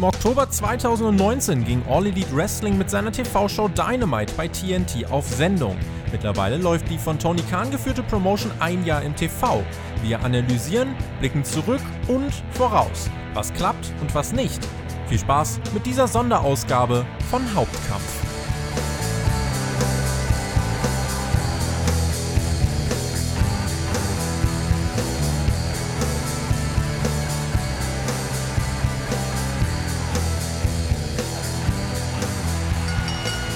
[0.00, 5.76] Im Oktober 2019 ging All Elite Wrestling mit seiner TV-Show Dynamite bei TNT auf Sendung.
[6.10, 9.62] Mittlerweile läuft die von Tony Khan geführte Promotion ein Jahr im TV.
[10.02, 13.10] Wir analysieren, blicken zurück und voraus.
[13.34, 14.66] Was klappt und was nicht.
[15.06, 18.29] Viel Spaß mit dieser Sonderausgabe von Hauptkampf.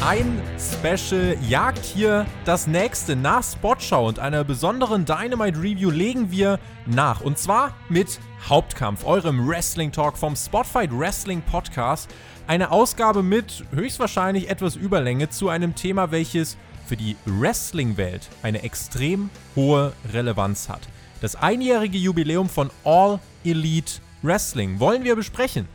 [0.07, 3.17] Ein Special jagt hier das nächste.
[3.17, 7.23] Nach Spotschau und einer besonderen Dynamite Review legen wir nach.
[7.23, 12.11] Und zwar mit Hauptkampf, eurem Wrestling Talk vom Spotfight Wrestling Podcast.
[12.47, 19.30] Eine Ausgabe mit höchstwahrscheinlich etwas Überlänge zu einem Thema, welches für die Wrestling-Welt eine extrem
[19.57, 20.83] hohe Relevanz hat.
[21.23, 25.66] Das einjährige Jubiläum von All Elite Wrestling wollen wir besprechen.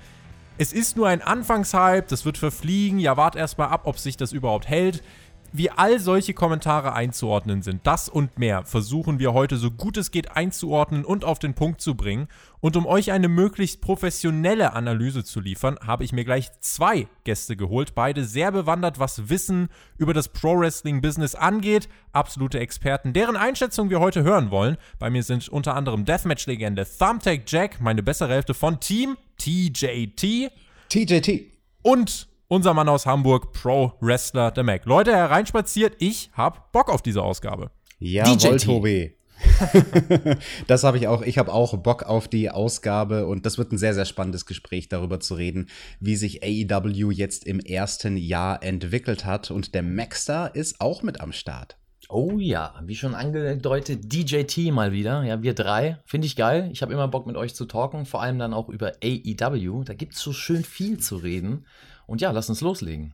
[0.61, 4.33] Es ist nur ein Anfangshype, das wird verfliegen, ja, wart erstmal ab, ob sich das
[4.33, 5.02] überhaupt hält.
[5.52, 10.11] Wie all solche Kommentare einzuordnen sind, das und mehr versuchen wir heute so gut es
[10.11, 12.28] geht einzuordnen und auf den Punkt zu bringen.
[12.61, 17.55] Und um euch eine möglichst professionelle Analyse zu liefern, habe ich mir gleich zwei Gäste
[17.55, 24.00] geholt, beide sehr bewandert, was Wissen über das Pro-Wrestling-Business angeht, absolute Experten, deren Einschätzung wir
[24.00, 24.77] heute hören wollen.
[25.00, 30.52] Bei mir sind unter anderem Deathmatch-Legende Thumbtack Jack, meine bessere Hälfte von Team TJT.
[30.89, 31.45] TJT.
[31.81, 34.86] Und unser Mann aus Hamburg, Pro-Wrestler, der Mac.
[34.86, 37.72] Leute, hereinspaziert, ich hab Bock auf diese Ausgabe.
[38.00, 39.16] Jawohl, Tobi.
[40.67, 41.22] das habe ich auch.
[41.22, 44.89] Ich habe auch Bock auf die Ausgabe und das wird ein sehr, sehr spannendes Gespräch
[44.89, 45.70] darüber zu reden,
[46.02, 49.50] wie sich AEW jetzt im ersten Jahr entwickelt hat.
[49.52, 51.77] Und der Maxstar ist auch mit am Start.
[52.09, 55.23] Oh ja, wie schon angedeutet, DJT mal wieder.
[55.23, 56.00] Ja, wir drei.
[56.05, 56.70] Finde ich geil.
[56.73, 59.83] Ich habe immer Bock mit euch zu talken, vor allem dann auch über AEW.
[59.83, 61.66] Da gibt es so schön viel zu reden.
[62.09, 63.14] Und ja, lass uns loslegen.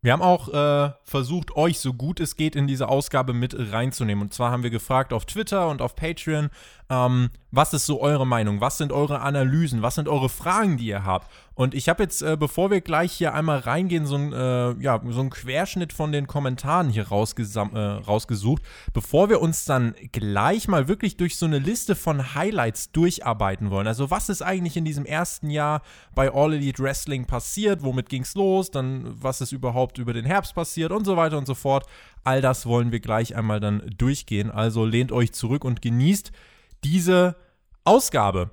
[0.00, 4.22] Wir haben auch äh, versucht, euch so gut es geht in diese Ausgabe mit reinzunehmen.
[4.22, 6.50] Und zwar haben wir gefragt auf Twitter und auf Patreon,
[6.90, 8.60] ähm, was ist so eure Meinung?
[8.60, 9.82] Was sind eure Analysen?
[9.82, 11.30] Was sind eure Fragen, die ihr habt?
[11.54, 15.00] Und ich habe jetzt, äh, bevor wir gleich hier einmal reingehen, so ein, äh, ja,
[15.08, 18.62] so ein Querschnitt von den Kommentaren hier äh, rausgesucht,
[18.92, 23.86] bevor wir uns dann gleich mal wirklich durch so eine Liste von Highlights durcharbeiten wollen.
[23.86, 25.82] Also was ist eigentlich in diesem ersten Jahr
[26.14, 27.82] bei All Elite Wrestling passiert?
[27.82, 28.70] Womit ging es los?
[28.70, 31.86] Dann was ist überhaupt über den Herbst passiert und so weiter und so fort.
[32.24, 34.50] All das wollen wir gleich einmal dann durchgehen.
[34.50, 36.30] Also lehnt euch zurück und genießt
[36.84, 37.36] diese
[37.84, 38.50] Ausgabe.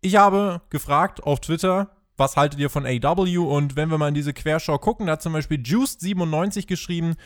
[0.00, 3.38] Ich habe gefragt auf Twitter, was haltet ihr von AW?
[3.38, 7.16] Und wenn wir mal in diese Querschau gucken, da hat zum Beispiel Juiced97 geschrieben,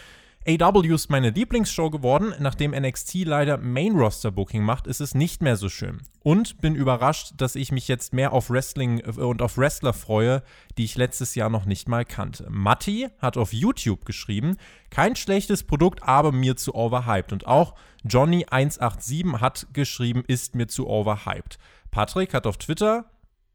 [0.47, 2.33] AW ist meine Lieblingsshow geworden.
[2.39, 6.01] Nachdem NXT leider Main-Roster-Booking macht, ist es nicht mehr so schön.
[6.21, 10.43] Und bin überrascht, dass ich mich jetzt mehr auf Wrestling äh, und auf Wrestler freue,
[10.79, 12.47] die ich letztes Jahr noch nicht mal kannte.
[12.49, 14.57] Matti hat auf YouTube geschrieben,
[14.89, 17.35] kein schlechtes Produkt, aber mir zu overhyped.
[17.35, 17.75] Und auch
[18.07, 21.59] Johnny187 hat geschrieben, ist mir zu overhyped.
[21.91, 23.05] Patrick hat auf Twitter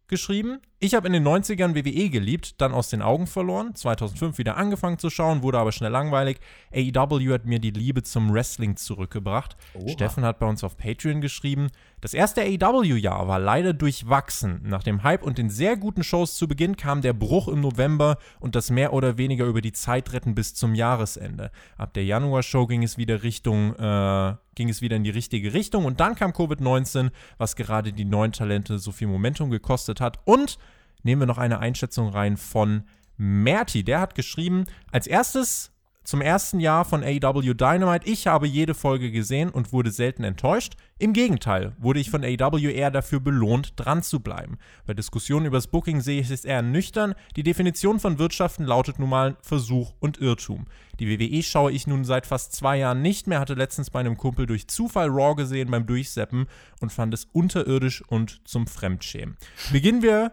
[0.08, 0.60] geschrieben.
[0.80, 5.00] Ich habe in den 90ern WWE geliebt, dann aus den Augen verloren, 2005 wieder angefangen
[5.00, 6.40] zu schauen, wurde aber schnell langweilig.
[6.74, 9.56] AEW hat mir die Liebe zum Wrestling zurückgebracht.
[9.74, 9.88] Oha.
[9.88, 11.70] Steffen hat bei uns auf Patreon geschrieben,
[12.02, 14.62] das erste AEW-Jahr war leider durchwachsen.
[14.64, 18.18] Nach dem Hype und den sehr guten Shows zu Beginn kam der Bruch im November
[18.40, 21.50] und das mehr oder weniger über die Zeit retten bis zum Jahresende.
[21.78, 25.86] Ab der Januar-Show ging es wieder Richtung, äh, ging es wieder in die richtige Richtung
[25.86, 27.10] und dann kam Covid-19,
[27.40, 30.60] was gerade die neuen Talente so viel Momentum gekostet hat und
[31.06, 32.84] nehmen wir noch eine Einschätzung rein von
[33.18, 33.84] Merti.
[33.84, 35.72] Der hat geschrieben, als erstes
[36.06, 38.08] zum ersten Jahr von AEW Dynamite.
[38.08, 40.76] Ich habe jede Folge gesehen und wurde selten enttäuscht.
[40.98, 44.58] Im Gegenteil, wurde ich von AEW eher dafür belohnt, dran zu bleiben.
[44.86, 47.16] Bei Diskussionen über das Booking sehe ich es eher nüchtern.
[47.36, 50.68] Die Definition von Wirtschaften lautet nun mal Versuch und Irrtum.
[51.00, 54.16] Die WWE schaue ich nun seit fast zwei Jahren nicht mehr, hatte letztens bei einem
[54.16, 56.46] Kumpel durch Zufall Raw gesehen beim Durchseppen
[56.80, 59.36] und fand es unterirdisch und zum Fremdschämen.
[59.72, 60.32] Beginnen wir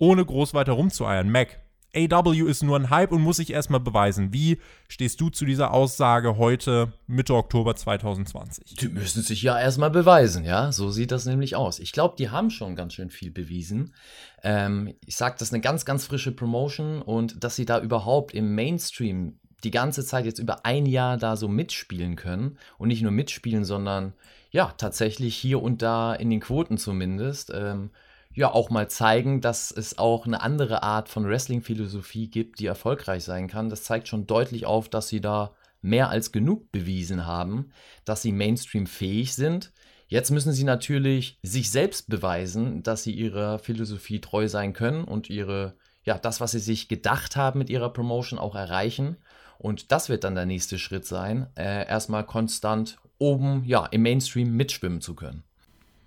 [0.00, 1.30] ohne groß weiter rumzueiern.
[1.30, 1.60] Mac,
[1.94, 4.32] AW ist nur ein Hype und muss sich erstmal beweisen.
[4.32, 4.58] Wie
[4.88, 8.76] stehst du zu dieser Aussage heute, Mitte Oktober 2020?
[8.76, 10.70] Die müssen sich ja erstmal beweisen, ja.
[10.70, 11.80] So sieht das nämlich aus.
[11.80, 13.94] Ich glaube, die haben schon ganz schön viel bewiesen.
[14.42, 18.34] Ähm, ich sage, das ist eine ganz, ganz frische Promotion und dass sie da überhaupt
[18.34, 23.02] im Mainstream die ganze Zeit jetzt über ein Jahr da so mitspielen können und nicht
[23.02, 24.14] nur mitspielen, sondern
[24.52, 27.52] ja, tatsächlich hier und da in den Quoten zumindest.
[27.54, 27.90] Ähm,
[28.34, 33.24] ja auch mal zeigen, dass es auch eine andere Art von Wrestling-Philosophie gibt, die erfolgreich
[33.24, 33.68] sein kann.
[33.68, 37.70] Das zeigt schon deutlich auf, dass sie da mehr als genug bewiesen haben,
[38.04, 39.72] dass sie Mainstream fähig sind.
[40.06, 45.30] Jetzt müssen sie natürlich sich selbst beweisen, dass sie ihrer Philosophie treu sein können und
[45.30, 49.16] ihre, ja, das, was sie sich gedacht haben mit ihrer Promotion auch erreichen.
[49.58, 54.56] Und das wird dann der nächste Schritt sein, äh, erstmal konstant oben, ja, im Mainstream
[54.56, 55.44] mitschwimmen zu können.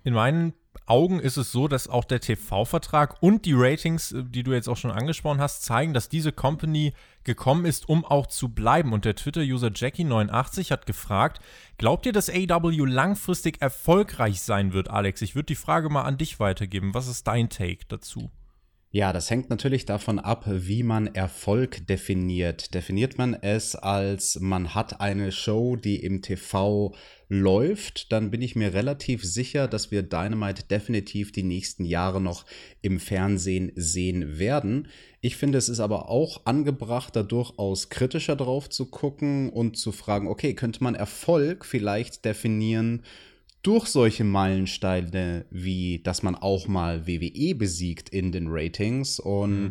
[0.02, 0.52] In meinen
[0.86, 4.68] Augen ist es so, dass auch der TV-Vertrag und die Ratings, äh, die du jetzt
[4.68, 6.92] auch schon angesprochen hast, zeigen, dass diese Company
[7.24, 8.92] gekommen ist, um auch zu bleiben.
[8.92, 11.40] Und der Twitter-User Jackie89 hat gefragt,
[11.78, 15.22] glaubt ihr, dass AW langfristig erfolgreich sein wird, Alex?
[15.22, 16.94] Ich würde die Frage mal an dich weitergeben.
[16.94, 18.30] Was ist dein Take dazu?
[18.94, 22.74] Ja, das hängt natürlich davon ab, wie man Erfolg definiert.
[22.74, 26.94] Definiert man es als man hat eine Show, die im TV
[27.28, 32.46] läuft, dann bin ich mir relativ sicher, dass wir Dynamite definitiv die nächsten Jahre noch
[32.82, 34.86] im Fernsehen sehen werden.
[35.20, 39.90] Ich finde, es ist aber auch angebracht, da durchaus kritischer drauf zu gucken und zu
[39.90, 43.02] fragen, okay, könnte man Erfolg vielleicht definieren
[43.64, 49.70] durch solche Meilensteine wie, dass man auch mal WWE besiegt in den Ratings und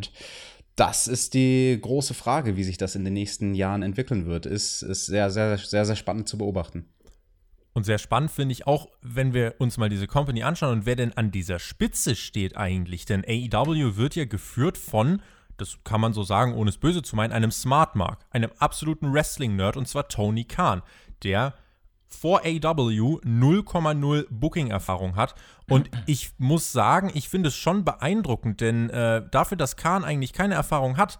[0.76, 4.44] Das ist die große Frage, wie sich das in den nächsten Jahren entwickeln wird.
[4.44, 6.86] Ist, ist sehr, sehr, sehr, sehr spannend zu beobachten.
[7.74, 10.96] Und sehr spannend finde ich auch, wenn wir uns mal diese Company anschauen und wer
[10.96, 13.04] denn an dieser Spitze steht eigentlich.
[13.04, 15.22] Denn AEW wird ja geführt von,
[15.56, 19.12] das kann man so sagen, ohne es böse zu meinen, einem Smart Mark, einem absoluten
[19.12, 20.82] Wrestling-Nerd und zwar Tony Khan,
[21.22, 21.54] der
[22.14, 25.34] vor AW 0,0 Booking-Erfahrung hat.
[25.68, 30.32] Und ich muss sagen, ich finde es schon beeindruckend, denn äh, dafür, dass Khan eigentlich
[30.32, 31.18] keine Erfahrung hat,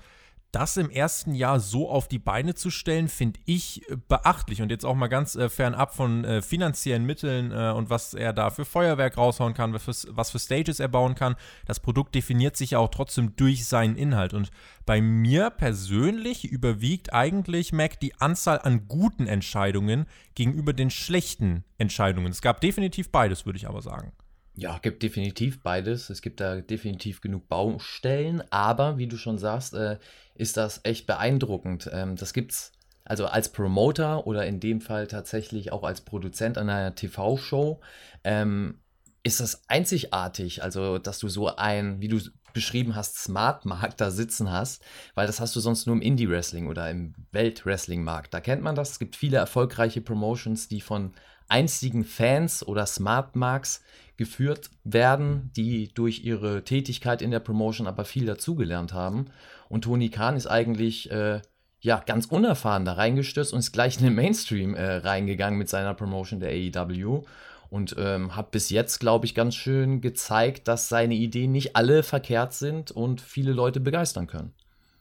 [0.55, 4.63] das im ersten Jahr so auf die Beine zu stellen, finde ich äh, beachtlich.
[4.63, 8.33] Und jetzt auch mal ganz äh, fernab von äh, finanziellen Mitteln äh, und was er
[8.33, 11.37] da für Feuerwerk raushauen kann, was für, was für Stages er bauen kann.
[11.67, 14.35] Das Produkt definiert sich ja auch trotzdem durch seinen Inhalt.
[14.35, 14.51] Und
[14.87, 22.31] bei mir persönlich überwiegt eigentlich, Mac, die Anzahl an guten Entscheidungen gegenüber den schlechten Entscheidungen.
[22.31, 24.13] Es gab definitiv beides, würde ich aber sagen.
[24.57, 26.11] Ja, gibt definitiv beides.
[26.11, 29.99] Es gibt da definitiv genug Baustellen, aber wie du schon sagst, äh,
[30.37, 31.91] ist das echt beeindruckend.
[31.93, 32.73] Ähm, das gibt's
[33.05, 37.81] also als Promoter oder in dem Fall tatsächlich auch als Produzent einer TV-Show,
[38.23, 38.81] ähm,
[39.23, 40.63] ist das einzigartig.
[40.63, 42.21] Also, dass du so ein, wie du
[42.53, 44.83] beschrieben hast, Smart-Markt da sitzen hast,
[45.15, 48.33] weil das hast du sonst nur im Indie-Wrestling oder im Welt-Wrestling-Markt.
[48.33, 48.93] Da kennt man das.
[48.93, 51.13] Es gibt viele erfolgreiche Promotions, die von
[51.49, 53.83] einstigen Fans oder Smart Marks
[54.17, 59.27] geführt werden, die durch ihre Tätigkeit in der Promotion aber viel dazugelernt haben.
[59.69, 61.41] Und Tony Khan ist eigentlich äh,
[61.81, 65.95] ja ganz unerfahren da reingestürzt und ist gleich in den Mainstream äh, reingegangen mit seiner
[65.95, 67.23] Promotion der AEW
[67.71, 72.03] und ähm, hat bis jetzt, glaube ich, ganz schön gezeigt, dass seine Ideen nicht alle
[72.03, 74.53] verkehrt sind und viele Leute begeistern können.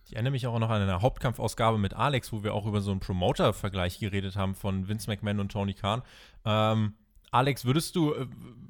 [0.05, 2.91] Ich erinnere mich auch noch an eine Hauptkampfausgabe mit Alex, wo wir auch über so
[2.91, 6.01] einen Promoter-Vergleich geredet haben von Vince McMahon und Tony Khan.
[6.45, 6.93] Ähm,
[7.33, 8.27] Alex, würdest du, äh,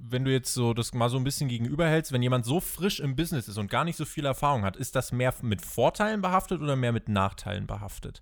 [0.10, 3.15] wenn du jetzt so das mal so ein bisschen gegenüberhältst, wenn jemand so frisch im
[3.15, 6.62] Business ist und gar nicht so viel Erfahrung hat, ist das mehr mit Vorteilen behaftet
[6.62, 8.21] oder mehr mit Nachteilen behaftet?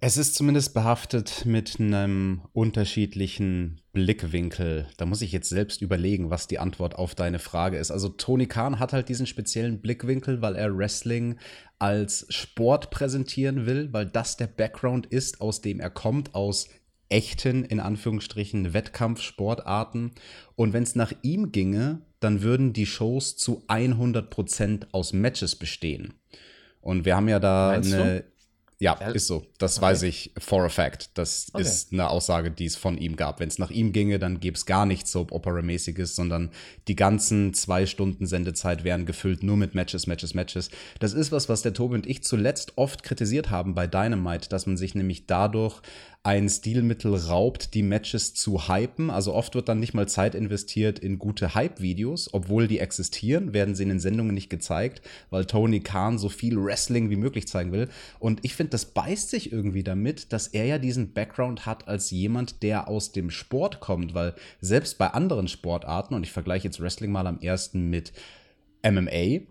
[0.00, 4.88] Es ist zumindest behaftet mit einem unterschiedlichen Blickwinkel.
[4.96, 7.90] Da muss ich jetzt selbst überlegen, was die Antwort auf deine Frage ist.
[7.90, 11.38] Also Tony Khan hat halt diesen speziellen Blickwinkel, weil er Wrestling
[11.78, 16.68] als Sport präsentieren will, weil das der Background ist, aus dem er kommt, aus
[17.10, 20.12] echten, in Anführungsstrichen, Wettkampfsportarten.
[20.56, 26.14] Und wenn es nach ihm ginge, dann würden die Shows zu 100% aus Matches bestehen.
[26.80, 28.20] Und wir haben ja da Meinst eine.
[28.20, 28.24] Du?
[28.82, 29.44] Ja, ist so.
[29.58, 29.86] Das okay.
[29.86, 31.10] weiß ich for a fact.
[31.12, 31.60] Das okay.
[31.60, 33.38] ist eine Aussage, die es von ihm gab.
[33.38, 36.50] Wenn es nach ihm ginge, dann gäbe es gar nichts so Opera-mäßiges, sondern
[36.88, 40.70] die ganzen zwei Stunden Sendezeit wären gefüllt nur mit Matches, Matches, Matches.
[40.98, 44.64] Das ist was, was der Tobi und ich zuletzt oft kritisiert haben bei Dynamite, dass
[44.64, 45.82] man sich nämlich dadurch
[46.22, 49.08] ein Stilmittel raubt, die Matches zu hypen.
[49.08, 53.74] Also oft wird dann nicht mal Zeit investiert in gute Hype-Videos, obwohl die existieren, werden
[53.74, 55.00] sie in den Sendungen nicht gezeigt,
[55.30, 57.88] weil Tony Khan so viel Wrestling wie möglich zeigen will.
[58.18, 62.10] Und ich finde, das beißt sich irgendwie damit, dass er ja diesen Background hat als
[62.10, 66.80] jemand, der aus dem Sport kommt, weil selbst bei anderen Sportarten, und ich vergleiche jetzt
[66.80, 68.12] Wrestling mal am ersten mit
[68.84, 69.46] MMA,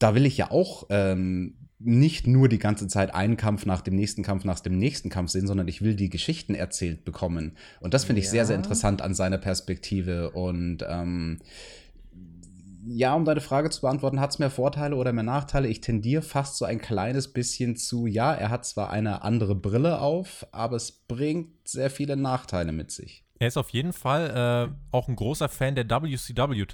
[0.00, 3.94] da will ich ja auch ähm, nicht nur die ganze Zeit einen Kampf nach dem
[3.94, 7.56] nächsten Kampf nach dem nächsten Kampf sehen, sondern ich will die Geschichten erzählt bekommen.
[7.80, 8.32] Und das finde ich ja.
[8.32, 10.30] sehr, sehr interessant an seiner Perspektive.
[10.30, 11.40] Und ähm,
[12.86, 15.68] ja, um deine Frage zu beantworten, hat es mehr Vorteile oder mehr Nachteile?
[15.68, 20.00] Ich tendiere fast so ein kleines bisschen zu, ja, er hat zwar eine andere Brille
[20.00, 23.25] auf, aber es bringt sehr viele Nachteile mit sich.
[23.38, 26.64] Er ist auf jeden Fall äh, auch ein großer Fan der WCW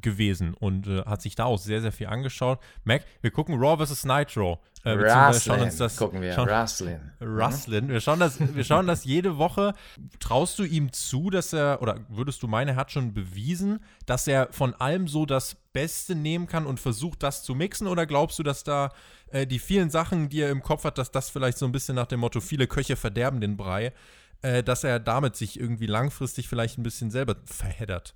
[0.00, 2.58] gewesen und äh, hat sich da auch sehr, sehr viel angeschaut.
[2.84, 4.04] Mac, wir gucken Raw vs.
[4.04, 4.58] Nitro.
[4.84, 6.32] Äh, Wrestling schauen uns das, gucken wir.
[6.32, 7.00] Schauen, Wrestling.
[7.20, 7.88] Wrestling.
[7.88, 9.74] Wir schauen, das, wir schauen das jede Woche.
[10.18, 14.26] Traust du ihm zu, dass er, oder würdest du meinen, er hat schon bewiesen, dass
[14.26, 17.86] er von allem so das Beste nehmen kann und versucht, das zu mixen?
[17.86, 18.90] Oder glaubst du, dass da
[19.30, 21.94] äh, die vielen Sachen, die er im Kopf hat, dass das vielleicht so ein bisschen
[21.94, 23.92] nach dem Motto, viele Köche verderben den Brei,
[24.42, 28.14] äh, dass er damit sich irgendwie langfristig vielleicht ein bisschen selber verheddert.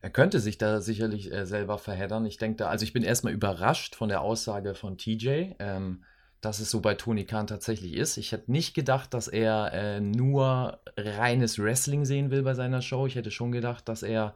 [0.00, 2.26] Er könnte sich da sicherlich äh, selber verheddern.
[2.26, 6.02] Ich denke da, also ich bin erstmal überrascht von der Aussage von TJ, ähm,
[6.40, 8.16] dass es so bei Tony Khan tatsächlich ist.
[8.16, 13.06] Ich hätte nicht gedacht, dass er äh, nur reines Wrestling sehen will bei seiner Show.
[13.06, 14.34] Ich hätte schon gedacht, dass er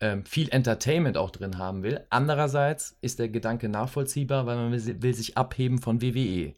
[0.00, 2.04] ähm, viel Entertainment auch drin haben will.
[2.10, 6.54] Andererseits ist der Gedanke nachvollziehbar, weil man will, will sich abheben von WWE.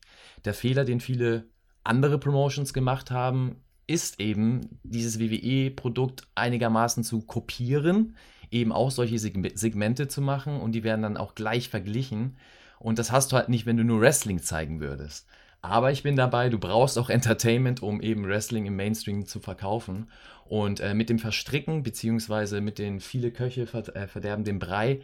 [0.46, 1.44] Der Fehler, den viele
[1.84, 8.16] andere Promotions gemacht haben, ist eben, dieses WWE-Produkt einigermaßen zu kopieren,
[8.50, 12.36] eben auch solche Segmente zu machen und die werden dann auch gleich verglichen.
[12.78, 15.26] Und das hast du halt nicht, wenn du nur Wrestling zeigen würdest.
[15.62, 20.10] Aber ich bin dabei, du brauchst auch Entertainment, um eben Wrestling im Mainstream zu verkaufen.
[20.44, 25.00] Und äh, mit dem Verstricken, beziehungsweise mit den viele Köche äh, verderben den Brei,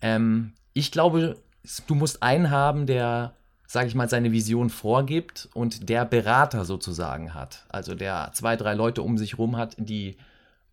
[0.00, 1.36] ähm, ich glaube,
[1.86, 3.34] du musst einen haben, der
[3.66, 7.64] sage ich mal, seine Vision vorgibt und der Berater sozusagen hat.
[7.68, 10.16] Also der zwei, drei Leute um sich rum hat, die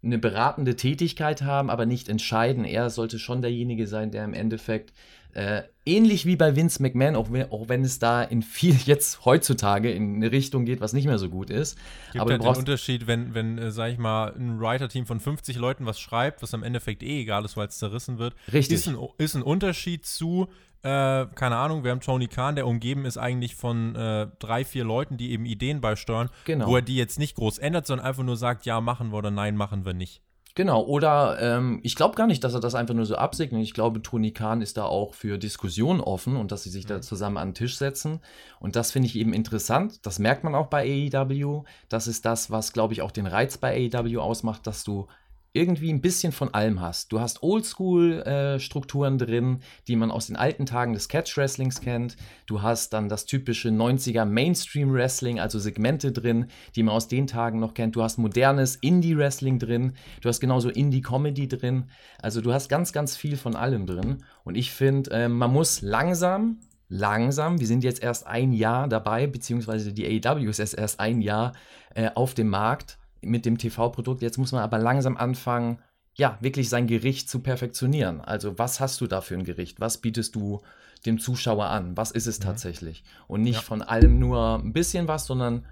[0.04, 2.66] eine beratende Tätigkeit haben, aber nicht entscheiden.
[2.66, 4.92] Er sollte schon derjenige sein, der im Endeffekt
[5.34, 9.26] äh, ähnlich wie bei Vince McMahon, auch wenn, auch wenn es da in viel jetzt
[9.26, 11.78] heutzutage in eine Richtung geht, was nicht mehr so gut ist.
[12.12, 15.58] Gibt aber halt den Unterschied, wenn, wenn äh, sag ich mal, ein Writer-Team von 50
[15.58, 18.36] Leuten was schreibt, was am Endeffekt eh egal ist, weil es zerrissen wird.
[18.52, 18.76] Richtig.
[18.76, 20.50] Ist ein, ist ein Unterschied zu,
[20.84, 24.84] äh, keine Ahnung, wir haben Tony Khan, der umgeben ist eigentlich von äh, drei, vier
[24.84, 26.68] Leuten, die eben Ideen beisteuern, genau.
[26.68, 29.32] wo er die jetzt nicht groß ändert, sondern einfach nur sagt, ja, machen wir oder
[29.32, 30.22] nein, machen wir nicht.
[30.56, 33.64] Genau, oder ähm, ich glaube gar nicht, dass er das einfach nur so absegnet.
[33.64, 36.98] Ich glaube, Tony Khan ist da auch für Diskussionen offen und dass sie sich da
[36.98, 37.02] mhm.
[37.02, 38.20] zusammen an den Tisch setzen.
[38.60, 40.06] Und das finde ich eben interessant.
[40.06, 41.64] Das merkt man auch bei AEW.
[41.90, 45.08] Das ist das, was, glaube ich, auch den Reiz bei AEW ausmacht, dass du
[45.54, 47.12] irgendwie ein bisschen von allem hast.
[47.12, 52.18] Du hast Oldschool-Strukturen äh, drin, die man aus den alten Tagen des Catch-Wrestlings kennt.
[52.48, 57.60] Du hast dann das typische 90er Mainstream-Wrestling, also Segmente drin, die man aus den Tagen
[57.60, 57.96] noch kennt.
[57.96, 59.94] Du hast modernes Indie-Wrestling drin.
[60.22, 61.86] Du hast genauso Indie-Comedy drin.
[62.20, 64.24] Also du hast ganz, ganz viel von allem drin.
[64.44, 66.58] Und ich finde, äh, man muss langsam
[66.90, 67.60] langsam.
[67.60, 71.54] Wir sind jetzt erst ein Jahr dabei, beziehungsweise die AEW ist erst ein Jahr
[71.96, 74.22] äh, auf dem Markt mit dem TV-Produkt.
[74.22, 75.80] Jetzt muss man aber langsam anfangen,
[76.16, 78.22] ja, wirklich sein Gericht zu perfektionieren.
[78.22, 79.80] Also, was hast du da für ein Gericht?
[79.80, 80.62] Was bietest du
[81.06, 81.98] dem Zuschauer an?
[81.98, 82.44] Was ist es mhm.
[82.44, 83.04] tatsächlich?
[83.28, 83.62] Und nicht ja.
[83.62, 85.66] von allem nur ein bisschen was, sondern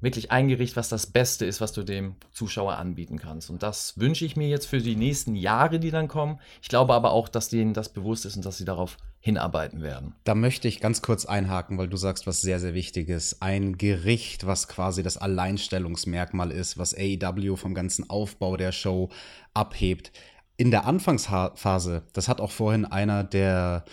[0.00, 3.50] wirklich ein Gericht, was das Beste ist, was du dem Zuschauer anbieten kannst.
[3.50, 6.38] Und das wünsche ich mir jetzt für die nächsten Jahre, die dann kommen.
[6.62, 10.14] Ich glaube aber auch, dass denen das bewusst ist und dass sie darauf hinarbeiten werden.
[10.24, 13.42] Da möchte ich ganz kurz einhaken, weil du sagst, was sehr, sehr wichtig ist.
[13.42, 19.10] Ein Gericht, was quasi das Alleinstellungsmerkmal ist, was AEW vom ganzen Aufbau der Show
[19.54, 20.12] abhebt.
[20.56, 23.84] In der Anfangsphase, das hat auch vorhin einer der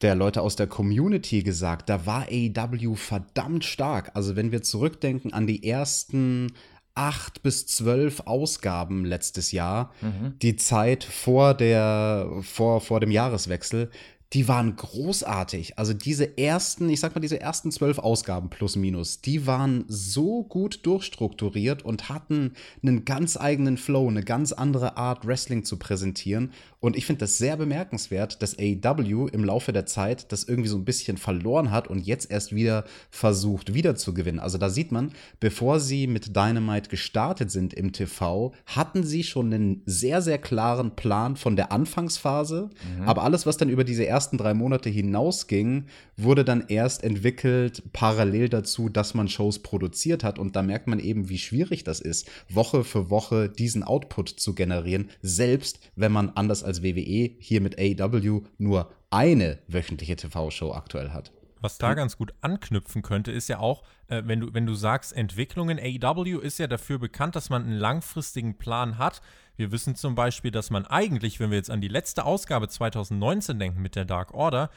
[0.00, 4.12] der Leute aus der Community gesagt, da war AEW verdammt stark.
[4.14, 6.52] Also wenn wir zurückdenken an die ersten
[6.94, 10.38] acht bis zwölf Ausgaben letztes Jahr, mhm.
[10.40, 13.90] die Zeit vor der vor vor dem Jahreswechsel,
[14.34, 15.78] die waren großartig.
[15.78, 20.44] Also diese ersten, ich sag mal, diese ersten zwölf Ausgaben plus minus, die waren so
[20.44, 26.52] gut durchstrukturiert und hatten einen ganz eigenen Flow, eine ganz andere Art, Wrestling zu präsentieren.
[26.80, 30.76] Und ich finde das sehr bemerkenswert, dass AEW im Laufe der Zeit das irgendwie so
[30.76, 34.40] ein bisschen verloren hat und jetzt erst wieder versucht, wieder zu gewinnen.
[34.40, 39.52] Also da sieht man, bevor sie mit Dynamite gestartet sind im TV, hatten sie schon
[39.52, 42.68] einen sehr, sehr klaren Plan von der Anfangsphase.
[42.98, 43.08] Mhm.
[43.08, 48.48] Aber alles, was dann über diese ersten drei Monate hinausging, wurde dann erst entwickelt, parallel
[48.48, 50.38] dazu, dass man Shows produziert hat.
[50.38, 54.54] Und da merkt man eben, wie schwierig das ist, Woche für Woche diesen Output zu
[54.54, 61.10] generieren, selbst wenn man anders als WWE hier mit AEW nur eine wöchentliche TV-Show aktuell
[61.10, 61.32] hat.
[61.60, 65.12] Was da ganz gut anknüpfen könnte, ist ja auch, äh, wenn, du, wenn du sagst,
[65.12, 69.20] Entwicklungen, AEW ist ja dafür bekannt, dass man einen langfristigen Plan hat.
[69.58, 73.58] Wir wissen zum Beispiel, dass man eigentlich, wenn wir jetzt an die letzte Ausgabe 2019
[73.58, 74.70] denken mit der Dark Order,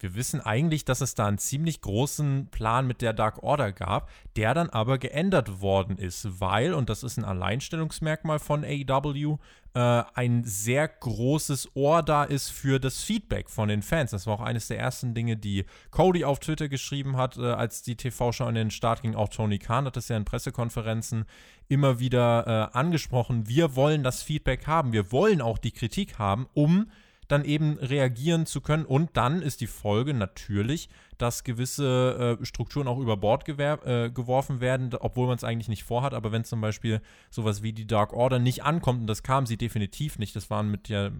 [0.00, 4.10] wir wissen eigentlich, dass es da einen ziemlich großen Plan mit der Dark Order gab,
[4.36, 9.38] der dann aber geändert worden ist, weil, und das ist ein Alleinstellungsmerkmal von AEW,
[9.74, 14.12] äh, ein sehr großes Ohr da ist für das Feedback von den Fans.
[14.12, 17.82] Das war auch eines der ersten Dinge, die Cody auf Twitter geschrieben hat, äh, als
[17.82, 19.14] die TV-Show in den Start ging.
[19.14, 21.24] Auch Tony Khan hat es ja in Pressekonferenzen
[21.68, 23.48] immer wieder äh, angesprochen.
[23.48, 24.92] Wir wollen das Feedback haben.
[24.92, 26.90] Wir wollen auch die Kritik haben, um
[27.28, 28.84] dann eben reagieren zu können.
[28.84, 30.88] Und dann ist die Folge natürlich,
[31.18, 35.84] dass gewisse äh, Strukturen auch über Bord äh, geworfen werden, obwohl man es eigentlich nicht
[35.84, 36.14] vorhat.
[36.14, 37.00] Aber wenn zum Beispiel
[37.30, 40.70] sowas wie die Dark Order nicht ankommt, und das kam sie definitiv nicht, das waren
[40.70, 41.10] mit ja,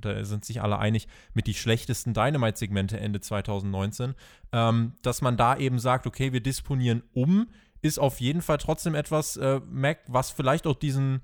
[0.00, 4.14] da sind sich alle einig, mit die schlechtesten Dynamite-Segmente Ende 2019,
[4.52, 7.48] ähm, dass man da eben sagt, okay, wir disponieren um,
[7.82, 11.20] ist auf jeden Fall trotzdem etwas, äh, Mac, was vielleicht auch diesen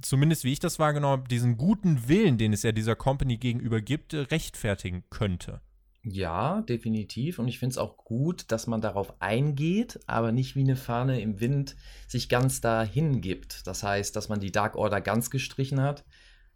[0.00, 3.80] zumindest wie ich das wahrgenommen habe, diesen guten Willen, den es ja dieser Company gegenüber
[3.80, 5.60] gibt, rechtfertigen könnte.
[6.04, 7.38] Ja, definitiv.
[7.38, 11.20] Und ich finde es auch gut, dass man darauf eingeht, aber nicht wie eine Fahne
[11.20, 11.76] im Wind
[12.08, 13.66] sich ganz dahin gibt.
[13.68, 16.04] Das heißt, dass man die Dark Order ganz gestrichen hat.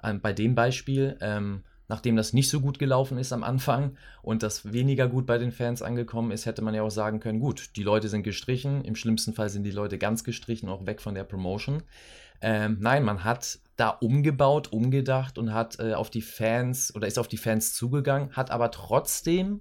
[0.02, 4.43] Ähm, bei dem Beispiel, ähm, nachdem das nicht so gut gelaufen ist am Anfang und
[4.43, 7.76] das weniger gut bei den Fans angekommen ist, hätte man ja auch sagen können, gut,
[7.76, 11.14] die Leute sind gestrichen, im schlimmsten Fall sind die Leute ganz gestrichen, auch weg von
[11.14, 11.85] der Promotion.
[12.40, 17.19] Ähm, nein, man hat da umgebaut, umgedacht und hat äh, auf die Fans oder ist
[17.19, 19.61] auf die Fans zugegangen, hat aber trotzdem,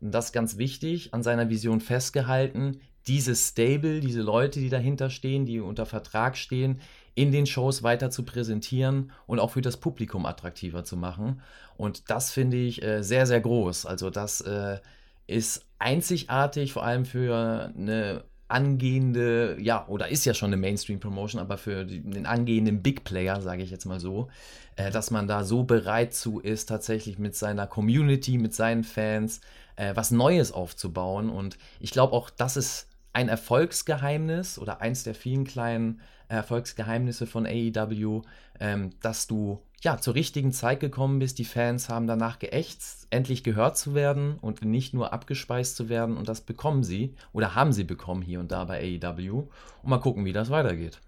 [0.00, 5.10] und das ist ganz wichtig, an seiner Vision festgehalten, diese Stable, diese Leute, die dahinter
[5.10, 6.80] stehen, die unter Vertrag stehen,
[7.14, 11.40] in den Shows weiter zu präsentieren und auch für das Publikum attraktiver zu machen.
[11.76, 13.86] Und das finde ich äh, sehr, sehr groß.
[13.86, 14.78] Also das äh,
[15.26, 21.58] ist einzigartig, vor allem für eine angehende, ja, oder ist ja schon eine Mainstream-Promotion, aber
[21.58, 24.28] für den angehenden Big Player, sage ich jetzt mal so,
[24.76, 29.40] äh, dass man da so bereit zu ist, tatsächlich mit seiner Community, mit seinen Fans
[29.76, 31.28] äh, was Neues aufzubauen.
[31.28, 37.46] Und ich glaube auch, das ist ein Erfolgsgeheimnis oder eins der vielen kleinen Erfolgsgeheimnisse von
[37.46, 38.22] AEW,
[38.60, 41.38] ähm, dass du ja zur richtigen Zeit gekommen bist.
[41.38, 46.16] Die Fans haben danach geächtzt, endlich gehört zu werden und nicht nur abgespeist zu werden.
[46.16, 49.48] Und das bekommen sie oder haben sie bekommen hier und da bei AEW.
[49.82, 51.00] Und mal gucken, wie das weitergeht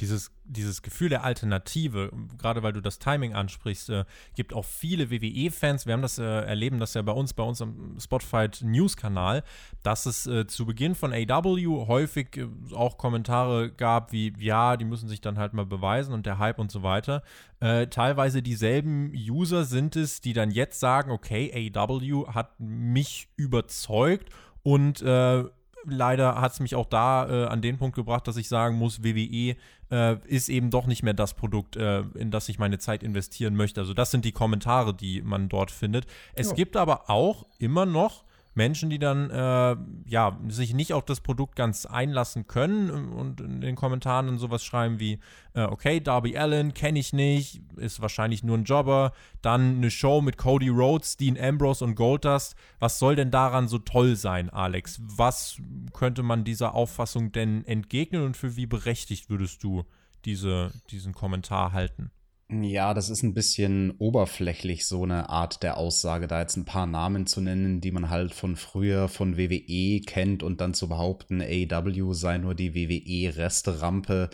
[0.00, 5.10] dieses, dieses Gefühl der Alternative, gerade weil du das Timing ansprichst, äh, gibt auch viele
[5.10, 9.42] WWE-Fans, wir haben das äh, erleben, das ja bei uns, bei uns am Spotify News-Kanal,
[9.82, 14.84] dass es äh, zu Beginn von AW häufig äh, auch Kommentare gab, wie, ja, die
[14.84, 17.22] müssen sich dann halt mal beweisen und der Hype und so weiter.
[17.60, 24.30] Äh, teilweise dieselben User sind es, die dann jetzt sagen, okay, AW hat mich überzeugt
[24.62, 25.44] und äh,
[25.86, 29.02] leider hat es mich auch da äh, an den Punkt gebracht, dass ich sagen muss,
[29.02, 29.56] WWE
[29.90, 33.56] äh, ist eben doch nicht mehr das Produkt, äh, in das ich meine Zeit investieren
[33.56, 33.80] möchte.
[33.80, 36.06] Also das sind die Kommentare, die man dort findet.
[36.34, 36.54] Es ja.
[36.54, 38.24] gibt aber auch immer noch
[38.56, 43.60] Menschen, die dann äh, ja sich nicht auf das Produkt ganz einlassen können und in
[43.60, 45.18] den Kommentaren dann sowas schreiben wie
[45.54, 50.22] äh, okay Darby Allen kenne ich nicht, ist wahrscheinlich nur ein Jobber, dann eine Show
[50.22, 52.56] mit Cody Rhodes, Dean Ambrose und Goldust.
[52.78, 55.00] Was soll denn daran so toll sein, Alex?
[55.02, 55.60] Was
[55.92, 59.84] könnte man dieser Auffassung denn entgegnen und für wie berechtigt würdest du
[60.24, 62.10] diese, diesen Kommentar halten?
[62.48, 66.86] Ja, das ist ein bisschen oberflächlich, so eine Art der Aussage, da jetzt ein paar
[66.86, 71.42] Namen zu nennen, die man halt von früher von WWE kennt und dann zu behaupten,
[71.42, 74.30] AEW sei nur die WWE-Resterampe.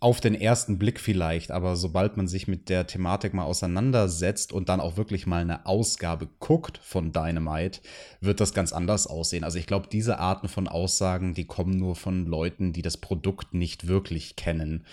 [0.00, 4.68] Auf den ersten Blick vielleicht, aber sobald man sich mit der Thematik mal auseinandersetzt und
[4.68, 7.80] dann auch wirklich mal eine Ausgabe guckt von Dynamite,
[8.20, 9.44] wird das ganz anders aussehen.
[9.44, 13.54] Also ich glaube, diese Arten von Aussagen, die kommen nur von Leuten, die das Produkt
[13.54, 14.84] nicht wirklich kennen.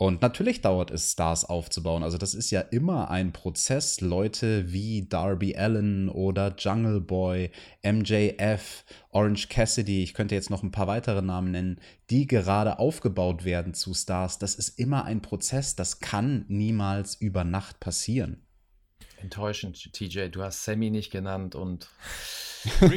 [0.00, 2.02] Und natürlich dauert es, Stars aufzubauen.
[2.02, 4.00] Also das ist ja immer ein Prozess.
[4.00, 7.50] Leute wie Darby Allen oder Jungle Boy,
[7.82, 13.44] MJF, Orange Cassidy, ich könnte jetzt noch ein paar weitere Namen nennen, die gerade aufgebaut
[13.44, 14.38] werden zu Stars.
[14.38, 15.76] Das ist immer ein Prozess.
[15.76, 18.40] Das kann niemals über Nacht passieren.
[19.22, 20.28] Enttäuschend, TJ.
[20.28, 21.88] Du hast Sammy nicht genannt und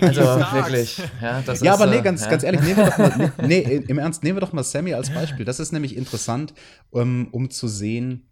[0.02, 0.98] also wirklich.
[1.22, 2.30] Ja, das ja ist, aber nee, ganz, ja.
[2.30, 5.14] ganz ehrlich, nehmen wir doch mal, nee, im Ernst, nehmen wir doch mal Sammy als
[5.14, 5.46] Beispiel.
[5.46, 6.54] Das ist nämlich interessant,
[6.92, 8.30] um, um zu sehen,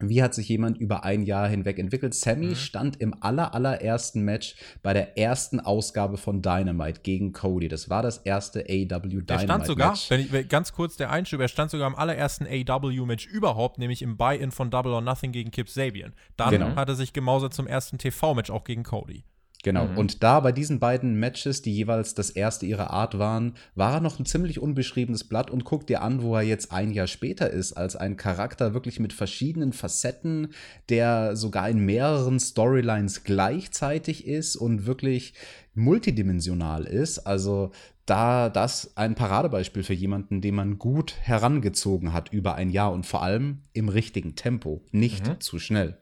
[0.00, 2.14] wie hat sich jemand über ein Jahr hinweg entwickelt?
[2.14, 2.54] Sammy mhm.
[2.54, 7.68] stand im aller, allerersten Match bei der ersten Ausgabe von Dynamite gegen Cody.
[7.68, 10.10] Das war das erste AW Dynamite er stand sogar, Match.
[10.10, 14.02] Wenn ich, ganz kurz der Einschub, er stand sogar im allerersten AW Match überhaupt, nämlich
[14.02, 16.12] im Buy-In von Double or Nothing gegen Kip Sabian.
[16.36, 16.76] Dann genau.
[16.76, 19.24] hat er sich gemausert zum ersten TV-Match auch gegen Cody.
[19.66, 19.86] Genau.
[19.86, 19.98] Mhm.
[19.98, 24.00] Und da bei diesen beiden Matches, die jeweils das erste ihrer Art waren, war er
[24.00, 27.50] noch ein ziemlich unbeschriebenes Blatt und guck dir an, wo er jetzt ein Jahr später
[27.50, 30.52] ist, als ein Charakter wirklich mit verschiedenen Facetten,
[30.88, 35.34] der sogar in mehreren Storylines gleichzeitig ist und wirklich
[35.74, 37.18] multidimensional ist.
[37.18, 37.72] Also
[38.04, 43.04] da das ein Paradebeispiel für jemanden, den man gut herangezogen hat über ein Jahr und
[43.04, 45.40] vor allem im richtigen Tempo, nicht mhm.
[45.40, 45.98] zu schnell.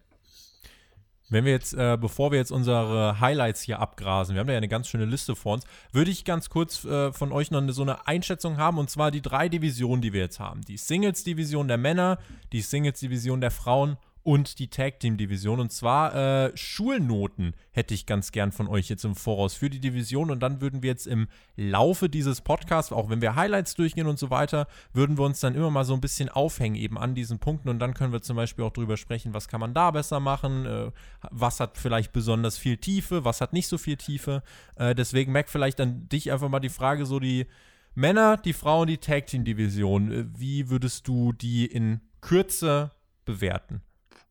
[1.31, 4.69] Wenn wir jetzt, äh, bevor wir jetzt unsere Highlights hier abgrasen, wir haben ja eine
[4.69, 7.83] ganz schöne Liste vor uns, würde ich ganz kurz äh, von euch noch eine, so
[7.83, 10.61] eine Einschätzung haben, und zwar die drei Divisionen, die wir jetzt haben.
[10.63, 12.19] Die Singles-Division der Männer,
[12.53, 15.61] die Singles-Division der Frauen und die Tag Team Division.
[15.61, 16.15] Und zwar
[16.47, 20.31] äh, Schulnoten hätte ich ganz gern von euch jetzt im Voraus für die Division.
[20.31, 24.19] Und dann würden wir jetzt im Laufe dieses Podcasts, auch wenn wir Highlights durchgehen und
[24.19, 27.39] so weiter, würden wir uns dann immer mal so ein bisschen aufhängen eben an diesen
[27.39, 27.69] Punkten.
[27.69, 30.65] Und dann können wir zum Beispiel auch drüber sprechen, was kann man da besser machen,
[30.67, 30.91] äh,
[31.31, 34.43] was hat vielleicht besonders viel Tiefe, was hat nicht so viel Tiefe.
[34.77, 37.47] Äh, deswegen, Mac, vielleicht an dich einfach mal die Frage, so die
[37.95, 40.11] Männer, die Frauen, die Tag Team Division.
[40.11, 42.91] Äh, wie würdest du die in Kürze
[43.27, 43.83] bewerten?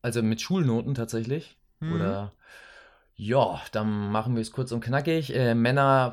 [0.04, 1.56] Also mit Schulnoten tatsächlich.
[1.80, 1.92] Mhm.
[1.94, 2.34] Oder
[3.14, 5.34] ja, dann machen wir es kurz und knackig.
[5.34, 6.12] Äh, Männer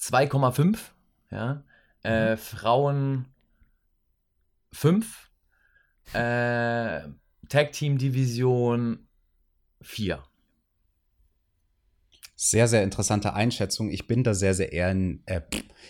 [0.00, 0.76] 2,5.
[1.30, 1.62] Ja.
[2.02, 2.38] Äh, mhm.
[2.38, 3.26] Frauen
[4.72, 5.30] 5.
[6.12, 7.02] Äh,
[7.48, 9.06] Tag Team Division
[9.80, 10.20] 4.
[12.34, 13.92] Sehr, sehr interessante Einschätzung.
[13.92, 14.90] Ich bin da sehr, sehr eher,
[15.26, 15.40] äh,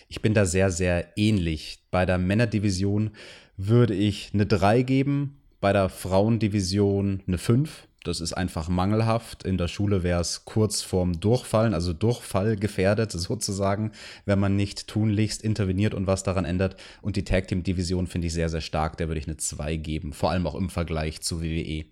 [0.09, 1.87] ich bin da sehr, sehr ähnlich.
[1.89, 3.15] Bei der Männerdivision
[3.57, 7.87] würde ich eine 3 geben bei der Frauendivision eine 5.
[8.03, 9.41] Das ist einfach mangelhaft.
[9.41, 13.91] In der Schule wäre es kurz vorm Durchfallen, also Durchfall gefährdet sozusagen,
[14.25, 16.75] wenn man nicht tunlichst interveniert und was daran ändert.
[17.01, 18.97] Und die Tag Team Division finde ich sehr, sehr stark.
[18.97, 20.13] Der würde ich eine 2 geben.
[20.13, 21.85] Vor allem auch im Vergleich zu WWE.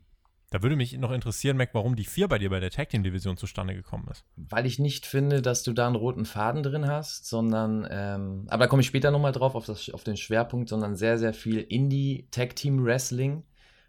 [0.51, 3.01] Da würde mich noch interessieren, Mac, warum die 4 bei dir bei der Tag Team
[3.01, 4.23] Division zustande gekommen ist.
[4.35, 8.65] Weil ich nicht finde, dass du da einen roten Faden drin hast, sondern, ähm, aber
[8.65, 11.57] da komme ich später nochmal drauf, auf, das, auf den Schwerpunkt, sondern sehr, sehr viel
[11.57, 13.41] Indie Tag Team Wrestling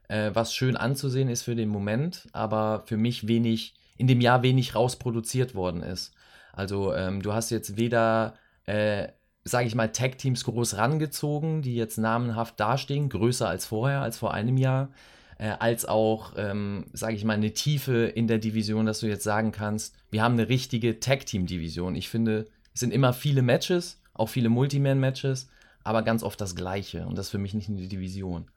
[0.09, 4.43] äh, was schön anzusehen ist für den Moment, aber für mich wenig, in dem Jahr
[4.43, 6.15] wenig rausproduziert worden ist.
[6.53, 8.35] Also ähm, du hast jetzt weder,
[8.67, 9.09] äh,
[9.45, 14.33] sage ich mal, Tag-Teams groß rangezogen, die jetzt namenhaft dastehen, größer als vorher, als vor
[14.33, 14.91] einem Jahr,
[15.39, 19.25] äh, als auch, ähm, sage ich mal, eine Tiefe in der Division, dass du jetzt
[19.25, 21.97] sagen kannst, wir haben eine richtige Tag-Team-Division.
[21.97, 25.49] Ich finde, es sind immer viele Matches, auch viele Multiman-Matches,
[25.83, 28.49] aber ganz oft das Gleiche und das ist für mich nicht eine Division.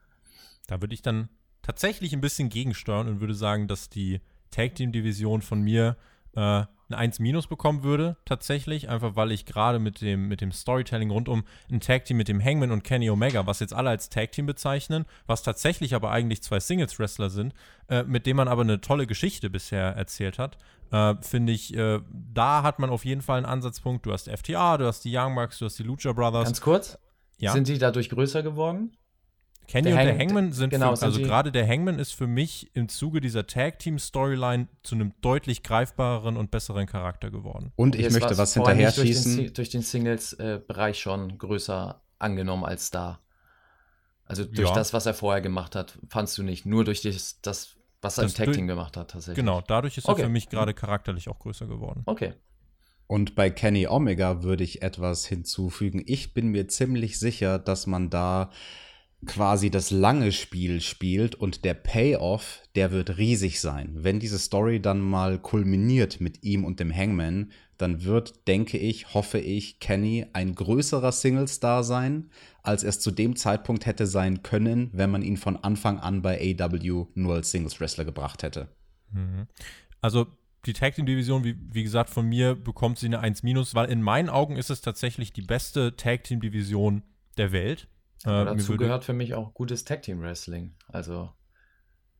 [0.68, 1.30] Da würde ich dann
[1.68, 5.98] tatsächlich ein bisschen gegensteuern und würde sagen, dass die Tag Team Division von mir
[6.34, 10.54] äh, eine 1 minus bekommen würde, tatsächlich, einfach weil ich gerade mit dem, mit dem
[10.54, 13.90] Storytelling rund um ein Tag Team mit dem Hangman und Kenny Omega, was jetzt alle
[13.90, 17.54] als Tag Team bezeichnen, was tatsächlich aber eigentlich zwei Singles Wrestler sind,
[17.90, 20.58] äh, mit dem man aber eine tolle Geschichte bisher erzählt hat,
[20.92, 22.00] äh, finde ich, äh,
[22.34, 24.06] da hat man auf jeden Fall einen Ansatzpunkt.
[24.06, 26.46] Du hast FTA, du hast die Young Bucks, du hast die Lucha Brothers.
[26.46, 26.98] Ganz kurz,
[27.40, 27.52] ja?
[27.52, 28.96] sind die dadurch größer geworden?
[29.68, 32.72] Kenny der und der Hangman sind, genau, für, also gerade der Hangman ist für mich
[32.74, 37.74] im Zuge dieser Tag-Team-Storyline zu einem deutlich greifbareren und besseren Charakter geworden.
[37.76, 39.36] Und ich möchte was hinterher schießen.
[39.36, 43.20] Durch den, durch den Singles-Bereich schon größer angenommen als da.
[44.26, 44.76] Also durch ja.
[44.76, 46.66] das, was er vorher gemacht hat, fandst du nicht.
[46.66, 49.44] Nur durch das, das was er das im Tag-Team gemacht hat, tatsächlich.
[49.44, 50.22] Genau, dadurch ist okay.
[50.22, 52.04] er für mich gerade charakterlich auch größer geworden.
[52.06, 52.34] Okay.
[53.08, 56.04] Und bei Kenny Omega würde ich etwas hinzufügen.
[56.06, 58.52] Ich bin mir ziemlich sicher, dass man da
[59.26, 63.90] quasi das lange Spiel spielt und der Payoff, der wird riesig sein.
[63.94, 69.14] Wenn diese Story dann mal kulminiert mit ihm und dem Hangman, dann wird, denke ich,
[69.14, 72.30] hoffe ich, Kenny ein größerer Singlestar sein,
[72.64, 76.56] als es zu dem Zeitpunkt hätte sein können, wenn man ihn von Anfang an bei
[76.60, 78.70] AW nur als Singles Wrestler gebracht hätte.
[79.12, 79.48] Mhm.
[80.02, 80.28] Also
[80.66, 84.02] die Tag Team Division, wie, wie gesagt, von mir bekommt sie eine 1-, weil in
[84.02, 87.04] meinen Augen ist es tatsächlich die beste Tag Team Division
[87.38, 87.88] der Welt.
[88.24, 90.74] Äh, dazu gehört für mich auch gutes Tag Team Wrestling.
[90.88, 91.30] Also.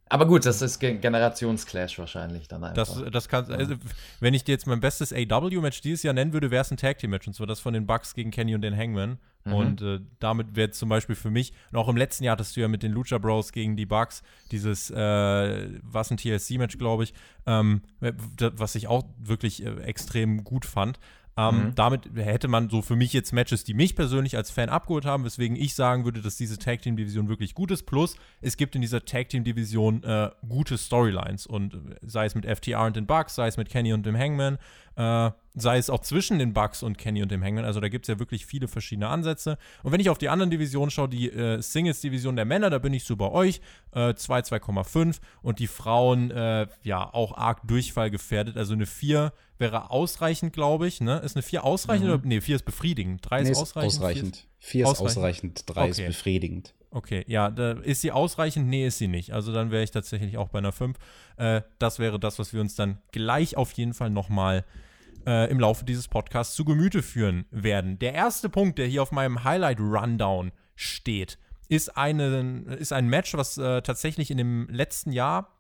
[0.10, 2.76] Aber gut, das ist Generationsclash wahrscheinlich dann einfach.
[2.76, 3.76] Das, das kann, also,
[4.22, 7.00] wenn ich dir jetzt mein bestes AW-Match dieses Jahr nennen würde, wäre es ein Tag
[7.00, 7.28] Team-Match.
[7.28, 9.18] Und zwar das von den Bucks gegen Kenny und den Hangman.
[9.48, 9.54] Mhm.
[9.54, 12.62] Und äh, damit wäre zum Beispiel für mich, und auch im letzten Jahr hattest du
[12.62, 17.14] ja mit den Lucha Bros gegen die Bucks dieses, äh, was ein TLC-Match, glaube ich,
[17.46, 21.00] ähm, was ich auch wirklich äh, extrem gut fand.
[21.38, 21.76] Ähm, mhm.
[21.76, 25.24] Damit hätte man so für mich jetzt Matches, die mich persönlich als Fan abgeholt haben,
[25.24, 27.84] weswegen ich sagen würde, dass diese Tag Team Division wirklich gut ist.
[27.84, 32.34] Plus, es gibt in dieser Tag Team Division äh, gute Storylines und äh, sei es
[32.34, 34.58] mit FTR und den Bucks, sei es mit Kenny und dem Hangman,
[34.98, 37.66] Äh, sei es auch zwischen den Bucks und Kenny und dem Hangman.
[37.66, 39.58] Also da gibt es ja wirklich viele verschiedene Ansätze.
[39.84, 42.94] Und wenn ich auf die anderen Divisionen schaue, die äh, Singles-Division der Männer, da bin
[42.94, 43.62] ich so bei euch,
[43.94, 48.58] äh, 2, 2,5 und die Frauen, äh, ja, auch arg Durchfall gefährdet.
[48.58, 51.00] Also eine 4 wäre ausreichend, glaube ich.
[51.00, 51.20] Ne?
[51.20, 52.08] Ist eine 4 ausreichend?
[52.08, 52.14] Mhm.
[52.14, 53.22] Oder, nee, 4 ist befriedigend.
[53.24, 53.94] 3 nee, ist ausreichend.
[53.94, 54.48] Ausreichend.
[54.60, 55.90] 4 ist ausreichend, ausreichend 3 okay.
[55.90, 56.74] ist befriedigend.
[56.90, 57.48] Okay, ja,
[57.84, 58.68] ist sie ausreichend?
[58.68, 59.34] Nee, ist sie nicht.
[59.34, 60.98] Also dann wäre ich tatsächlich auch bei einer 5.
[61.38, 64.64] Äh, das wäre das, was wir uns dann gleich auf jeden Fall nochmal
[65.28, 68.00] äh, im Laufe dieses Podcasts zu Gemüte führen werden.
[68.00, 71.38] Der erste Punkt, der hier auf meinem Highlight-Rundown steht,
[71.68, 75.54] ist, eine, ist ein Match, was äh, tatsächlich in dem letzten Jahr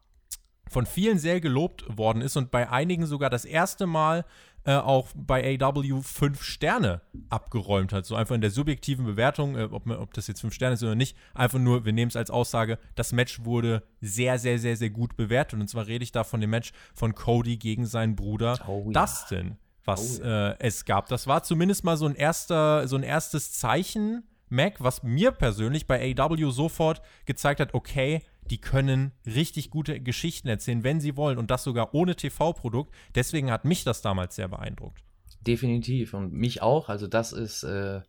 [0.69, 4.25] von vielen sehr gelobt worden ist und bei einigen sogar das erste Mal
[4.67, 6.99] äh, auch bei AW fünf Sterne
[7.29, 8.05] abgeräumt hat.
[8.05, 10.93] So einfach in der subjektiven Bewertung, äh, ob, ob das jetzt fünf Sterne ist oder
[10.93, 14.89] nicht, einfach nur, wir nehmen es als Aussage, das Match wurde sehr, sehr, sehr, sehr
[14.89, 15.57] gut bewertet.
[15.57, 19.01] Und zwar rede ich da von dem Match von Cody gegen seinen Bruder oh, ja.
[19.01, 20.49] Dustin, was oh, ja.
[20.49, 21.07] äh, es gab.
[21.07, 25.87] Das war zumindest mal so ein erster, so ein erstes Zeichen, Mac, was mir persönlich
[25.87, 31.37] bei AW sofort gezeigt hat, okay, die können richtig gute Geschichten erzählen, wenn sie wollen
[31.37, 32.93] und das sogar ohne TV-Produkt.
[33.15, 35.03] Deswegen hat mich das damals sehr beeindruckt.
[35.41, 36.89] Definitiv und mich auch.
[36.89, 38.01] Also das ist äh,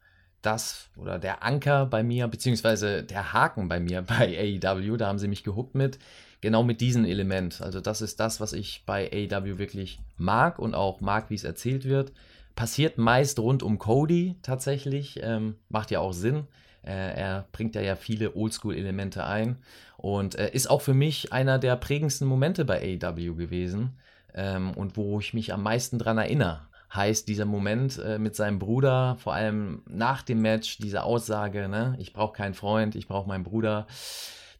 [0.42, 4.96] das oder der Anker bei mir, beziehungsweise der Haken bei mir bei AEW.
[4.96, 5.98] Da haben sie mich gehuckt mit.
[6.40, 7.60] Genau mit diesem Element.
[7.60, 11.44] Also das ist das, was ich bei AEW wirklich mag und auch mag, wie es
[11.44, 12.12] erzählt wird.
[12.54, 15.18] Passiert meist rund um Cody tatsächlich.
[15.22, 16.46] Ähm, macht ja auch Sinn.
[16.82, 19.58] Äh, er bringt ja, ja viele Oldschool-Elemente ein
[19.98, 23.98] und äh, ist auch für mich einer der prägendsten Momente bei AEW gewesen
[24.32, 26.60] ähm, und wo ich mich am meisten dran erinnere.
[26.94, 31.96] Heißt dieser Moment äh, mit seinem Bruder, vor allem nach dem Match, diese Aussage, ne,
[31.98, 33.88] ich brauche keinen Freund, ich brauche meinen Bruder.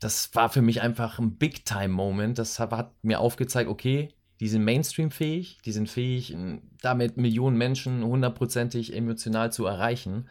[0.01, 2.39] Das war für mich einfach ein Big-Time-Moment.
[2.39, 6.37] Das hat, mir aufgezeigt, okay, die sind Mainstream-fähig, die sind fähig,
[6.83, 10.29] damit Millionen Menschen hundertprozentig emotional zu erreichen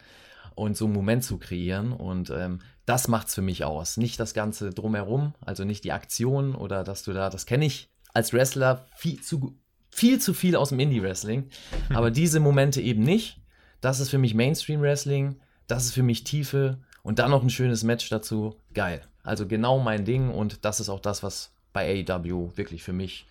[0.54, 1.92] und so einen Moment zu kreieren.
[1.92, 3.98] Und ähm, das macht es für mich aus.
[3.98, 7.90] Nicht das Ganze drumherum, also nicht die Aktion oder dass du da, das kenne ich
[8.14, 9.54] als Wrestler viel zu,
[9.90, 11.50] viel zu viel aus dem Indie-Wrestling.
[11.94, 13.40] Aber diese Momente eben nicht.
[13.82, 17.84] Das ist für mich Mainstream-Wrestling, das ist für mich Tiefe und dann noch ein schönes
[17.84, 18.56] Match dazu.
[18.72, 19.02] Geil.
[19.22, 23.26] Also genau mein Ding und das ist auch das, was bei AEW wirklich für mich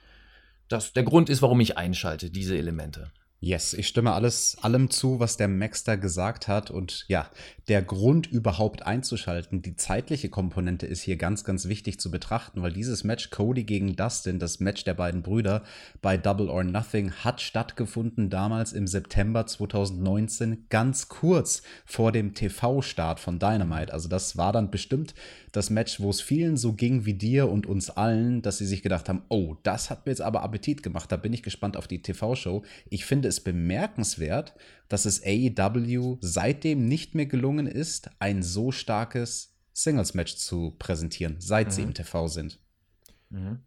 [0.69, 3.11] das der Grund ist, warum ich einschalte, diese Elemente.
[3.39, 6.71] Yes, ich stimme alles allem zu, was der Max da gesagt hat.
[6.71, 7.29] Und ja,
[7.67, 12.73] der Grund überhaupt einzuschalten, die zeitliche Komponente ist hier ganz, ganz wichtig zu betrachten, weil
[12.73, 15.61] dieses Match Cody gegen Dustin, das Match der beiden Brüder
[16.01, 23.19] bei Double or Nothing, hat stattgefunden damals im September 2019, ganz kurz vor dem TV-Start
[23.19, 23.93] von Dynamite.
[23.93, 25.13] Also das war dann bestimmt
[25.51, 28.81] das Match, wo es vielen so ging wie dir und uns allen, dass sie sich
[28.81, 31.87] gedacht haben, oh, das hat mir jetzt aber Appetit gemacht, da bin ich gespannt auf
[31.87, 32.63] die TV-Show.
[32.89, 34.55] Ich finde es bemerkenswert,
[34.89, 41.67] dass es AEW seitdem nicht mehr gelungen ist, ein so starkes Singles-Match zu präsentieren, seit
[41.67, 41.71] mhm.
[41.71, 42.59] sie im TV sind.
[43.29, 43.59] Mhm.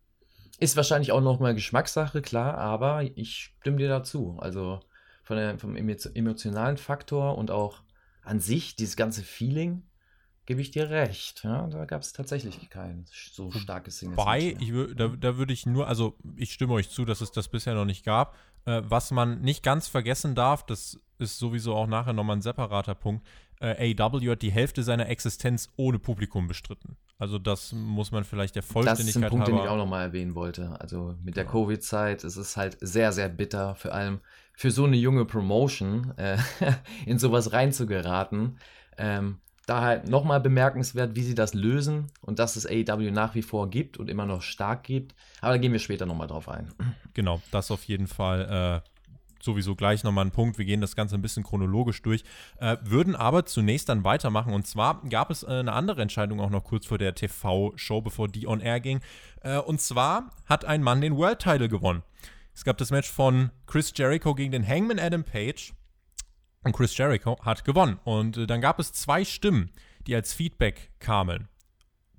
[0.59, 4.37] Ist wahrscheinlich auch nochmal Geschmackssache, klar, aber ich stimme dir dazu.
[4.41, 4.81] Also
[5.23, 7.83] von der, vom emotionalen Faktor und auch
[8.23, 9.85] an sich, dieses ganze Feeling,
[10.47, 11.45] gebe ich dir recht.
[11.45, 14.17] Ja, da gab es tatsächlich kein so starkes Single.
[14.17, 17.49] Wobei, ich, da, da würde ich nur, also ich stimme euch zu, dass es das
[17.49, 18.37] bisher noch nicht gab.
[18.65, 22.95] Äh, was man nicht ganz vergessen darf, das ist sowieso auch nachher nochmal ein separater
[22.95, 23.27] Punkt.
[23.61, 26.97] Äh, AW hat die Hälfte seiner Existenz ohne Publikum bestritten.
[27.19, 30.07] Also das muss man vielleicht der Vollständigkeit Das ist ein Punkt, den ich auch nochmal
[30.07, 30.81] erwähnen wollte.
[30.81, 31.51] Also mit der ja.
[31.51, 34.21] Covid-Zeit ist es halt sehr, sehr bitter, vor allem
[34.55, 36.39] für so eine junge Promotion äh,
[37.07, 38.59] in sowas reinzugeraten.
[38.97, 43.43] Ähm, da halt nochmal bemerkenswert, wie sie das lösen und dass es AEW nach wie
[43.43, 45.15] vor gibt und immer noch stark gibt.
[45.41, 46.73] Aber da gehen wir später nochmal drauf ein.
[47.15, 48.91] Genau, das auf jeden Fall äh,
[49.43, 50.59] sowieso gleich nochmal ein Punkt.
[50.59, 52.25] Wir gehen das Ganze ein bisschen chronologisch durch,
[52.59, 54.53] äh, würden aber zunächst dann weitermachen.
[54.53, 58.29] Und zwar gab es äh, eine andere Entscheidung auch noch kurz vor der TV-Show, bevor
[58.29, 59.01] die on air ging.
[59.43, 62.03] Äh, und zwar hat ein Mann den World Title gewonnen.
[62.55, 65.73] Es gab das Match von Chris Jericho gegen den Hangman Adam Page.
[66.63, 67.99] Und Chris Jericho hat gewonnen.
[68.05, 69.71] Und äh, dann gab es zwei Stimmen,
[70.07, 71.49] die als Feedback kamen.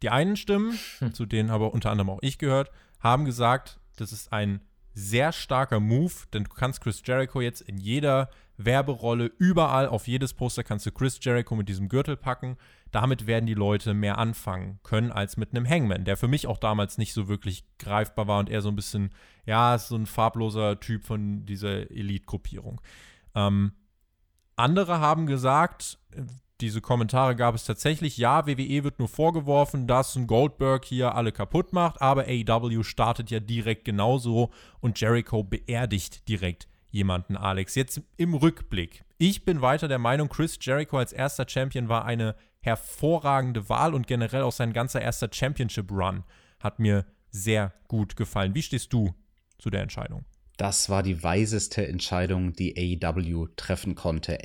[0.01, 1.13] Die einen Stimmen, hm.
[1.13, 4.61] zu denen habe unter anderem auch ich gehört, haben gesagt, das ist ein
[4.93, 10.33] sehr starker Move, denn du kannst Chris Jericho jetzt in jeder Werberolle, überall auf jedes
[10.33, 12.57] Poster kannst du Chris Jericho mit diesem Gürtel packen.
[12.91, 16.57] Damit werden die Leute mehr anfangen können als mit einem Hangman, der für mich auch
[16.57, 19.11] damals nicht so wirklich greifbar war und eher so ein bisschen,
[19.45, 22.81] ja, so ein farbloser Typ von dieser Elite-Gruppierung.
[23.33, 23.71] Ähm,
[24.55, 25.99] andere haben gesagt,
[26.61, 31.31] diese Kommentare gab es tatsächlich, ja, WWE wird nur vorgeworfen, dass ein Goldberg hier alle
[31.31, 37.75] kaputt macht, aber AEW startet ja direkt genauso und Jericho beerdigt direkt jemanden, Alex.
[37.75, 39.03] Jetzt im Rückblick.
[39.17, 44.05] Ich bin weiter der Meinung, Chris Jericho als erster Champion war eine hervorragende Wahl und
[44.05, 46.23] generell auch sein ganzer erster Championship-Run
[46.59, 48.53] hat mir sehr gut gefallen.
[48.53, 49.15] Wie stehst du
[49.57, 50.25] zu der Entscheidung?
[50.61, 54.37] Das war die weiseste Entscheidung, die AEW treffen konnte.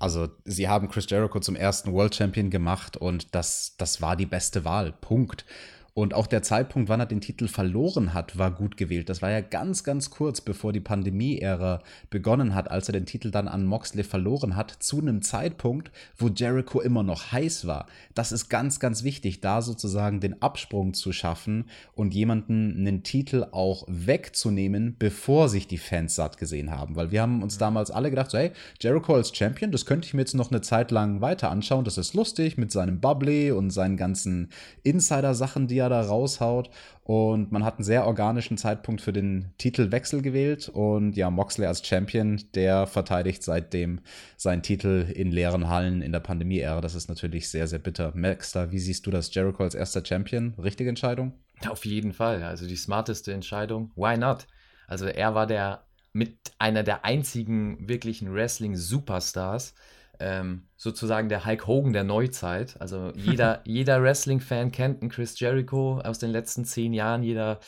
[0.00, 4.26] Also, sie haben Chris Jericho zum ersten World Champion gemacht und das, das war die
[4.26, 4.90] beste Wahl.
[4.90, 5.44] Punkt.
[5.92, 9.08] Und auch der Zeitpunkt, wann er den Titel verloren hat, war gut gewählt.
[9.08, 13.30] Das war ja ganz, ganz kurz bevor die Pandemie-Ära begonnen hat, als er den Titel
[13.30, 17.86] dann an Moxley verloren hat, zu einem Zeitpunkt, wo Jericho immer noch heiß war.
[18.14, 23.46] Das ist ganz, ganz wichtig, da sozusagen den Absprung zu schaffen und jemanden einen Titel
[23.50, 26.94] auch wegzunehmen, bevor sich die Fans satt gesehen haben.
[26.94, 30.14] Weil wir haben uns damals alle gedacht, so, hey, Jericho als Champion, das könnte ich
[30.14, 31.84] mir jetzt noch eine Zeit lang weiter anschauen.
[31.84, 34.50] Das ist lustig mit seinem Bubbly und seinen ganzen
[34.82, 36.70] Insider-Sachen, die er da raushaut.
[37.02, 40.68] Und man hat einen sehr organischen Zeitpunkt für den Titelwechsel gewählt.
[40.68, 44.00] Und ja, Moxley als Champion, der verteidigt seitdem
[44.36, 46.80] seinen Titel in leeren Hallen in der Pandemie-Ära.
[46.80, 48.12] Das ist natürlich sehr, sehr bitter.
[48.14, 49.34] Maxter, wie siehst du das?
[49.34, 50.54] Jericho als erster Champion?
[50.62, 51.32] Richtige Entscheidung?
[51.68, 52.42] Auf jeden Fall.
[52.42, 53.90] Also die smarteste Entscheidung.
[53.96, 54.46] Why not?
[54.86, 59.74] Also er war der mit einer der einzigen wirklichen Wrestling-Superstars,
[60.20, 62.76] ähm, sozusagen der Hulk Hogan der Neuzeit.
[62.80, 67.22] Also jeder, jeder Wrestling-Fan kennt einen Chris Jericho aus den letzten zehn Jahren.
[67.22, 67.60] Jeder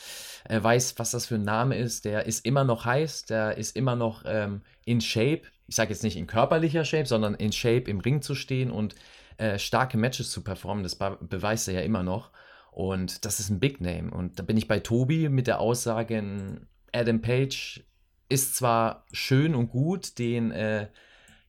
[0.47, 2.05] äh, weiß, was das für ein Name ist.
[2.05, 5.41] Der ist immer noch heiß, der ist immer noch ähm, in Shape.
[5.67, 8.95] Ich sage jetzt nicht in körperlicher Shape, sondern in Shape im Ring zu stehen und
[9.37, 10.83] äh, starke Matches zu performen.
[10.83, 12.31] Das beweist er ja immer noch.
[12.71, 14.11] Und das ist ein Big Name.
[14.11, 16.61] Und da bin ich bei Tobi mit der Aussage,
[16.91, 17.83] Adam Page
[18.29, 20.87] ist zwar schön und gut, den äh,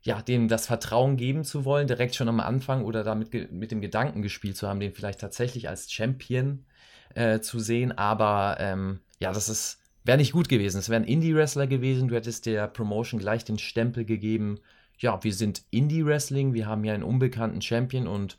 [0.05, 3.81] ja, dem das Vertrauen geben zu wollen, direkt schon am Anfang oder damit mit dem
[3.81, 6.67] Gedanken gespielt zu haben, den vielleicht tatsächlich als Champion
[7.15, 7.93] äh, zu sehen.
[7.93, 10.79] Aber ähm, ja, das ist, wäre nicht gut gewesen.
[10.79, 12.09] Es wäre ein Indie-Wrestler gewesen.
[12.09, 14.61] Du hättest der Promotion gleich den Stempel gegeben.
[14.99, 18.37] Ja, wir sind Indie-Wrestling, wir haben ja einen unbekannten Champion und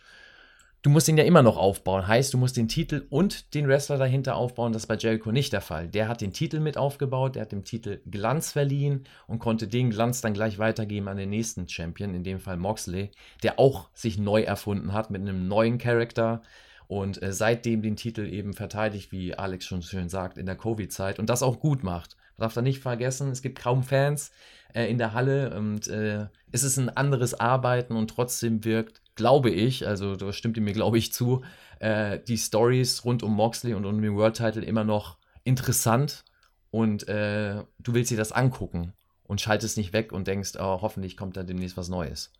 [0.85, 2.07] du musst ihn ja immer noch aufbauen.
[2.07, 4.71] Heißt, du musst den Titel und den Wrestler dahinter aufbauen.
[4.71, 5.87] Das ist bei Jericho nicht der Fall.
[5.87, 9.89] Der hat den Titel mit aufgebaut, der hat dem Titel Glanz verliehen und konnte den
[9.89, 13.09] Glanz dann gleich weitergeben an den nächsten Champion, in dem Fall Moxley,
[13.41, 16.43] der auch sich neu erfunden hat mit einem neuen Charakter
[16.87, 21.17] und äh, seitdem den Titel eben verteidigt, wie Alex schon schön sagt, in der Covid-Zeit
[21.17, 22.15] und das auch gut macht.
[22.37, 24.29] Man darf da nicht vergessen, es gibt kaum Fans
[24.75, 29.49] äh, in der Halle und äh, es ist ein anderes Arbeiten und trotzdem wirkt glaube
[29.49, 31.43] ich, also da stimmt ihr mir, glaube ich, zu,
[31.79, 36.23] äh, die Stories rund um Moxley und um den World Title immer noch interessant
[36.71, 41.17] und äh, du willst dir das angucken und schaltest nicht weg und denkst, oh, hoffentlich
[41.17, 42.31] kommt da demnächst was Neues.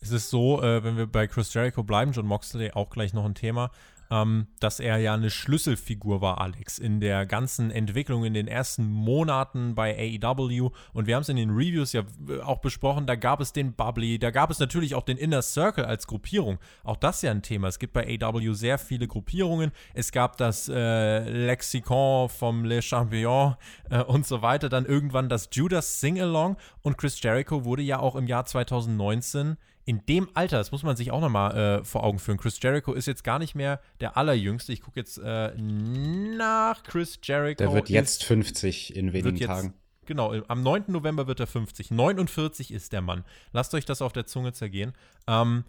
[0.00, 3.24] Es ist so, äh, wenn wir bei Chris Jericho bleiben, John Moxley auch gleich noch
[3.24, 3.70] ein Thema
[4.10, 8.86] ähm, dass er ja eine Schlüsselfigur war, Alex, in der ganzen Entwicklung in den ersten
[8.90, 10.70] Monaten bei AEW.
[10.92, 13.74] Und wir haben es in den Reviews ja äh, auch besprochen, da gab es den
[13.74, 16.58] Bubbly, da gab es natürlich auch den Inner Circle als Gruppierung.
[16.84, 17.68] Auch das ist ja ein Thema.
[17.68, 19.72] Es gibt bei AEW sehr viele Gruppierungen.
[19.94, 23.56] Es gab das äh, Lexikon vom Le Champion
[23.90, 24.68] äh, und so weiter.
[24.68, 26.56] Dann irgendwann das Judas Sing-Along.
[26.82, 30.96] Und Chris Jericho wurde ja auch im Jahr 2019 in dem Alter, das muss man
[30.96, 32.38] sich auch nochmal äh, vor Augen führen.
[32.38, 34.72] Chris Jericho ist jetzt gar nicht mehr der Allerjüngste.
[34.72, 37.58] Ich gucke jetzt äh, nach Chris Jericho.
[37.58, 39.74] Der wird jetzt 50 in wenigen jetzt, Tagen.
[40.04, 40.86] Genau, am 9.
[40.88, 41.92] November wird er 50.
[41.92, 43.24] 49 ist der Mann.
[43.52, 44.92] Lasst euch das auf der Zunge zergehen.
[45.28, 45.62] Ähm,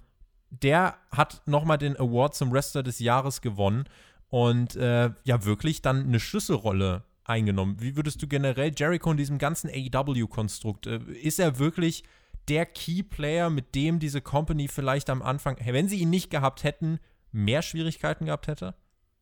[0.50, 3.86] der hat nochmal den Award zum Wrestler des Jahres gewonnen
[4.30, 7.78] und äh, ja wirklich dann eine Schlüsselrolle eingenommen.
[7.80, 12.04] Wie würdest du generell Jericho in diesem ganzen AEW-Konstrukt, äh, ist er wirklich
[12.48, 16.64] der Key Player, mit dem diese Company vielleicht am Anfang, wenn sie ihn nicht gehabt
[16.64, 17.00] hätten,
[17.32, 18.76] mehr Schwierigkeiten gehabt hätte?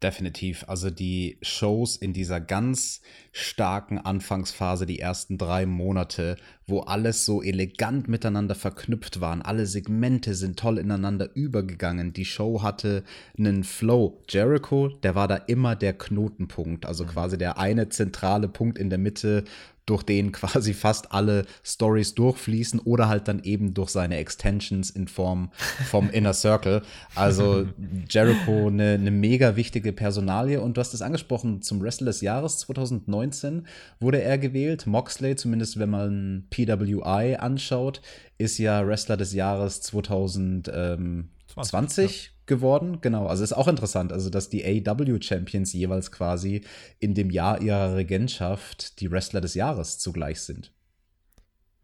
[0.03, 0.65] Definitiv.
[0.67, 6.35] Also die Shows in dieser ganz starken Anfangsphase, die ersten drei Monate,
[6.67, 9.41] wo alles so elegant miteinander verknüpft waren.
[9.41, 12.11] Alle Segmente sind toll ineinander übergegangen.
[12.11, 13.03] Die Show hatte
[13.37, 14.21] einen Flow.
[14.29, 17.07] Jericho, der war da immer der Knotenpunkt, also mhm.
[17.07, 19.45] quasi der eine zentrale Punkt in der Mitte,
[19.85, 25.07] durch den quasi fast alle Stories durchfließen oder halt dann eben durch seine Extensions in
[25.07, 25.51] Form
[25.89, 26.81] vom Inner Circle.
[27.15, 27.67] Also
[28.09, 32.57] Jericho eine, eine mega wichtige Personalie und du hast es angesprochen, zum Wrestler des Jahres
[32.59, 33.67] 2019
[33.99, 34.87] wurde er gewählt.
[34.87, 38.01] Moxley, zumindest wenn man PWI anschaut,
[38.37, 42.29] ist ja Wrestler des Jahres 2020 20, ja.
[42.45, 42.99] geworden.
[43.01, 46.61] Genau, also ist auch interessant, also dass die AW Champions jeweils quasi
[46.99, 50.71] in dem Jahr ihrer Regentschaft die Wrestler des Jahres zugleich sind.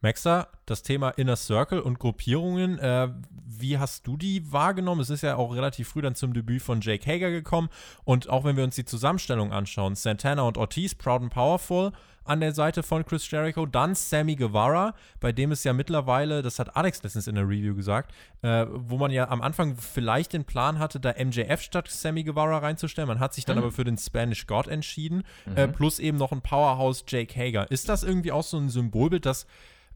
[0.01, 3.09] Maxer, das Thema Inner Circle und Gruppierungen, äh,
[3.45, 5.01] wie hast du die wahrgenommen?
[5.01, 7.69] Es ist ja auch relativ früh dann zum Debüt von Jake Hager gekommen
[8.03, 11.91] und auch wenn wir uns die Zusammenstellung anschauen, Santana und Ortiz, Proud and Powerful,
[12.23, 13.65] an der Seite von Chris Jericho.
[13.65, 17.75] Dann Sammy Guevara, bei dem es ja mittlerweile, das hat Alex letztens in der Review
[17.75, 22.23] gesagt, äh, wo man ja am Anfang vielleicht den Plan hatte, da MJF statt Sammy
[22.23, 23.07] Guevara reinzustellen.
[23.07, 23.63] Man hat sich dann mhm.
[23.63, 25.23] aber für den Spanish God entschieden.
[25.45, 25.57] Mhm.
[25.57, 27.69] Äh, plus eben noch ein Powerhouse Jake Hager.
[27.69, 29.47] Ist das irgendwie auch so ein Symbolbild, dass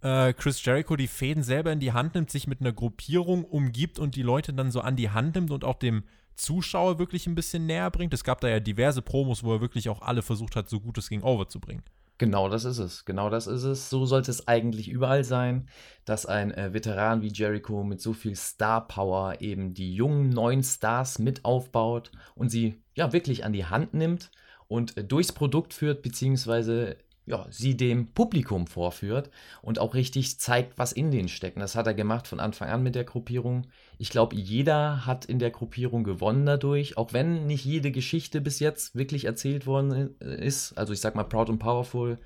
[0.06, 3.98] äh, Chris Jericho die Fäden selber in die Hand nimmt, sich mit einer Gruppierung umgibt
[3.98, 6.04] und die Leute dann so an die Hand nimmt und auch dem
[6.36, 8.14] Zuschauer wirklich ein bisschen näher bringt.
[8.14, 11.00] Es gab da ja diverse Promos, wo er wirklich auch alle versucht hat, so gut
[11.00, 11.84] es ging, overzubringen.
[12.20, 13.04] Genau das ist es.
[13.06, 13.90] Genau das ist es.
[13.90, 15.68] So sollte es eigentlich überall sein,
[16.06, 20.64] dass ein äh, Veteran wie Jericho mit so viel Star Power eben die jungen neuen
[20.64, 24.30] Stars mit aufbaut und sie ja wirklich an die Hand nimmt
[24.68, 26.96] und äh, durchs Produkt führt, beziehungsweise
[27.26, 31.58] ja, sie dem Publikum vorführt und auch richtig zeigt, was in denen steckt.
[31.58, 33.68] Das hat er gemacht von Anfang an mit der Gruppierung.
[33.98, 38.60] Ich glaube, jeder hat in der Gruppierung gewonnen dadurch, auch wenn nicht jede Geschichte bis
[38.60, 40.78] jetzt wirklich erzählt worden ist.
[40.78, 42.20] Also ich sag mal, Proud and Powerful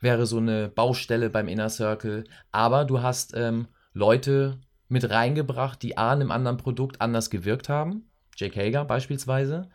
[0.00, 2.24] wäre so eine Baustelle beim Inner Circle.
[2.50, 7.68] Aber du hast ähm, Leute mit reingebracht, die A, in einem anderen Produkt anders gewirkt
[7.68, 8.10] haben.
[8.36, 9.68] Jake Hager beispielsweise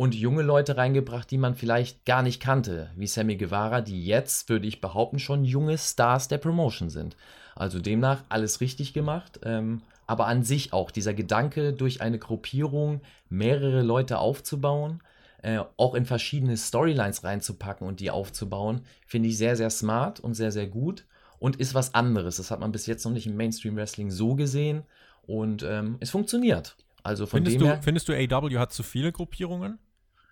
[0.00, 4.48] und junge Leute reingebracht, die man vielleicht gar nicht kannte, wie Sammy Guevara, die jetzt,
[4.48, 7.18] würde ich behaupten, schon junge Stars der Promotion sind.
[7.54, 13.02] Also demnach alles richtig gemacht, ähm, aber an sich auch dieser Gedanke, durch eine Gruppierung
[13.28, 15.02] mehrere Leute aufzubauen,
[15.42, 20.32] äh, auch in verschiedene Storylines reinzupacken und die aufzubauen, finde ich sehr, sehr smart und
[20.32, 21.04] sehr, sehr gut
[21.38, 22.38] und ist was anderes.
[22.38, 24.84] Das hat man bis jetzt noch nicht im Mainstream Wrestling so gesehen
[25.26, 26.78] und ähm, es funktioniert.
[27.02, 29.78] Also von findest dem du, Findest du, AW hat zu viele Gruppierungen?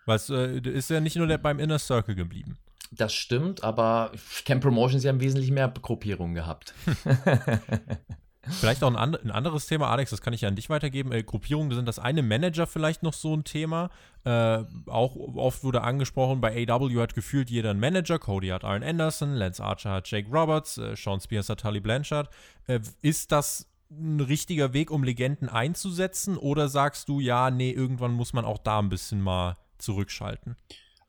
[0.09, 2.57] Weil es äh, ist ja nicht nur der, beim Inner Circle geblieben.
[2.91, 4.13] Das stimmt, aber
[4.47, 6.73] Camp Promotions haben wesentlich mehr Gruppierungen gehabt.
[8.49, 11.13] Vielleicht auch ein, and ein, anderes Thema, Alex, das kann ich ja an dich weitergeben.
[11.13, 13.91] Äh, Gruppierungen sind das eine, Manager vielleicht noch so ein Thema.
[14.25, 18.19] Äh, auch oft wurde angesprochen, bei AW hat gefühlt jeder einen Manager.
[18.19, 22.31] Cody hat Arn Anderson, Lance Archer hat Jake Roberts, äh, Sean Spears hat Tully Blanchard.
[22.67, 26.39] Äh, ist das ein richtiger Weg, um Legenden einzusetzen?
[26.39, 30.57] Oder sagst du, ja, nee, irgendwann muss man auch da ein bisschen mal zurückschalten.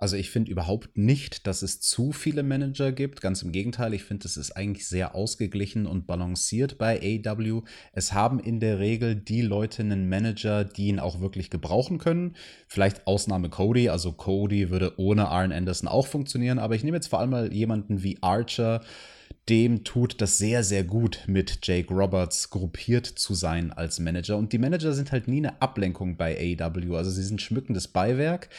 [0.01, 3.19] Also ich finde überhaupt nicht, dass es zu viele Manager gibt.
[3.19, 7.63] Ganz im Gegenteil, ich finde, es ist eigentlich sehr ausgeglichen und balanciert bei AW.
[7.91, 12.37] Es haben in der Regel die Leute einen Manager, die ihn auch wirklich gebrauchen können.
[12.69, 13.89] Vielleicht Ausnahme Cody.
[13.89, 16.59] Also Cody würde ohne Arn Anderson auch funktionieren.
[16.59, 18.79] Aber ich nehme jetzt vor allem mal jemanden wie Archer.
[19.49, 24.37] Dem tut das sehr, sehr gut, mit Jake Roberts gruppiert zu sein als Manager.
[24.37, 26.95] Und die Manager sind halt nie eine Ablenkung bei AW.
[26.95, 28.49] Also sie sind schmückendes Beiwerk.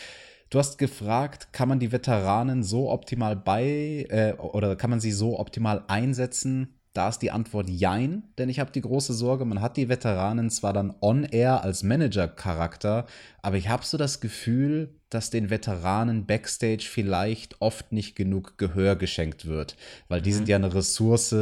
[0.50, 5.12] Du hast gefragt, kann man die Veteranen so optimal bei äh, oder kann man sie
[5.12, 6.79] so optimal einsetzen?
[6.92, 10.50] Da ist die Antwort Jein, denn ich habe die große Sorge, man hat die Veteranen
[10.50, 13.06] zwar dann on-air als Manager-Charakter,
[13.42, 18.96] aber ich habe so das Gefühl, dass den Veteranen backstage vielleicht oft nicht genug Gehör
[18.96, 19.76] geschenkt wird,
[20.08, 20.34] weil die mhm.
[20.34, 21.34] sind ja eine Ressource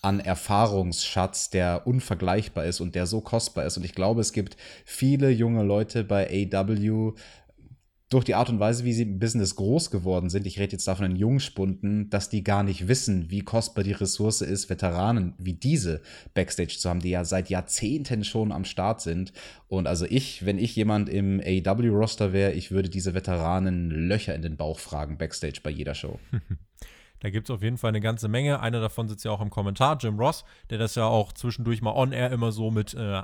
[0.00, 3.76] an Erfahrungsschatz, der unvergleichbar ist und der so kostbar ist.
[3.76, 7.12] Und ich glaube, es gibt viele junge Leute bei AW,
[8.14, 10.86] durch die Art und Weise, wie sie im Business groß geworden sind, ich rede jetzt
[10.86, 15.54] davon in Jungspunden, dass die gar nicht wissen, wie kostbar die Ressource ist, Veteranen wie
[15.54, 16.00] diese
[16.32, 19.32] Backstage zu haben, die ja seit Jahrzehnten schon am Start sind.
[19.66, 24.42] Und also ich, wenn ich jemand im AEW-Roster wäre, ich würde diese Veteranen Löcher in
[24.42, 26.20] den Bauch fragen, Backstage bei jeder Show.
[27.24, 28.60] Da gibt es auf jeden Fall eine ganze Menge.
[28.60, 31.94] Einer davon sitzt ja auch im Kommentar, Jim Ross, der das ja auch zwischendurch mal
[31.94, 33.22] on-air immer so mit äh,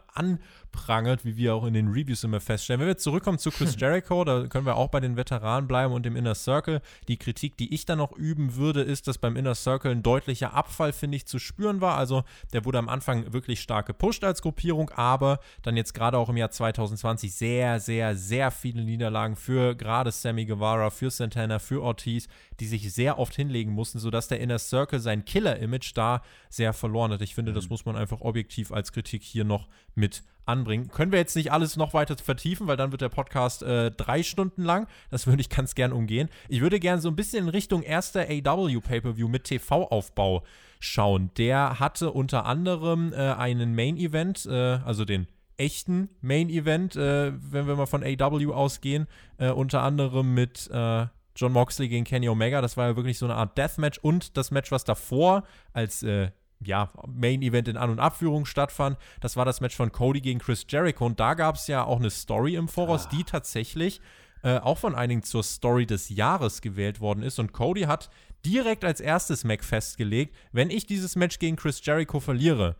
[0.70, 2.80] anprangert, wie wir auch in den Reviews immer feststellen.
[2.80, 6.04] Wenn wir zurückkommen zu Chris Jericho, da können wir auch bei den Veteranen bleiben und
[6.04, 6.80] dem Inner Circle.
[7.08, 10.54] Die Kritik, die ich dann noch üben würde, ist, dass beim Inner Circle ein deutlicher
[10.54, 11.96] Abfall, finde ich, zu spüren war.
[11.96, 16.28] Also der wurde am Anfang wirklich stark gepusht als Gruppierung, aber dann jetzt gerade auch
[16.28, 21.82] im Jahr 2020 sehr, sehr, sehr viele Niederlagen für gerade Sammy Guevara, für Santana, für
[21.82, 22.28] Ortiz,
[22.60, 27.12] die sich sehr oft hinlegen mussten sodass der Inner Circle sein Killer-Image da sehr verloren
[27.12, 27.22] hat.
[27.22, 27.56] Ich finde, mhm.
[27.56, 30.88] das muss man einfach objektiv als Kritik hier noch mit anbringen.
[30.88, 34.22] Können wir jetzt nicht alles noch weiter vertiefen, weil dann wird der Podcast äh, drei
[34.22, 34.86] Stunden lang.
[35.10, 36.28] Das würde ich ganz gern umgehen.
[36.48, 40.42] Ich würde gern so ein bisschen in Richtung erster AW Pay-Per-View mit TV-Aufbau
[40.80, 41.30] schauen.
[41.36, 45.26] Der hatte unter anderem äh, einen Main-Event, äh, also den
[45.56, 49.06] echten Main-Event, äh, wenn wir mal von AW ausgehen,
[49.38, 52.60] äh, unter anderem mit äh, John Moxley gegen Kenny Omega.
[52.60, 56.30] Das war ja wirklich so eine Art Deathmatch und das Match, was davor als äh,
[56.64, 58.98] ja, Main Event in An- und Abführung stattfand.
[59.20, 61.06] Das war das Match von Cody gegen Chris Jericho.
[61.06, 63.08] Und da gab es ja auch eine Story im Voraus, ah.
[63.12, 64.00] die tatsächlich
[64.42, 67.38] äh, auch von einigen zur Story des Jahres gewählt worden ist.
[67.38, 68.10] Und Cody hat
[68.44, 72.76] direkt als erstes Mac festgelegt, wenn ich dieses Match gegen Chris Jericho verliere,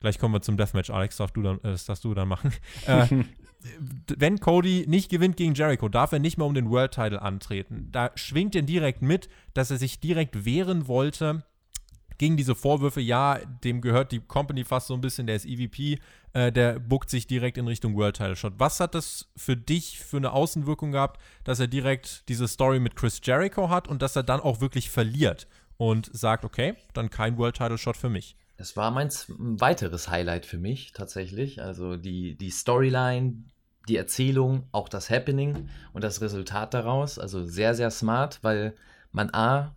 [0.00, 2.52] gleich kommen wir zum Deathmatch, Alex, darfst du dann, äh, das darfst du dann machen.
[2.86, 3.06] äh,
[4.18, 7.88] wenn Cody nicht gewinnt gegen Jericho, darf er nicht mehr um den World Title antreten.
[7.92, 11.44] Da schwingt er direkt mit, dass er sich direkt wehren wollte
[12.18, 13.00] gegen diese Vorwürfe.
[13.00, 15.98] Ja, dem gehört die Company fast so ein bisschen, der ist EVP,
[16.32, 18.54] äh, der buckt sich direkt in Richtung World Title Shot.
[18.58, 22.96] Was hat das für dich für eine Außenwirkung gehabt, dass er direkt diese Story mit
[22.96, 25.46] Chris Jericho hat und dass er dann auch wirklich verliert
[25.76, 28.36] und sagt, okay, dann kein World Title Shot für mich?
[28.56, 31.60] Das war mein weiteres Highlight für mich tatsächlich.
[31.62, 33.44] Also die, die Storyline,
[33.88, 37.18] die Erzählung, auch das Happening und das Resultat daraus.
[37.18, 38.74] Also sehr, sehr smart, weil
[39.10, 39.74] man A,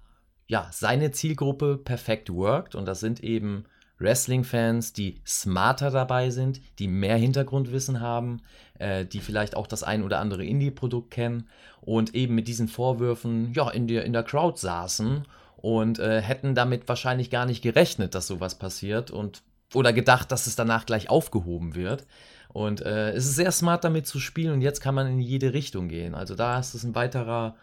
[0.47, 3.65] ja, seine Zielgruppe perfekt worked und das sind eben
[3.97, 8.41] Wrestling-Fans, die smarter dabei sind, die mehr Hintergrundwissen haben,
[8.77, 11.47] äh, die vielleicht auch das ein oder andere Indie-Produkt kennen
[11.81, 15.25] und eben mit diesen Vorwürfen ja in der, in der Crowd saßen
[15.57, 19.43] und äh, hätten damit wahrscheinlich gar nicht gerechnet, dass sowas passiert und
[19.73, 22.05] oder gedacht, dass es danach gleich aufgehoben wird.
[22.49, 25.53] Und äh, es ist sehr smart damit zu spielen und jetzt kann man in jede
[25.53, 26.15] Richtung gehen.
[26.15, 27.55] Also da ist es ein weiterer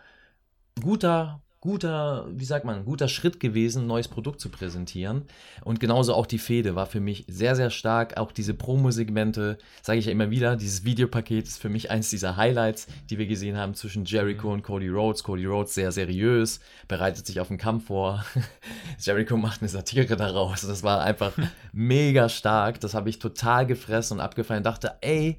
[0.83, 5.22] guter guter, wie sagt man, guter Schritt gewesen, ein neues Produkt zu präsentieren.
[5.62, 8.16] Und genauso auch die Fehde war für mich sehr, sehr stark.
[8.16, 12.36] Auch diese Promo-Segmente, sage ich ja immer wieder, dieses Videopaket ist für mich eins dieser
[12.36, 15.22] Highlights, die wir gesehen haben zwischen Jericho und Cody Rhodes.
[15.22, 16.58] Cody Rhodes sehr seriös,
[16.88, 18.24] bereitet sich auf den Kampf vor.
[18.98, 20.62] Jericho macht eine Satire daraus.
[20.62, 21.32] Das war einfach
[21.72, 22.80] mega stark.
[22.80, 24.64] Das habe ich total gefressen und abgefallen.
[24.64, 25.36] Dachte, ey,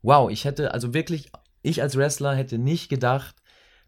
[0.00, 3.36] wow, ich hätte, also wirklich, ich als Wrestler hätte nicht gedacht,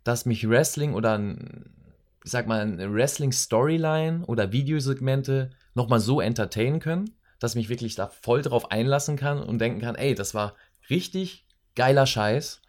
[0.04, 1.77] dass mich Wrestling oder ein
[2.24, 7.94] ich sag mal, eine Wrestling-Storyline oder Videosegmente nochmal so entertainen können, dass ich mich wirklich
[7.94, 10.54] da voll drauf einlassen kann und denken kann, ey, das war
[10.90, 12.60] richtig geiler Scheiß,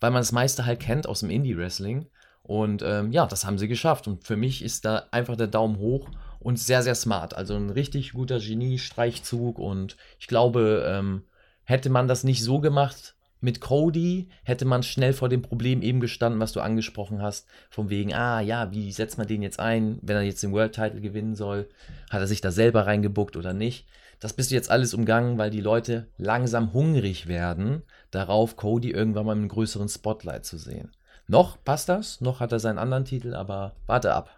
[0.00, 2.06] weil man das meiste halt kennt aus dem Indie-Wrestling.
[2.42, 4.06] Und ähm, ja, das haben sie geschafft.
[4.06, 7.34] Und für mich ist da einfach der Daumen hoch und sehr, sehr smart.
[7.34, 9.58] Also ein richtig guter Genie-Streichzug.
[9.58, 11.24] Und ich glaube, ähm,
[11.64, 16.00] hätte man das nicht so gemacht, mit Cody hätte man schnell vor dem Problem eben
[16.00, 19.98] gestanden, was du angesprochen hast, von wegen, ah ja, wie setzt man den jetzt ein,
[20.00, 21.68] wenn er jetzt den World Title gewinnen soll?
[22.08, 23.86] Hat er sich da selber reingebuckt oder nicht?
[24.18, 29.26] Das bist du jetzt alles umgangen, weil die Leute langsam hungrig werden, darauf Cody irgendwann
[29.26, 30.92] mal im größeren Spotlight zu sehen.
[31.28, 34.30] Noch passt das, noch hat er seinen anderen Titel, aber warte ab.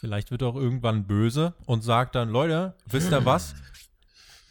[0.00, 3.54] Vielleicht wird er auch irgendwann böse und sagt dann, Leute, wisst ihr was?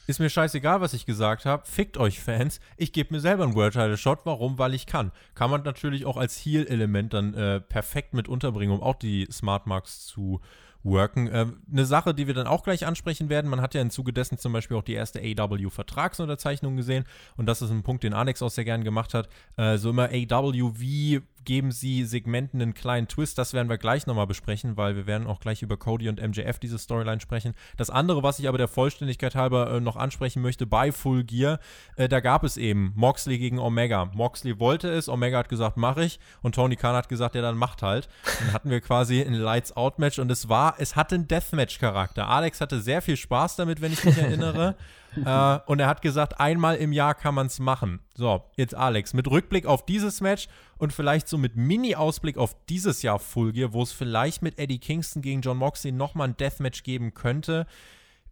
[0.05, 1.65] Ist mir scheißegal, was ich gesagt habe.
[1.65, 2.59] Fickt euch Fans.
[2.75, 4.19] Ich gebe mir selber einen World Title Shot.
[4.25, 4.57] Warum?
[4.57, 5.11] Weil ich kann.
[5.33, 9.65] Kann man natürlich auch als Heal-Element dann äh, perfekt mit unterbringen, um auch die Smart
[9.65, 10.41] Marks zu
[10.83, 11.29] worken.
[11.31, 14.13] Ähm, eine Sache, die wir dann auch gleich ansprechen werden, man hat ja im Zuge
[14.13, 17.05] dessen zum Beispiel auch die erste AW-Vertragsunterzeichnung gesehen
[17.37, 19.29] und das ist ein Punkt, den Alex auch sehr gern gemacht hat.
[19.57, 23.37] Äh, so immer AW, wie geben sie Segmenten einen kleinen Twist.
[23.37, 26.59] Das werden wir gleich nochmal besprechen, weil wir werden auch gleich über Cody und MJF
[26.59, 27.53] diese Storyline sprechen.
[27.77, 31.59] Das andere, was ich aber der Vollständigkeit halber äh, noch ansprechen möchte, bei Full Gear,
[31.95, 34.05] äh, da gab es eben Moxley gegen Omega.
[34.13, 37.57] Moxley wollte es, Omega hat gesagt, mach ich und Tony Khan hat gesagt, ja, dann
[37.57, 38.07] macht halt.
[38.39, 42.27] Dann hatten wir quasi ein Lights-Out-Match und es war, es hatte einen Deathmatch-Charakter.
[42.27, 44.75] Alex hatte sehr viel Spaß damit, wenn ich mich erinnere.
[45.25, 47.99] äh, und er hat gesagt, einmal im Jahr kann man es machen.
[48.15, 50.47] So, jetzt Alex, mit Rückblick auf dieses Match
[50.77, 54.79] und vielleicht so mit Mini-Ausblick auf dieses Jahr Full Gear, wo es vielleicht mit Eddie
[54.79, 57.65] Kingston gegen John Moxley nochmal ein Deathmatch geben könnte.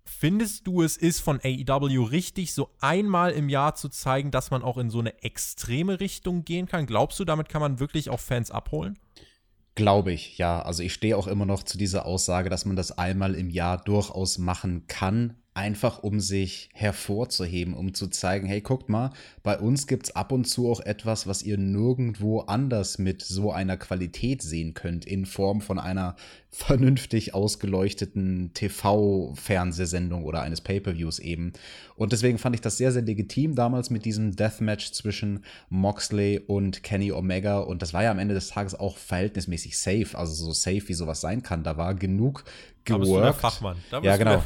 [0.04, 4.64] Findest du, es ist von AEW richtig, so einmal im Jahr zu zeigen, dass man
[4.64, 6.88] auch in so eine extreme Richtung gehen kann?
[6.88, 8.98] Glaubst du, damit kann man wirklich auch Fans abholen?
[9.76, 10.62] Glaube ich, ja.
[10.62, 13.78] Also ich stehe auch immer noch zu dieser Aussage, dass man das einmal im Jahr
[13.78, 19.12] durchaus machen kann, einfach um sich hervorzuheben, um zu zeigen, hey, guckt mal,
[19.44, 23.52] bei uns gibt es ab und zu auch etwas, was ihr nirgendwo anders mit so
[23.52, 26.16] einer Qualität sehen könnt, in Form von einer
[26.54, 31.54] vernünftig ausgeleuchteten TV-Fernsehsendung oder eines Pay-per-Views eben.
[31.96, 36.84] Und deswegen fand ich das sehr, sehr legitim damals mit diesem Deathmatch zwischen Moxley und
[36.84, 37.60] Kenny Omega.
[37.60, 40.94] Und das war ja am Ende des Tages auch verhältnismäßig safe, also so safe, wie
[40.94, 41.64] sowas sein kann.
[41.64, 42.44] Da war genug
[42.86, 43.44] geworkt.
[44.02, 44.44] Ja, genau.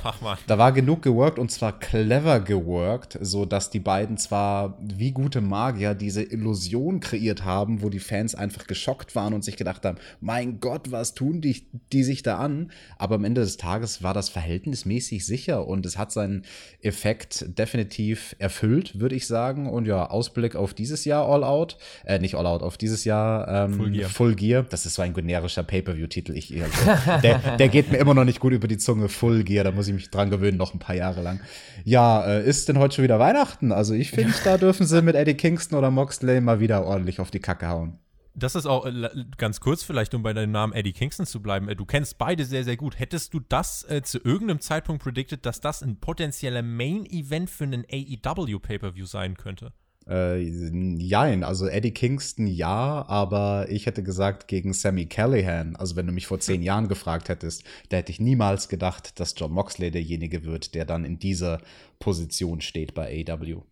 [0.48, 5.42] Da war genug geworkt und zwar clever geworkt, so dass die beiden zwar wie gute
[5.42, 9.98] Magier diese Illusion kreiert haben, wo die Fans einfach geschockt waren und sich gedacht haben,
[10.20, 12.72] mein Gott, was tun die, die sich da an?
[12.98, 16.44] Aber am Ende des Tages war das verhältnismäßig sicher und es hat seinen
[16.82, 19.70] Effekt definitiv erfüllt, würde ich sagen.
[19.70, 23.48] Und ja, Ausblick auf dieses Jahr All Out, äh, nicht All Out, auf dieses Jahr
[23.48, 24.10] ähm, Full, Gear.
[24.10, 24.66] Full Gear.
[24.70, 26.36] Das ist so ein generischer Pay-Per-View-Titel.
[26.36, 29.10] Ich, also, der, der geht mir immer noch nicht gut über die Zunge.
[29.10, 31.40] Full Gear, da muss ich mich dran gewöhnen, noch ein paar Jahre lang.
[31.84, 33.72] Ja, äh, ist denn heute schon wieder Weihnachten?
[33.72, 37.32] Also ich finde, da dürfen sie mit Eddie Kingston oder Moxley mal wieder ordentlich auf
[37.32, 38.00] die Kacke hauen.
[38.36, 41.70] Das ist auch äh, ganz kurz vielleicht, um bei deinem Namen Eddie Kingston zu bleiben.
[41.70, 43.00] Äh, du kennst beide sehr, sehr gut.
[43.00, 47.86] Hättest du das äh, zu irgendeinem Zeitpunkt predicted, dass das ein potenzieller Main-Event für einen
[47.92, 49.72] AEW Pay-Per-View sein könnte?
[50.08, 55.76] Äh, jein, also Eddie Kingston ja, aber ich hätte gesagt gegen Sammy Callahan.
[55.76, 59.34] Also wenn du mich vor zehn Jahren gefragt hättest, da hätte ich niemals gedacht, dass
[59.36, 61.60] John Moxley derjenige wird, der dann in dieser
[61.98, 63.64] Position steht bei AEW.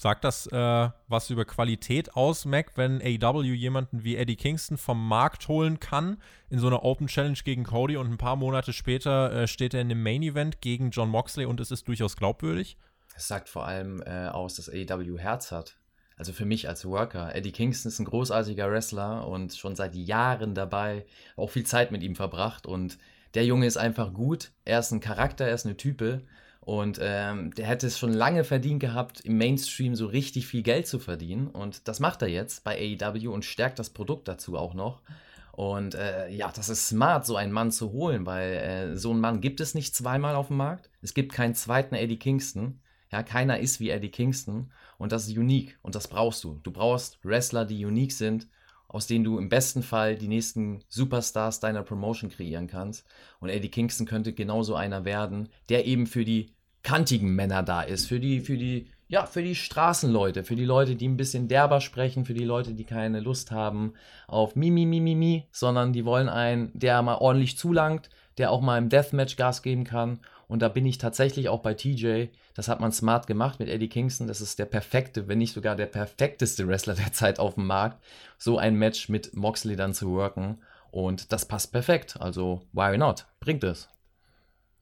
[0.00, 5.06] Sagt das äh, was über Qualität aus, Mac, wenn AEW jemanden wie Eddie Kingston vom
[5.06, 6.16] Markt holen kann
[6.48, 9.82] in so einer Open Challenge gegen Cody und ein paar Monate später äh, steht er
[9.82, 12.78] in einem Main Event gegen John Moxley und es ist durchaus glaubwürdig?
[13.14, 15.76] Es sagt vor allem äh, aus, dass AEW Herz hat.
[16.16, 17.34] Also für mich als Worker.
[17.34, 21.04] Eddie Kingston ist ein großartiger Wrestler und schon seit Jahren dabei,
[21.36, 22.96] auch viel Zeit mit ihm verbracht und
[23.34, 24.50] der Junge ist einfach gut.
[24.64, 26.22] Er ist ein Charakter, er ist eine Type
[26.70, 30.86] und ähm, der hätte es schon lange verdient gehabt, im Mainstream so richtig viel Geld
[30.86, 31.48] zu verdienen.
[31.48, 35.02] Und das macht er jetzt bei AEW und stärkt das Produkt dazu auch noch.
[35.50, 39.18] Und äh, ja, das ist smart, so einen Mann zu holen, weil äh, so einen
[39.18, 40.90] Mann gibt es nicht zweimal auf dem Markt.
[41.02, 42.78] Es gibt keinen zweiten Eddie Kingston.
[43.10, 44.70] Ja, keiner ist wie Eddie Kingston.
[44.96, 45.76] Und das ist unique.
[45.82, 46.60] Und das brauchst du.
[46.62, 48.46] Du brauchst Wrestler, die unique sind
[48.92, 53.06] aus denen du im besten Fall die nächsten Superstars deiner Promotion kreieren kannst.
[53.38, 56.52] Und Eddie Kingston könnte genauso einer werden, der eben für die
[56.82, 60.96] kantigen Männer da ist, für die, für die, ja, für die Straßenleute, für die Leute,
[60.96, 63.94] die ein bisschen derber sprechen, für die Leute, die keine Lust haben
[64.28, 68.08] auf Mimi, Mimi, Mimi, sondern die wollen einen, der mal ordentlich zulangt,
[68.38, 70.20] der auch mal im Deathmatch Gas geben kann.
[70.46, 72.26] Und da bin ich tatsächlich auch bei TJ.
[72.54, 74.26] Das hat man smart gemacht mit Eddie Kingston.
[74.26, 78.02] Das ist der perfekte, wenn nicht sogar der perfekteste Wrestler der Zeit auf dem Markt,
[78.38, 80.58] so ein Match mit Moxley dann zu worken.
[80.90, 82.16] Und das passt perfekt.
[82.20, 83.26] Also, why not?
[83.38, 83.88] Bringt es.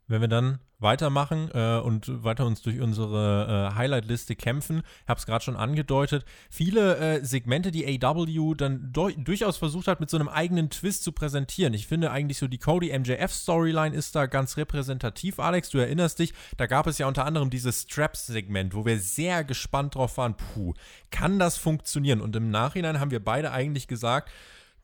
[0.08, 4.82] Wenn wir dann weitermachen äh, und weiter uns durch unsere äh, Highlight-Liste kämpfen.
[5.02, 6.24] Ich habe es gerade schon angedeutet.
[6.50, 11.12] Viele äh, Segmente, die AW dann durchaus versucht hat, mit so einem eigenen Twist zu
[11.12, 11.74] präsentieren.
[11.74, 15.40] Ich finde eigentlich so die Cody MJF-Storyline ist da ganz repräsentativ.
[15.40, 19.42] Alex, du erinnerst dich, da gab es ja unter anderem dieses Straps-Segment, wo wir sehr
[19.44, 20.74] gespannt drauf waren, puh,
[21.10, 22.20] kann das funktionieren?
[22.20, 24.30] Und im Nachhinein haben wir beide eigentlich gesagt,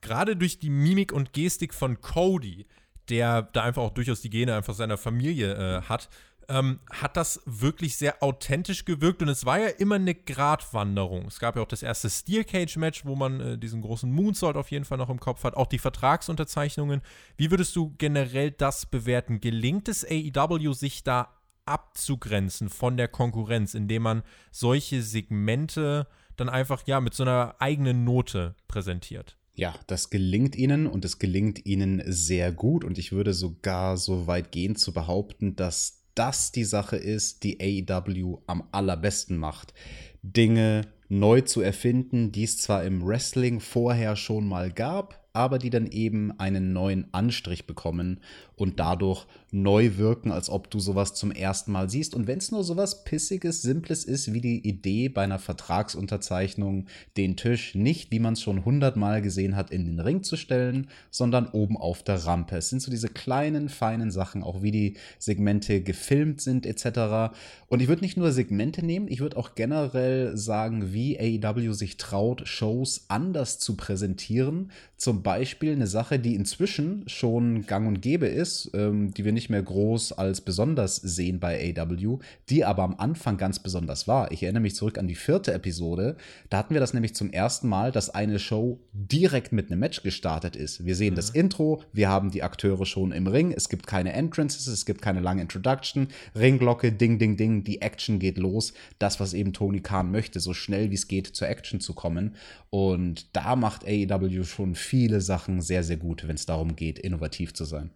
[0.01, 2.65] gerade durch die Mimik und Gestik von Cody,
[3.09, 6.09] der da einfach auch durchaus die Gene einfach seiner Familie äh, hat,
[6.47, 11.25] ähm, hat das wirklich sehr authentisch gewirkt und es war ja immer eine Gratwanderung.
[11.25, 14.55] Es gab ja auch das erste Steel Cage Match, wo man äh, diesen großen Moonsault
[14.55, 17.01] auf jeden Fall noch im Kopf hat, auch die Vertragsunterzeichnungen.
[17.37, 19.41] Wie würdest du generell das bewerten?
[19.41, 21.29] Gelingt es AEW, sich da
[21.65, 28.03] abzugrenzen von der Konkurrenz, indem man solche Segmente dann einfach ja mit so einer eigenen
[28.03, 29.37] Note präsentiert?
[29.55, 32.83] Ja, das gelingt ihnen und es gelingt ihnen sehr gut.
[32.83, 37.59] Und ich würde sogar so weit gehen zu behaupten, dass das die Sache ist, die
[37.87, 39.73] AEW am allerbesten macht.
[40.21, 45.69] Dinge neu zu erfinden, die es zwar im Wrestling vorher schon mal gab, aber die
[45.69, 48.21] dann eben einen neuen Anstrich bekommen
[48.55, 52.13] und dadurch neu wirken, als ob du sowas zum ersten Mal siehst.
[52.13, 57.37] Und wenn es nur sowas Pissiges, Simples ist, wie die Idee bei einer Vertragsunterzeichnung, den
[57.37, 61.47] Tisch nicht, wie man es schon hundertmal gesehen hat, in den Ring zu stellen, sondern
[61.47, 62.57] oben auf der Rampe.
[62.57, 67.33] Es sind so diese kleinen, feinen Sachen, auch wie die Segmente gefilmt sind, etc.
[67.67, 71.97] Und ich würde nicht nur Segmente nehmen, ich würde auch generell sagen, wie AEW sich
[71.97, 74.71] traut, Shows anders zu präsentieren.
[74.97, 79.49] Zum Beispiel eine Sache, die inzwischen schon gang und gäbe ist, ähm, die wir nicht
[79.49, 82.19] mehr groß als besonders sehen bei AW,
[82.49, 84.31] die aber am Anfang ganz besonders war.
[84.31, 86.15] Ich erinnere mich zurück an die vierte Episode.
[86.49, 90.03] Da hatten wir das nämlich zum ersten Mal, dass eine Show direkt mit einem Match
[90.03, 90.85] gestartet ist.
[90.85, 91.15] Wir sehen mhm.
[91.15, 95.01] das Intro, wir haben die Akteure schon im Ring, es gibt keine Entrances, es gibt
[95.01, 98.73] keine lange Introduction, Ringglocke, Ding, Ding, Ding, die Action geht los.
[98.99, 102.35] Das, was eben Tony Khan möchte, so schnell wie es geht zur Action zu kommen.
[102.69, 107.53] Und da macht AEW schon viele Sachen sehr, sehr gut, wenn es darum geht, innovativ
[107.53, 107.91] zu sein.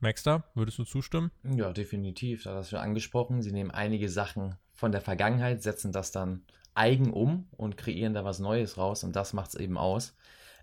[0.00, 1.30] Maxter, würdest du zustimmen?
[1.42, 2.44] Ja, definitiv.
[2.44, 3.42] Da hast du angesprochen.
[3.42, 6.42] Sie nehmen einige Sachen von der Vergangenheit, setzen das dann
[6.74, 10.14] eigen um und kreieren da was Neues raus und das macht es eben aus.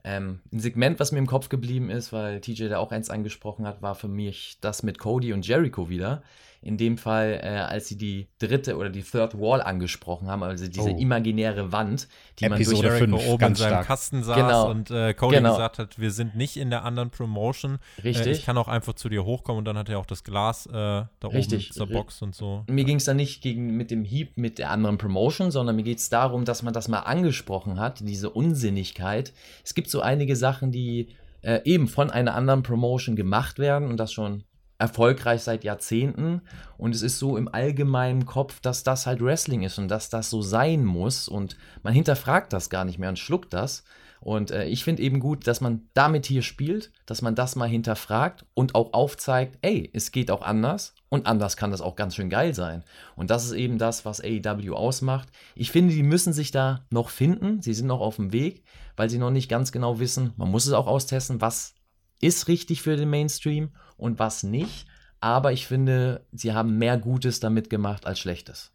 [0.04, 3.66] Ähm, ein Segment, was mir im Kopf geblieben ist, weil TJ da auch eins angesprochen
[3.66, 6.24] hat, war für mich das mit Cody und Jericho wieder
[6.64, 10.68] in dem Fall, äh, als sie die dritte oder die Third Wall angesprochen haben, also
[10.68, 10.97] diese oh.
[10.97, 12.07] imaginäre Wand,
[12.39, 13.86] die Episode man durch 5, oben in seinem stark.
[13.88, 14.70] Kasten saß genau.
[14.70, 15.51] und äh, Cody genau.
[15.51, 17.80] gesagt hat, wir sind nicht in der anderen Promotion.
[18.03, 18.28] Richtig.
[18.28, 20.66] Äh, ich kann auch einfach zu dir hochkommen und dann hat er auch das Glas
[20.66, 21.68] äh, da Richtig.
[21.68, 22.64] oben zur Box und so.
[22.70, 25.84] Mir ging es da nicht gegen, mit dem Hieb mit der anderen Promotion, sondern mir
[25.84, 29.34] geht es darum, dass man das mal angesprochen hat, diese Unsinnigkeit.
[29.64, 31.09] Es gibt so einige Sachen, die
[31.41, 34.43] äh, eben von einer anderen Promotion gemacht werden und das schon
[34.84, 36.42] erfolgreich seit Jahrzehnten
[36.78, 40.30] und es ist so im allgemeinen Kopf, dass das halt Wrestling ist und dass das
[40.30, 43.86] so sein muss und man hinterfragt das gar nicht mehr und schluckt das
[44.26, 47.68] Und äh, ich finde eben gut, dass man damit hier spielt, dass man das mal
[47.68, 52.16] hinterfragt und auch aufzeigt, ey, es geht auch anders und anders kann das auch ganz
[52.16, 52.86] schön geil sein.
[53.18, 55.28] Und das ist eben das, was AEW ausmacht.
[55.56, 57.62] Ich finde, die müssen sich da noch finden.
[57.62, 58.64] Sie sind noch auf dem Weg,
[58.96, 60.32] weil sie noch nicht ganz genau wissen.
[60.38, 61.76] Man muss es auch austesten, was
[62.22, 63.72] ist richtig für den Mainstream
[64.04, 64.86] und was nicht.
[65.20, 68.72] Aber ich finde, sie haben mehr Gutes damit gemacht als Schlechtes.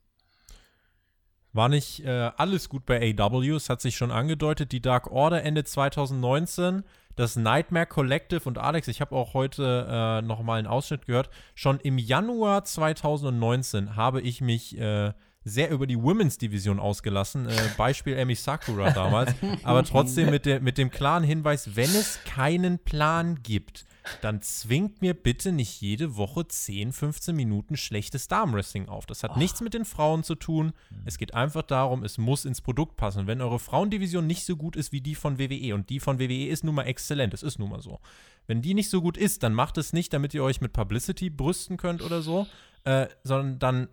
[1.52, 5.42] War nicht äh, alles gut bei AW, es hat sich schon angedeutet, die Dark Order
[5.42, 6.84] Ende 2019,
[7.16, 11.80] das Nightmare Collective und Alex, ich habe auch heute äh, nochmal einen Ausschnitt gehört, schon
[11.80, 15.12] im Januar 2019 habe ich mich äh,
[15.44, 20.60] sehr über die Women's Division ausgelassen, äh, Beispiel Amy Sakura damals, aber trotzdem mit, der,
[20.60, 23.86] mit dem klaren Hinweis, wenn es keinen Plan gibt,
[24.22, 29.06] dann zwingt mir bitte nicht jede Woche 10, 15 Minuten schlechtes Darmwrestling auf.
[29.06, 29.38] Das hat oh.
[29.38, 30.72] nichts mit den Frauen zu tun.
[31.04, 33.26] Es geht einfach darum, es muss ins Produkt passen.
[33.26, 36.48] Wenn eure Frauendivision nicht so gut ist wie die von WWE und die von WWE
[36.48, 38.00] ist nun mal exzellent, es ist nun mal so.
[38.46, 41.28] Wenn die nicht so gut ist, dann macht es nicht, damit ihr euch mit Publicity
[41.28, 42.46] brüsten könnt oder so,
[42.84, 43.88] äh, sondern dann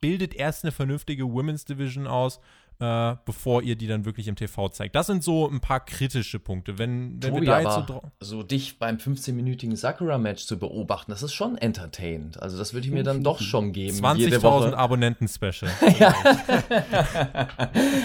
[0.00, 2.40] bildet erst eine vernünftige Women's Division aus
[2.80, 4.94] äh, bevor ihr die dann wirklich im TV zeigt.
[4.96, 6.78] Das sind so ein paar kritische Punkte.
[6.78, 11.22] Wenn, wenn Tobi, wir da jetzt so, so dich beim 15-minütigen Sakura-Match zu beobachten, das
[11.22, 12.42] ist schon entertained.
[12.42, 13.98] Also das würde ich mir dann doch schon geben.
[13.98, 15.70] 20.000 Abonnenten-Special.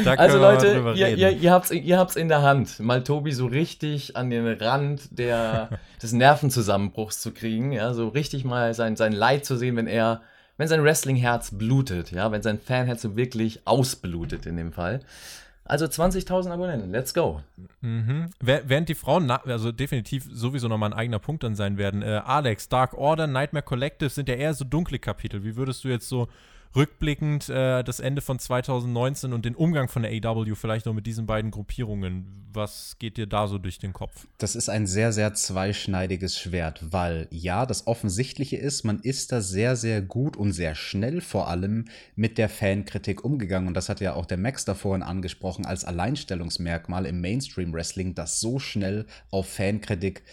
[0.18, 3.46] also Leute, ihr, ihr, ihr habt es ihr habt's in der Hand, mal Tobi so
[3.46, 5.70] richtig an den Rand der,
[6.04, 7.72] des Nervenzusammenbruchs zu kriegen.
[7.72, 10.22] Ja, so richtig mal sein, sein Leid zu sehen, wenn er
[10.58, 15.02] wenn sein Wrestling-Herz blutet, ja, wenn sein Fanherz so wirklich ausblutet in dem Fall.
[15.68, 17.42] Also 20.000 Abonnenten, let's go.
[17.82, 18.30] Mhm.
[18.40, 22.04] Während die Frauen, also definitiv sowieso nochmal ein eigener Punkt dann sein werden.
[22.04, 25.44] Äh, Alex, Dark Order, Nightmare Collective sind ja eher so dunkle Kapitel.
[25.44, 26.28] Wie würdest du jetzt so
[26.76, 31.06] rückblickend äh, das Ende von 2019 und den Umgang von der AW vielleicht noch mit
[31.06, 32.26] diesen beiden Gruppierungen.
[32.52, 34.28] Was geht dir da so durch den Kopf?
[34.38, 39.42] Das ist ein sehr, sehr zweischneidiges Schwert, weil ja, das Offensichtliche ist, man ist da
[39.42, 43.68] sehr, sehr gut und sehr schnell vor allem mit der Fankritik umgegangen.
[43.68, 48.40] Und das hat ja auch der Max da vorhin angesprochen als Alleinstellungsmerkmal im Mainstream-Wrestling, dass
[48.40, 50.24] so schnell auf Fankritik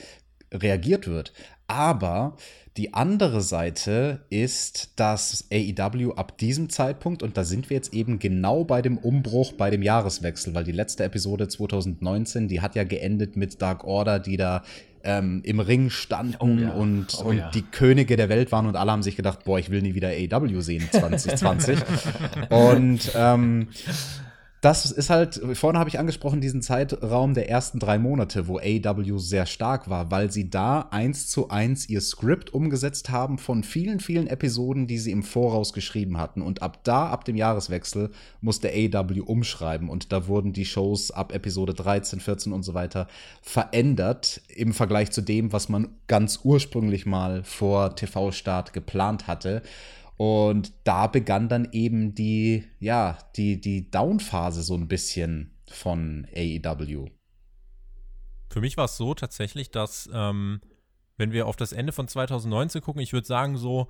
[0.52, 1.32] reagiert wird.
[1.66, 2.36] Aber
[2.76, 8.18] die andere Seite ist, dass AEW ab diesem Zeitpunkt, und da sind wir jetzt eben
[8.18, 12.84] genau bei dem Umbruch, bei dem Jahreswechsel, weil die letzte Episode 2019, die hat ja
[12.84, 14.62] geendet mit Dark Order, die da
[15.04, 16.70] ähm, im Ring standen oh ja.
[16.70, 17.50] und, oh und ja.
[17.50, 20.08] die Könige der Welt waren und alle haben sich gedacht, boah, ich will nie wieder
[20.08, 21.78] AEW sehen 2020.
[22.48, 23.68] und ähm,
[24.62, 29.18] das ist halt, vorhin habe ich angesprochen, diesen Zeitraum der ersten drei Monate, wo AW
[29.18, 33.98] sehr stark war, weil sie da eins zu eins ihr Skript umgesetzt haben von vielen,
[33.98, 36.42] vielen Episoden, die sie im Voraus geschrieben hatten.
[36.42, 39.88] Und ab da, ab dem Jahreswechsel, musste AW umschreiben.
[39.88, 43.08] Und da wurden die Shows ab Episode 13, 14 und so weiter
[43.40, 49.62] verändert im Vergleich zu dem, was man ganz ursprünglich mal vor TV-Start geplant hatte.
[50.24, 57.08] Und da begann dann eben die, ja, die, die Down-Phase so ein bisschen von AEW.
[58.48, 60.60] Für mich war es so tatsächlich, dass, ähm,
[61.16, 63.88] wenn wir auf das Ende von 2019 gucken, ich würde sagen so,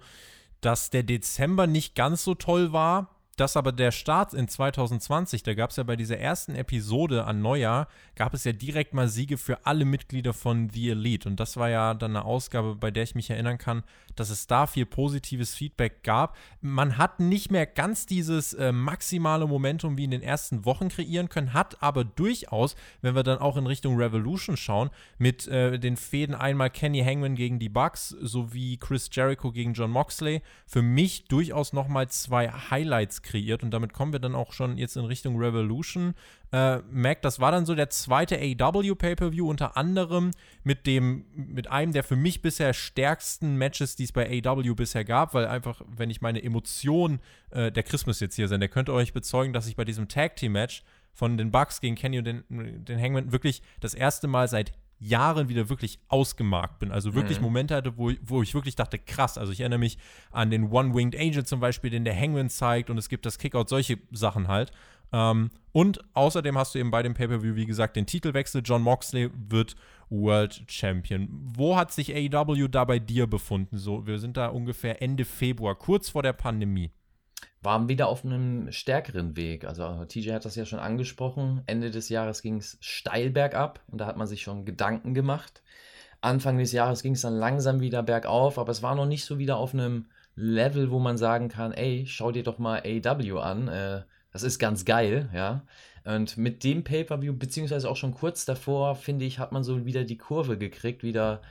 [0.63, 5.55] dass der Dezember nicht ganz so toll war dass aber der Start in 2020, da
[5.55, 9.39] gab es ja bei dieser ersten Episode an Neujahr, gab es ja direkt mal Siege
[9.39, 11.29] für alle Mitglieder von The Elite.
[11.29, 13.85] Und das war ja dann eine Ausgabe, bei der ich mich erinnern kann,
[14.17, 16.37] dass es da viel positives Feedback gab.
[16.61, 21.31] Man hat nicht mehr ganz dieses äh, maximale Momentum wie in den ersten Wochen kreieren
[21.31, 25.97] können, hat aber durchaus, wenn wir dann auch in Richtung Revolution schauen, mit äh, den
[25.97, 31.25] Fäden einmal Kenny Hangman gegen die Bucks sowie Chris Jericho gegen John Moxley, für mich
[31.25, 35.39] durchaus nochmal zwei Highlights kreiert und damit kommen wir dann auch schon jetzt in Richtung
[35.39, 36.15] Revolution.
[36.53, 40.31] Äh, Mac, das war dann so der zweite AW Pay-per-View unter anderem
[40.65, 45.05] mit dem mit einem der für mich bisher stärksten Matches, die es bei AW bisher
[45.05, 47.21] gab, weil einfach wenn ich meine Emotionen
[47.51, 50.37] äh, der Christmas jetzt hier sind, der könnte euch bezeugen, dass ich bei diesem Tag
[50.37, 50.83] Team Match
[51.15, 55.49] von den Bucks gegen Kenny und den, den Hangman wirklich das erste Mal seit Jahren
[55.49, 56.93] wieder wirklich ausgemarkt bin.
[56.93, 57.45] Also wirklich mhm.
[57.45, 59.37] Momente hatte, wo, wo ich wirklich dachte, krass.
[59.37, 59.99] Also ich erinnere mich
[60.31, 63.69] an den One-Winged Angel zum Beispiel, den der Hangman zeigt und es gibt das Kickout,
[63.69, 64.71] solche Sachen halt.
[65.13, 68.63] Ähm, und außerdem hast du eben bei dem Pay-Per-View, wie gesagt, den Titelwechsel.
[68.65, 69.75] John Moxley wird
[70.09, 71.29] World Champion.
[71.31, 73.79] Wo hat sich AEW da bei dir befunden?
[73.79, 76.91] So, wir sind da ungefähr Ende Februar, kurz vor der Pandemie
[77.63, 79.65] waren wieder auf einem stärkeren Weg.
[79.65, 81.63] Also TJ hat das ja schon angesprochen.
[81.67, 85.63] Ende des Jahres ging es steil bergab und da hat man sich schon Gedanken gemacht.
[86.21, 89.39] Anfang des Jahres ging es dann langsam wieder bergauf, aber es war noch nicht so
[89.39, 93.69] wieder auf einem Level, wo man sagen kann, ey, schau dir doch mal AW an.
[93.69, 95.63] Äh, Das ist ganz geil, ja.
[96.05, 100.05] Und mit dem Pay-Per-View, beziehungsweise auch schon kurz davor, finde ich, hat man so wieder
[100.05, 101.43] die Kurve gekriegt, wieder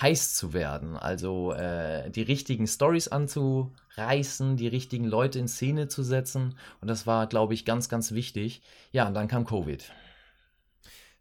[0.00, 0.96] heiß zu werden.
[0.96, 6.58] Also äh, die richtigen Stories anzureißen, die richtigen Leute in Szene zu setzen.
[6.80, 8.62] Und das war, glaube ich, ganz, ganz wichtig.
[8.92, 9.92] Ja, und dann kam Covid.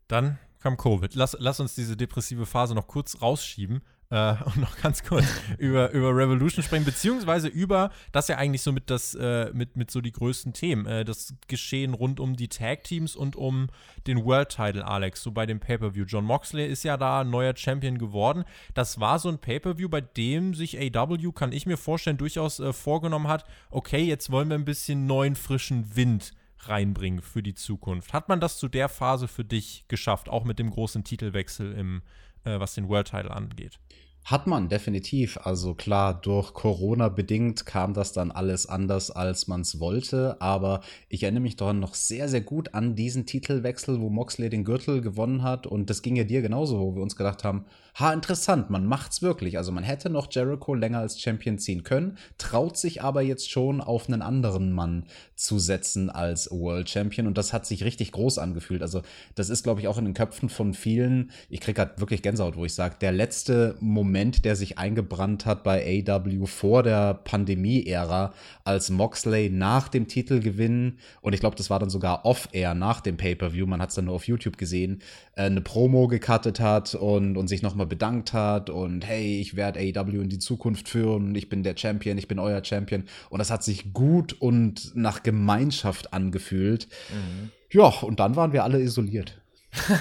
[0.07, 1.15] Dann kam Covid.
[1.15, 5.26] Lass, lass uns diese depressive Phase noch kurz rausschieben äh, und noch ganz kurz
[5.58, 9.91] über, über Revolution sprechen, beziehungsweise über das ja eigentlich so mit das, äh, mit, mit
[9.91, 10.86] so die größten Themen.
[10.86, 13.68] Äh, das Geschehen rund um die Tag-Teams und um
[14.05, 16.05] den World-Title, Alex, so bei dem Pay-Per-View.
[16.05, 18.43] John Moxley ist ja da neuer Champion geworden.
[18.74, 22.74] Das war so ein Pay-Per-View, bei dem sich AW, kann ich mir vorstellen, durchaus äh,
[22.74, 28.14] vorgenommen hat, okay, jetzt wollen wir ein bisschen neuen, frischen Wind reinbringen für die Zukunft.
[28.14, 32.01] Hat man das zu der Phase für dich geschafft, auch mit dem großen Titelwechsel im,
[32.44, 33.80] äh, was den World Title angeht?
[34.28, 35.40] Hat man definitiv.
[35.44, 40.36] Also klar, durch Corona bedingt kam das dann alles anders, als man es wollte.
[40.42, 44.66] Aber ich erinnere mich daran noch sehr, sehr gut an diesen Titelwechsel, wo Moxley den
[44.66, 45.66] Gürtel gewonnen hat.
[45.66, 47.68] Und das ging ja dir genauso, wo wir uns gedacht haben,
[48.00, 49.58] ha, interessant, man macht's wirklich.
[49.58, 53.82] Also man hätte noch Jericho länger als Champion ziehen können, traut sich aber jetzt schon
[53.82, 57.26] auf einen anderen Mann zu setzen als World Champion.
[57.26, 58.84] Und das hat sich richtig groß angefühlt.
[58.84, 59.02] Also
[59.36, 61.32] das ist, glaube ich, auch in den Köpfen von vielen.
[61.50, 65.64] Ich kriege gerade wirklich Gänsehaut, wo ich sage, der letzte Moment, der sich eingebrannt hat
[65.64, 68.34] bei AW vor der Pandemie-Ära,
[68.64, 73.18] als Moxley nach dem Titelgewinn, und ich glaube, das war dann sogar off-air nach dem
[73.18, 75.02] Pay-Per-View, man hat es dann nur auf YouTube gesehen,
[75.38, 80.22] eine Promo gecuttet hat und, und sich nochmal bedankt hat und hey, ich werde AW
[80.22, 83.04] in die Zukunft führen, ich bin der Champion, ich bin euer Champion.
[83.30, 86.88] Und das hat sich gut und nach Gemeinschaft angefühlt.
[87.10, 87.52] Mhm.
[87.72, 89.40] Ja, und dann waren wir alle isoliert.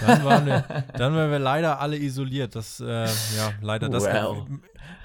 [0.07, 0.65] Dann waren wir,
[0.97, 2.55] dann waren wir leider alle isoliert.
[2.55, 4.05] Das, äh, ja, leider das.
[4.05, 4.45] Well.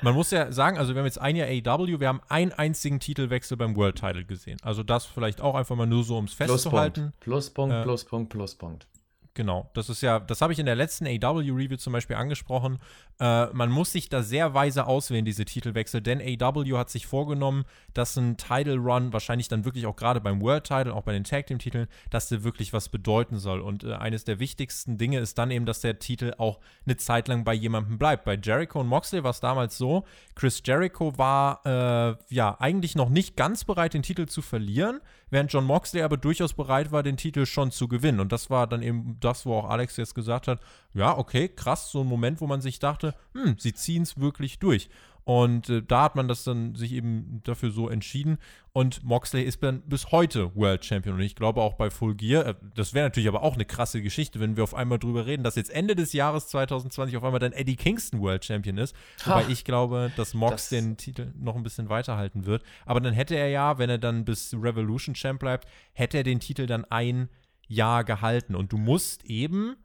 [0.01, 2.99] Man muss ja sagen, also wir haben jetzt ein Jahr AW, wir haben einen einzigen
[2.99, 4.57] Titelwechsel beim World Title gesehen.
[4.63, 7.13] Also das vielleicht auch einfach mal nur so, um es festzuhalten.
[7.19, 8.87] Pluspunkt, Pluspunkt, äh, Pluspunkt, Pluspunkt.
[9.33, 12.79] Genau, das ist ja, das habe ich in der letzten AW-Review zum Beispiel angesprochen.
[13.17, 17.63] Äh, man muss sich da sehr weise auswählen, diese Titelwechsel, denn AW hat sich vorgenommen,
[17.93, 21.23] dass ein Title Run, wahrscheinlich dann wirklich auch gerade beim World Title, auch bei den
[21.23, 23.61] Tag Team Titeln, dass der wirklich was bedeuten soll.
[23.61, 27.29] Und äh, eines der wichtigsten Dinge ist dann eben, dass der Titel auch eine Zeit
[27.29, 28.25] lang bei jemandem bleibt.
[28.25, 30.03] Bei Jericho und Moxley war es damals so,
[30.35, 34.99] Chris Jericho war äh, ja eigentlich noch nicht ganz bereit, den Titel zu verlieren,
[35.31, 38.19] während John Moxley aber durchaus bereit war, den Titel schon zu gewinnen.
[38.19, 40.59] Und das war dann eben das, wo auch Alex jetzt gesagt hat,
[40.93, 44.59] ja, okay, krass, so ein Moment, wo man sich dachte, hm, sie ziehen es wirklich
[44.59, 44.89] durch.
[45.23, 48.37] Und äh, da hat man das dann sich eben dafür so entschieden.
[48.73, 51.15] Und Moxley ist dann bis heute World Champion.
[51.15, 54.01] Und ich glaube auch bei Full Gear, äh, das wäre natürlich aber auch eine krasse
[54.01, 57.39] Geschichte, wenn wir auf einmal drüber reden, dass jetzt Ende des Jahres 2020 auf einmal
[57.39, 58.95] dann Eddie Kingston World Champion ist.
[59.25, 62.63] Wobei ich glaube, dass Mox das den Titel noch ein bisschen weiterhalten wird.
[62.85, 66.39] Aber dann hätte er ja, wenn er dann bis Revolution Champ bleibt, hätte er den
[66.39, 67.29] Titel dann ein
[67.67, 68.55] Jahr gehalten.
[68.55, 69.75] Und du musst eben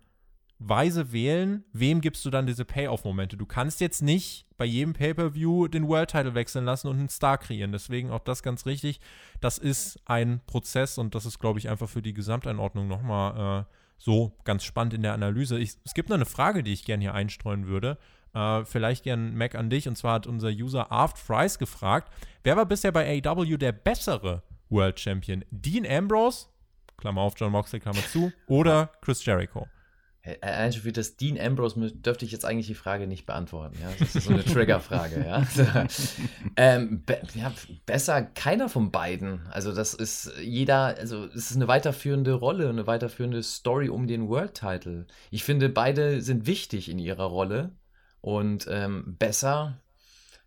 [0.59, 3.37] weise wählen, wem gibst du dann diese Payoff-Momente.
[3.37, 7.73] Du kannst jetzt nicht bei jedem Pay-Per-View den World-Title wechseln lassen und einen Star kreieren.
[7.73, 9.01] Deswegen auch das ganz richtig.
[9.41, 13.75] Das ist ein Prozess und das ist, glaube ich, einfach für die Gesamteinordnung nochmal äh,
[13.99, 15.59] so ganz spannend in der Analyse.
[15.59, 17.99] Ich, es gibt noch eine Frage, die ich gerne hier einstreuen würde.
[18.35, 19.89] Äh, vielleicht gern Mac an dich.
[19.89, 22.11] Und zwar hat unser User Aft Fries gefragt,
[22.45, 25.45] wer war bisher bei AEW der bessere World Champion?
[25.51, 26.47] Dean Ambrose,
[26.97, 29.67] Klammer auf John Moxley, Klammer zu, oder Chris Jericho?
[30.41, 33.79] Allein schon für das Dean Ambrose dürfte ich jetzt eigentlich die Frage nicht beantworten.
[33.81, 33.89] Ja?
[33.99, 35.24] Das ist so eine Triggerfrage.
[35.24, 35.87] ja?
[36.57, 37.53] ähm, be ja,
[37.87, 39.47] besser keiner von beiden.
[39.51, 44.29] Also das ist jeder, also es ist eine weiterführende Rolle, eine weiterführende Story um den
[44.29, 45.07] World Title.
[45.31, 47.70] Ich finde, beide sind wichtig in ihrer Rolle
[48.20, 49.81] und ähm, besser,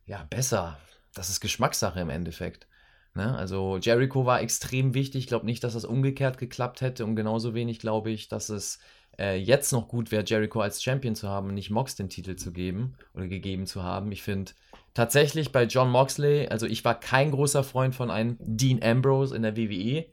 [0.05, 0.77] ja besser.
[1.13, 2.67] Das ist Geschmackssache im Endeffekt.
[3.15, 3.35] Ne?
[3.37, 5.23] Also Jericho war extrem wichtig.
[5.23, 8.79] Ich glaube nicht, dass das umgekehrt geklappt hätte und genauso wenig glaube ich, dass es
[9.19, 12.35] äh, jetzt noch gut wäre, Jericho als Champion zu haben und nicht Mox den Titel
[12.35, 14.11] zu geben oder gegeben zu haben.
[14.11, 14.53] Ich finde
[14.93, 19.43] tatsächlich bei John Moxley, also ich war kein großer Freund von einem Dean Ambrose in
[19.43, 20.05] der WWE,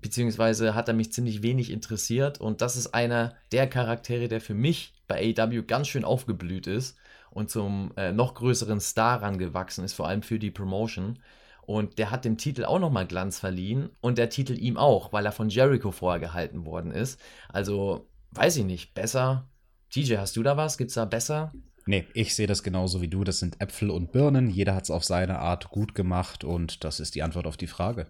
[0.00, 4.54] beziehungsweise hat er mich ziemlich wenig interessiert und das ist einer der Charaktere, der für
[4.54, 6.96] mich bei AEW ganz schön aufgeblüht ist
[7.30, 11.18] und zum äh, noch größeren Star rangewachsen ist, vor allem für die Promotion.
[11.66, 15.24] Und der hat dem Titel auch nochmal Glanz verliehen und der Titel ihm auch, weil
[15.24, 17.18] er von Jericho vorher gehalten worden ist.
[17.48, 19.48] Also weiß ich nicht, besser.
[19.90, 20.78] TJ, hast du da was?
[20.78, 21.52] Gibt's da besser?
[21.86, 23.24] Nee, ich sehe das genauso wie du.
[23.24, 24.50] Das sind Äpfel und Birnen.
[24.50, 27.66] Jeder hat es auf seine Art gut gemacht und das ist die Antwort auf die
[27.66, 28.06] Frage.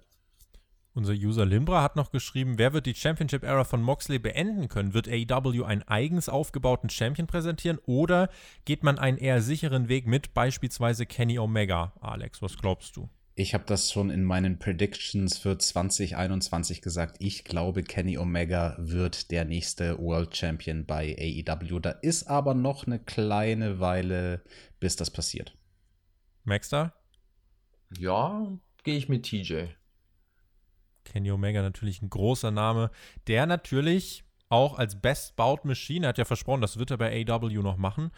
[0.96, 4.94] Unser User Limbra hat noch geschrieben, wer wird die Championship-Era von Moxley beenden können?
[4.94, 8.28] Wird AEW einen eigens aufgebauten Champion präsentieren oder
[8.64, 11.94] geht man einen eher sicheren Weg mit beispielsweise Kenny Omega?
[12.00, 13.08] Alex, was glaubst du?
[13.36, 17.16] Ich habe das schon in meinen Predictions für 2021 gesagt.
[17.18, 21.80] Ich glaube, Kenny Omega wird der nächste World Champion bei AEW.
[21.80, 24.44] Da ist aber noch eine kleine Weile,
[24.78, 25.56] bis das passiert.
[26.44, 26.94] Maxter?
[27.98, 28.46] Ja,
[28.84, 29.64] gehe ich mit TJ.
[31.04, 32.92] Kenny Omega natürlich ein großer Name,
[33.26, 37.26] der natürlich auch als Best Bout Machine, er hat ja versprochen, das wird er bei
[37.26, 38.12] AEW noch machen,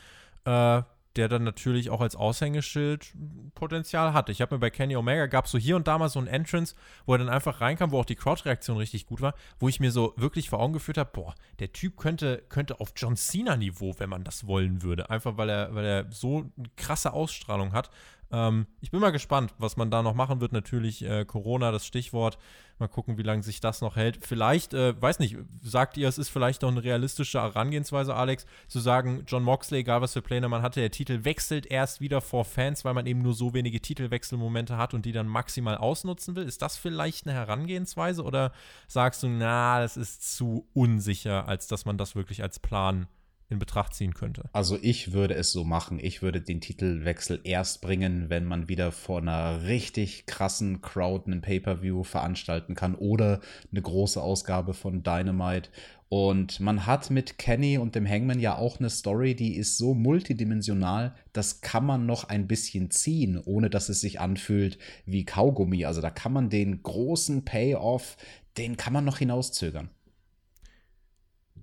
[0.45, 0.83] äh,
[1.17, 3.15] der dann natürlich auch als Aushängeschild
[3.55, 4.29] Potenzial hat.
[4.29, 6.75] Ich habe mir bei Kenny Omega gab so hier und da mal so ein Entrance,
[7.07, 9.91] wo er dann einfach reinkam, wo auch die Crowd-Reaktion richtig gut war, wo ich mir
[9.91, 14.11] so wirklich vor Augen geführt habe, boah, der Typ könnte, könnte auf John Cena-Niveau, wenn
[14.11, 15.11] man das wollen würde.
[15.11, 17.91] Einfach weil er, weil er so eine krasse Ausstrahlung hat.
[18.33, 20.53] Ähm, ich bin mal gespannt, was man da noch machen wird.
[20.53, 22.39] Natürlich äh, Corona, das Stichwort.
[22.79, 24.19] Mal gucken, wie lange sich das noch hält.
[24.21, 28.81] Vielleicht, äh, weiß nicht, sagt ihr, es ist vielleicht noch eine realistische Herangehensweise, Alex, zu
[28.81, 32.45] sagen, John Moxley, egal was für Pläne man hatte, der Titel wechselt erst wieder vor
[32.45, 36.45] Fans, weil man eben nur so wenige Titelwechselmomente hat und die dann maximal ausnutzen will.
[36.45, 38.53] Ist das vielleicht eine Herangehensweise oder
[38.89, 43.07] sagst du, na, das ist zu unsicher, als dass man das wirklich als Plan
[43.49, 44.49] in Betracht ziehen könnte.
[44.53, 46.01] Also ich würde es so machen.
[46.03, 51.43] Ich würde den Titelwechsel erst bringen, wenn man wieder vor einer richtig krassen Crowd einen
[51.43, 53.41] Pay-per-View veranstalten kann oder
[53.71, 55.71] eine große Ausgabe von Dynamite.
[56.09, 59.93] Und man hat mit Kenny und dem Hangman ja auch eine Story, die ist so
[59.95, 65.85] multidimensional, das kann man noch ein bisschen ziehen, ohne dass es sich anfühlt wie Kaugummi.
[65.85, 68.17] Also da kann man den großen Payoff,
[68.57, 69.91] den kann man noch hinauszögern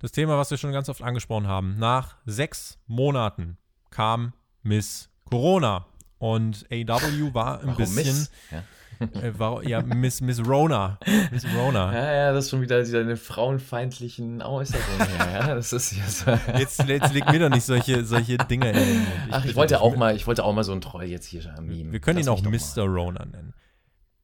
[0.03, 1.79] das Thema, was wir schon ganz oft angesprochen haben.
[1.79, 3.57] Nach sechs Monaten
[3.89, 5.85] kam Miss Corona.
[6.17, 8.05] Und AW war ein Warum bisschen.
[8.05, 8.31] Miss?
[8.51, 8.63] Ja.
[9.21, 10.99] Äh, war, ja, Miss, Miss Rona.
[11.31, 11.93] Miss Rona.
[11.93, 14.83] Ja, ja, das ist schon wieder eine frauenfeindlichen Äußerung.
[15.19, 16.31] ja, das ist so.
[16.57, 19.07] Jetzt, jetzt leg mir doch nicht solche, solche Dinge in den Mund.
[19.27, 21.43] Ich Ach, ich wollte, auch mal, ich wollte auch mal so einen Troll jetzt hier
[21.61, 21.93] meme.
[21.93, 22.83] Wir können Lass ihn auch Mr.
[22.83, 23.53] Rona nennen.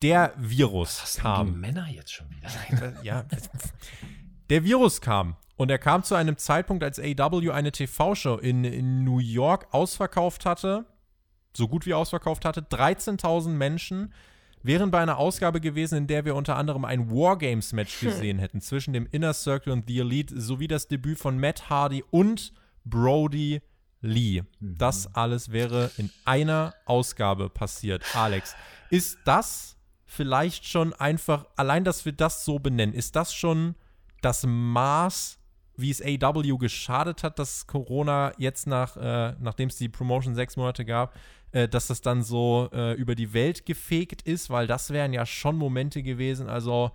[0.02, 1.48] Der Virus Was kam.
[1.48, 3.02] Die Männer jetzt schon wieder.
[3.02, 3.24] ja.
[4.50, 9.04] Der Virus kam und er kam zu einem Zeitpunkt, als AW eine TV-Show in, in
[9.04, 10.86] New York ausverkauft hatte,
[11.54, 14.14] so gut wie ausverkauft hatte, 13.000 Menschen
[14.64, 18.08] wären bei einer Ausgabe gewesen, in der wir unter anderem ein Wargames-Match hm.
[18.08, 22.06] gesehen hätten zwischen dem Inner Circle und The Elite, sowie das Debüt von Matt Hardy
[22.10, 22.54] und
[22.86, 23.62] Brody
[24.00, 24.44] Lee.
[24.62, 24.78] Mhm.
[24.78, 28.06] Das alles wäre in einer Ausgabe passiert.
[28.16, 28.56] Alex,
[28.92, 33.76] ist das vielleicht schon einfach, allein, dass wir das so benennen, ist das schon
[34.22, 35.39] das Maß
[35.80, 40.58] wie es AW geschadet hat, dass Corona jetzt nach, äh, nachdem es die Promotion sechs
[40.58, 41.16] Monate gab,
[41.52, 45.26] äh, dass das dann so äh, über die Welt gefegt ist, weil das wären ja
[45.26, 46.92] schon Momente gewesen, also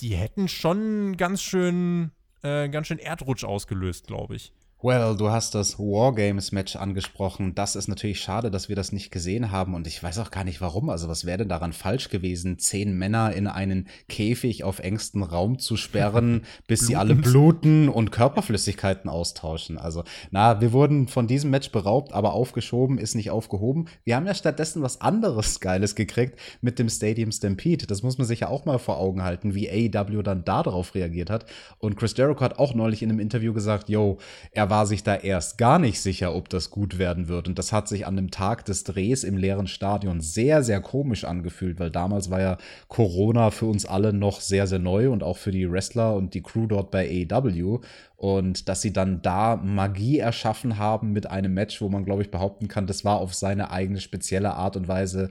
[0.00, 2.10] die hätten schon ganz schön,
[2.42, 4.52] äh, ganz schön Erdrutsch ausgelöst, glaube ich.
[4.82, 7.54] Well, du hast das Wargames-Match angesprochen.
[7.54, 9.74] Das ist natürlich schade, dass wir das nicht gesehen haben.
[9.74, 10.88] Und ich weiß auch gar nicht warum.
[10.88, 15.58] Also, was wäre denn daran falsch gewesen, zehn Männer in einen Käfig auf engstem Raum
[15.58, 19.76] zu sperren, bis sie alle bluten und Körperflüssigkeiten austauschen?
[19.76, 23.86] Also, na, wir wurden von diesem Match beraubt, aber aufgeschoben ist nicht aufgehoben.
[24.04, 27.86] Wir haben ja stattdessen was anderes Geiles gekriegt mit dem Stadium Stampede.
[27.86, 31.28] Das muss man sich ja auch mal vor Augen halten, wie AEW dann darauf reagiert
[31.28, 31.44] hat.
[31.76, 34.16] Und Chris Jericho hat auch neulich in einem Interview gesagt, yo,
[34.52, 37.48] er war sich da erst gar nicht sicher, ob das gut werden wird.
[37.48, 41.24] Und das hat sich an dem Tag des Drehs im leeren Stadion sehr, sehr komisch
[41.24, 42.56] angefühlt, weil damals war ja
[42.88, 46.42] Corona für uns alle noch sehr, sehr neu und auch für die Wrestler und die
[46.42, 47.80] Crew dort bei AEW.
[48.16, 52.30] Und dass sie dann da Magie erschaffen haben mit einem Match, wo man, glaube ich,
[52.30, 55.30] behaupten kann, das war auf seine eigene spezielle Art und Weise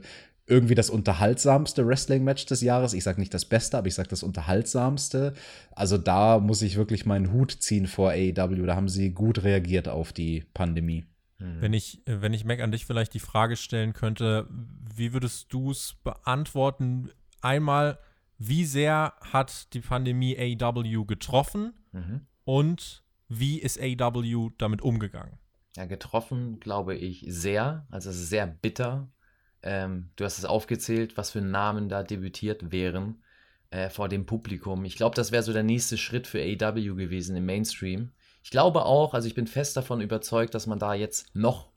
[0.50, 2.92] irgendwie das unterhaltsamste Wrestling-Match des Jahres.
[2.92, 5.34] Ich sage nicht das Beste, aber ich sage das unterhaltsamste.
[5.70, 8.66] Also da muss ich wirklich meinen Hut ziehen vor AEW.
[8.66, 11.04] Da haben sie gut reagiert auf die Pandemie.
[11.38, 11.60] Mhm.
[11.60, 14.48] Wenn ich, wenn ich Mac an dich vielleicht die Frage stellen könnte,
[14.94, 17.10] wie würdest du es beantworten?
[17.40, 17.98] Einmal,
[18.36, 22.22] wie sehr hat die Pandemie AEW getroffen mhm.
[22.44, 25.38] und wie ist AEW damit umgegangen?
[25.76, 27.86] Ja, getroffen, glaube ich, sehr.
[27.90, 29.08] Also es ist sehr bitter
[29.62, 33.22] ähm, du hast es aufgezählt, was für Namen da debütiert wären
[33.70, 34.84] äh, vor dem Publikum.
[34.84, 38.10] Ich glaube, das wäre so der nächste Schritt für AEW gewesen im Mainstream.
[38.42, 41.69] Ich glaube auch, also ich bin fest davon überzeugt, dass man da jetzt noch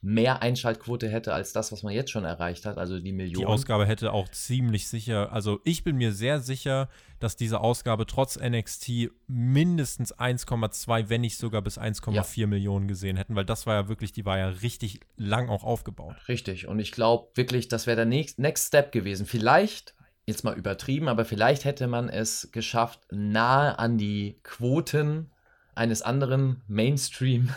[0.00, 3.40] mehr Einschaltquote hätte als das, was man jetzt schon erreicht hat, also die Millionen.
[3.40, 6.88] Die Ausgabe hätte auch ziemlich sicher, also ich bin mir sehr sicher,
[7.18, 12.46] dass diese Ausgabe trotz NXT mindestens 1,2, wenn nicht sogar bis 1,4 ja.
[12.46, 16.14] Millionen gesehen hätten, weil das war ja wirklich, die war ja richtig lang auch aufgebaut.
[16.28, 19.26] Richtig, und ich glaube wirklich, das wäre der Next, Next Step gewesen.
[19.26, 19.94] Vielleicht,
[20.26, 25.32] jetzt mal übertrieben, aber vielleicht hätte man es geschafft, nahe an die Quoten
[25.78, 27.50] eines anderen Mainstream.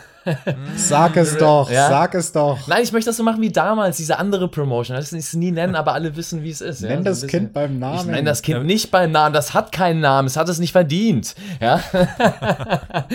[0.76, 1.89] sag es doch, ja?
[1.89, 2.67] sag es doch.
[2.67, 4.95] Nein, ich möchte das so machen wie damals, diese andere Promotion.
[4.95, 6.82] Das ist nie nennen, aber alle wissen, wie es ist.
[6.82, 7.01] Nenn ja?
[7.01, 7.99] das Kind beim Namen.
[7.99, 9.34] Ich nenne das Kind nicht beim Namen.
[9.34, 10.28] Das hat keinen Namen.
[10.28, 11.36] Es hat es nicht verdient.
[11.59, 11.82] Ja?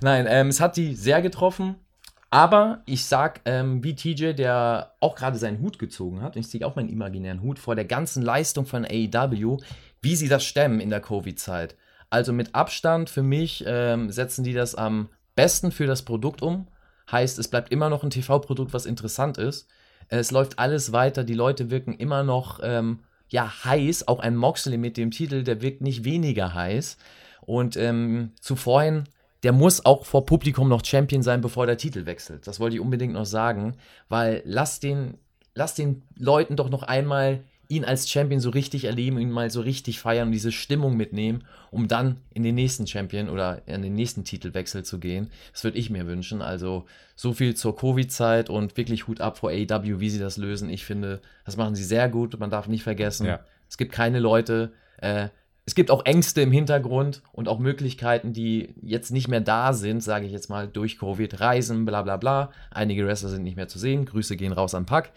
[0.00, 1.76] Nein, ähm, es hat die sehr getroffen.
[2.30, 6.48] Aber ich sag, ähm, wie TJ, der auch gerade seinen Hut gezogen hat, und ich
[6.48, 9.58] ziehe auch meinen imaginären Hut vor der ganzen Leistung von AEW,
[10.02, 11.76] wie sie das stemmen in der Covid-Zeit.
[12.14, 16.68] Also mit Abstand für mich ähm, setzen die das am besten für das Produkt um.
[17.10, 19.68] Heißt, es bleibt immer noch ein TV-Produkt, was interessant ist.
[20.06, 23.00] Es läuft alles weiter, die Leute wirken immer noch ähm,
[23.30, 24.06] ja, heiß.
[24.06, 26.98] Auch ein Moxley mit dem Titel, der wirkt nicht weniger heiß.
[27.40, 29.08] Und ähm, zuvorhin
[29.42, 32.46] der muss auch vor Publikum noch Champion sein, bevor der Titel wechselt.
[32.46, 33.76] Das wollte ich unbedingt noch sagen,
[34.08, 35.18] weil lass den,
[35.52, 39.60] lass den Leuten doch noch einmal ihn als Champion so richtig erleben, ihn mal so
[39.60, 43.94] richtig feiern und diese Stimmung mitnehmen, um dann in den nächsten Champion oder in den
[43.94, 45.30] nächsten Titelwechsel zu gehen.
[45.52, 46.42] Das würde ich mir wünschen.
[46.42, 46.86] Also
[47.16, 50.68] so viel zur Covid-Zeit und wirklich Hut ab vor AEW, wie sie das lösen.
[50.70, 52.38] Ich finde, das machen sie sehr gut.
[52.38, 53.40] Man darf nicht vergessen, ja.
[53.68, 55.28] es gibt keine Leute, äh,
[55.66, 60.02] es gibt auch Ängste im Hintergrund und auch Möglichkeiten, die jetzt nicht mehr da sind,
[60.02, 62.50] sage ich jetzt mal, durch Covid, Reisen, bla bla bla.
[62.70, 64.04] Einige Wrestler sind nicht mehr zu sehen.
[64.04, 65.12] Grüße gehen raus an Pack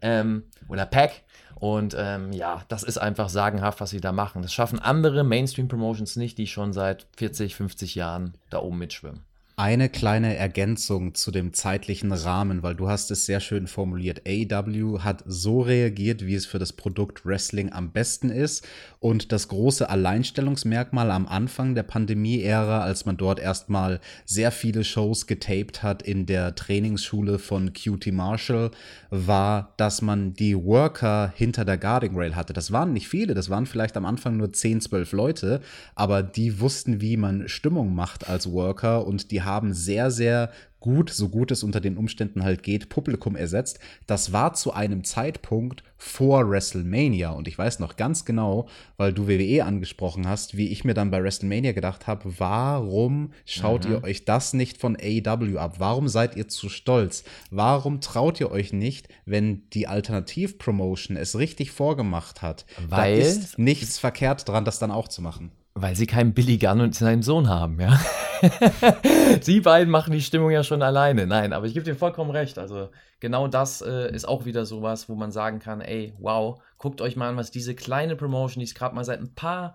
[0.00, 1.22] ähm, oder Pack.
[1.60, 4.42] Und ähm, ja, das ist einfach sagenhaft, was sie da machen.
[4.42, 9.29] Das schaffen andere Mainstream-Promotions nicht, die schon seit 40, 50 Jahren da oben mitschwimmen
[9.60, 14.22] eine kleine Ergänzung zu dem zeitlichen Rahmen, weil du hast es sehr schön formuliert.
[14.26, 18.66] AEW hat so reagiert, wie es für das Produkt Wrestling am besten ist.
[19.00, 25.26] Und das große Alleinstellungsmerkmal am Anfang der Pandemie-Ära, als man dort erstmal sehr viele Shows
[25.26, 28.70] getaped hat in der Trainingsschule von QT Marshall,
[29.10, 32.54] war, dass man die Worker hinter der Guarding Rail hatte.
[32.54, 35.60] Das waren nicht viele, das waren vielleicht am Anfang nur 10, 12 Leute,
[35.94, 41.10] aber die wussten, wie man Stimmung macht als Worker und die haben sehr, sehr gut,
[41.10, 43.78] so gut es unter den Umständen halt geht, Publikum ersetzt.
[44.06, 47.30] Das war zu einem Zeitpunkt vor WrestleMania.
[47.30, 51.10] Und ich weiß noch ganz genau, weil du WWE angesprochen hast, wie ich mir dann
[51.10, 53.92] bei WrestleMania gedacht habe, warum schaut mhm.
[53.92, 55.76] ihr euch das nicht von AEW ab?
[55.78, 57.24] Warum seid ihr zu stolz?
[57.50, 62.64] Warum traut ihr euch nicht, wenn die Alternativ-Promotion es richtig vorgemacht hat?
[62.88, 65.52] Weil da ist nichts verkehrt dran, das dann auch zu machen.
[65.74, 67.98] Weil sie keinen Billy Gunn und seinen Sohn haben, ja.
[69.40, 71.26] Sie beiden machen die Stimmung ja schon alleine.
[71.26, 72.58] Nein, aber ich gebe dir vollkommen recht.
[72.58, 72.88] Also
[73.20, 77.16] genau das äh, ist auch wieder sowas, wo man sagen kann, ey, wow, guckt euch
[77.16, 79.74] mal an, was diese kleine Promotion, die es gerade mal seit ein paar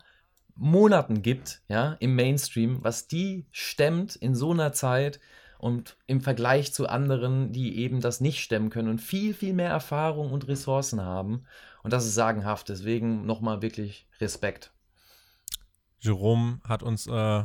[0.55, 5.19] Monaten gibt, ja, im Mainstream, was die stemmt in so einer Zeit
[5.57, 9.69] und im Vergleich zu anderen, die eben das nicht stemmen können und viel, viel mehr
[9.69, 11.45] Erfahrung und Ressourcen haben.
[11.83, 12.69] Und das ist sagenhaft.
[12.69, 14.71] Deswegen nochmal wirklich Respekt.
[15.99, 17.43] Jerome hat uns äh,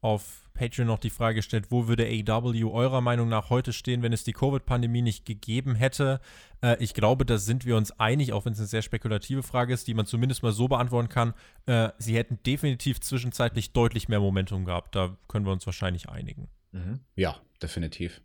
[0.00, 4.12] auf Patreon noch die Frage gestellt, wo würde AEW eurer Meinung nach heute stehen, wenn
[4.12, 6.20] es die Covid-Pandemie nicht gegeben hätte?
[6.62, 9.72] Äh, ich glaube, da sind wir uns einig, auch wenn es eine sehr spekulative Frage
[9.72, 11.34] ist, die man zumindest mal so beantworten kann.
[11.66, 14.94] Äh, sie hätten definitiv zwischenzeitlich deutlich mehr Momentum gehabt.
[14.94, 16.48] Da können wir uns wahrscheinlich einigen.
[16.72, 17.00] Mhm.
[17.16, 18.20] Ja, definitiv.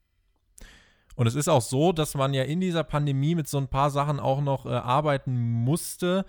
[1.16, 3.90] Und es ist auch so, dass man ja in dieser Pandemie mit so ein paar
[3.90, 6.26] Sachen auch noch äh, arbeiten musste,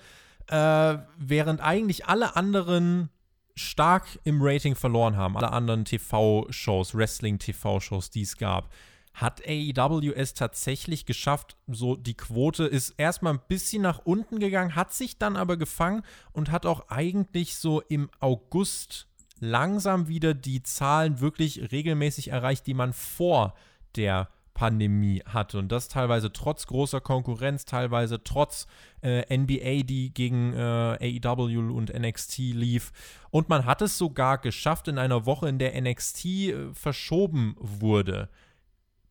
[0.46, 3.11] äh, während eigentlich alle anderen
[3.59, 8.72] stark im Rating verloren haben, alle anderen TV-Shows, Wrestling-TV-Shows, die es gab,
[9.14, 14.76] hat AEW es tatsächlich geschafft, so die Quote ist erstmal ein bisschen nach unten gegangen,
[14.76, 16.02] hat sich dann aber gefangen
[16.32, 19.09] und hat auch eigentlich so im August
[19.40, 23.54] langsam wieder die Zahlen wirklich regelmäßig erreicht, die man vor
[23.96, 24.28] der
[24.59, 25.56] Pandemie hatte.
[25.56, 28.66] Und das teilweise trotz großer Konkurrenz, teilweise trotz
[29.02, 32.90] äh, NBA, die gegen äh, AEW und NXT lief.
[33.30, 38.30] Und man hat es sogar geschafft in einer Woche, in der NXT äh, verschoben wurde,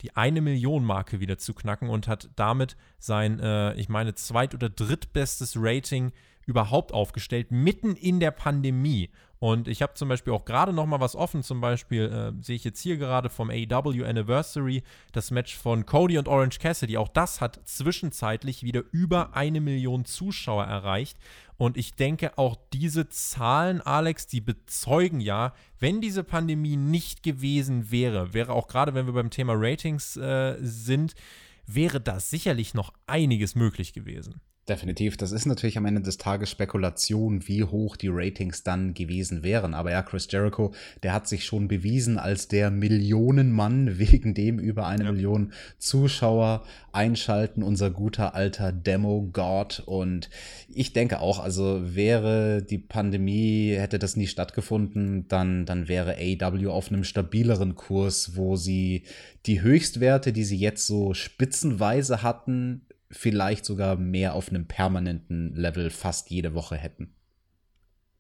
[0.02, 4.54] die eine Million Marke wieder zu knacken und hat damit sein, äh, ich meine, zweit-
[4.54, 6.12] oder drittbestes Rating
[6.46, 9.12] überhaupt aufgestellt, mitten in der Pandemie.
[9.40, 11.44] Und ich habe zum Beispiel auch gerade noch mal was offen.
[11.44, 16.18] Zum Beispiel äh, sehe ich jetzt hier gerade vom AEW Anniversary das Match von Cody
[16.18, 16.98] und Orange Cassidy.
[16.98, 21.18] Auch das hat zwischenzeitlich wieder über eine Million Zuschauer erreicht.
[21.58, 27.92] Und ich denke, auch diese Zahlen, Alex, die bezeugen ja, wenn diese Pandemie nicht gewesen
[27.92, 31.14] wäre, wäre auch gerade, wenn wir beim Thema Ratings äh, sind,
[31.68, 34.40] wäre da sicherlich noch einiges möglich gewesen.
[34.70, 35.16] Definitiv.
[35.16, 39.74] Das ist natürlich am Ende des Tages Spekulation, wie hoch die Ratings dann gewesen wären.
[39.74, 44.86] Aber ja, Chris Jericho, der hat sich schon bewiesen als der Millionenmann, wegen dem über
[44.86, 45.12] eine ja.
[45.14, 49.84] Million Zuschauer einschalten, unser guter alter Demo-God.
[49.86, 50.30] Und
[50.68, 56.72] ich denke auch, also wäre die Pandemie, hätte das nie stattgefunden, dann, dann wäre AEW
[56.72, 59.04] auf einem stabileren Kurs, wo sie
[59.46, 65.90] die Höchstwerte, die sie jetzt so spitzenweise hatten, vielleicht sogar mehr auf einem permanenten Level
[65.90, 67.14] fast jede Woche hätten.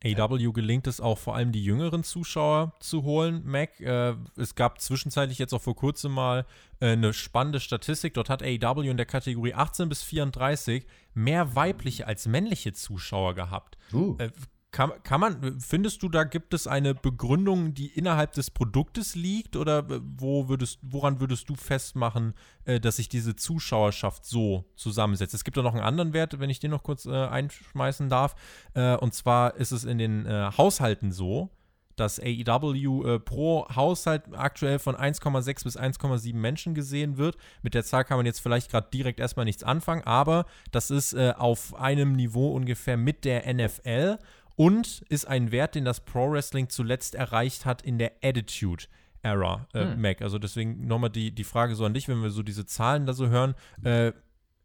[0.03, 3.79] AW gelingt es auch vor allem die jüngeren Zuschauer zu holen, Mac.
[3.79, 6.45] Äh, es gab zwischenzeitlich jetzt auch vor kurzem mal
[6.79, 8.13] äh, eine spannende Statistik.
[8.13, 10.85] Dort hat AW in der Kategorie 18 bis 34
[11.15, 13.77] mehr weibliche als männliche Zuschauer gehabt.
[13.91, 14.15] Uh.
[14.19, 14.29] Äh,
[14.77, 19.55] kann, kann man, findest du, da gibt es eine Begründung, die innerhalb des Produktes liegt
[19.55, 19.87] oder
[20.19, 22.35] wo würdest, woran würdest du festmachen,
[22.65, 25.33] äh, dass sich diese Zuschauerschaft so zusammensetzt?
[25.33, 28.35] Es gibt da noch einen anderen Wert, wenn ich den noch kurz äh, einschmeißen darf.
[28.75, 31.49] Äh, und zwar ist es in den äh, Haushalten so,
[31.97, 37.35] dass AEW äh, pro Haushalt aktuell von 1,6 bis 1,7 Menschen gesehen wird.
[37.63, 41.13] Mit der Zahl kann man jetzt vielleicht gerade direkt erstmal nichts anfangen, aber das ist
[41.13, 44.19] äh, auf einem Niveau ungefähr mit der NFL
[44.57, 48.85] und ist ein Wert, den das Pro Wrestling zuletzt erreicht hat in der Attitude.
[49.21, 50.01] Era, äh, hm.
[50.01, 50.21] Mac.
[50.21, 53.13] Also deswegen nochmal die, die Frage so an dich, wenn wir so diese Zahlen da
[53.13, 53.55] so hören.
[53.83, 54.11] Äh,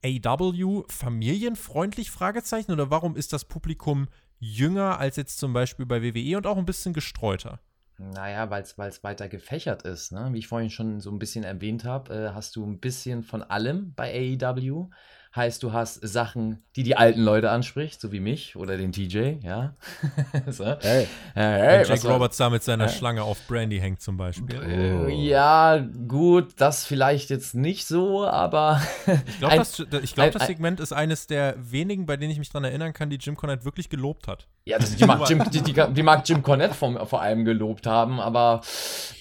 [0.04, 2.10] AW familienfreundlich?
[2.10, 4.08] Fragezeichen oder warum ist das Publikum
[4.40, 7.60] jünger als jetzt zum Beispiel bei WWE und auch ein bisschen gestreuter?
[7.98, 10.10] Naja, weil es weiter gefächert ist.
[10.10, 10.30] Ne?
[10.32, 13.42] Wie ich vorhin schon so ein bisschen erwähnt habe, äh, hast du ein bisschen von
[13.42, 14.88] allem bei AEW.
[15.34, 19.36] Heißt, du hast Sachen, die die alten Leute anspricht, so wie mich oder den TJ,
[19.42, 19.74] ja.
[20.46, 20.76] so.
[20.80, 21.06] Hey.
[21.34, 22.88] Hey, Jack Roberts da mit seiner äh?
[22.90, 25.06] Schlange auf Brandy hängt zum Beispiel.
[25.06, 25.08] Oh.
[25.08, 28.82] Ja, gut, das vielleicht jetzt nicht so, aber.
[29.26, 29.82] ich glaube, das,
[30.14, 33.16] glaub, das Segment ist eines der wenigen, bei denen ich mich daran erinnern kann, die
[33.16, 34.48] Jim Cornette wirklich gelobt hat.
[34.64, 37.86] Ja, das, die, mag Jim, die, die, die, mag Jim Cornette vom, vor allem gelobt
[37.86, 38.60] haben, aber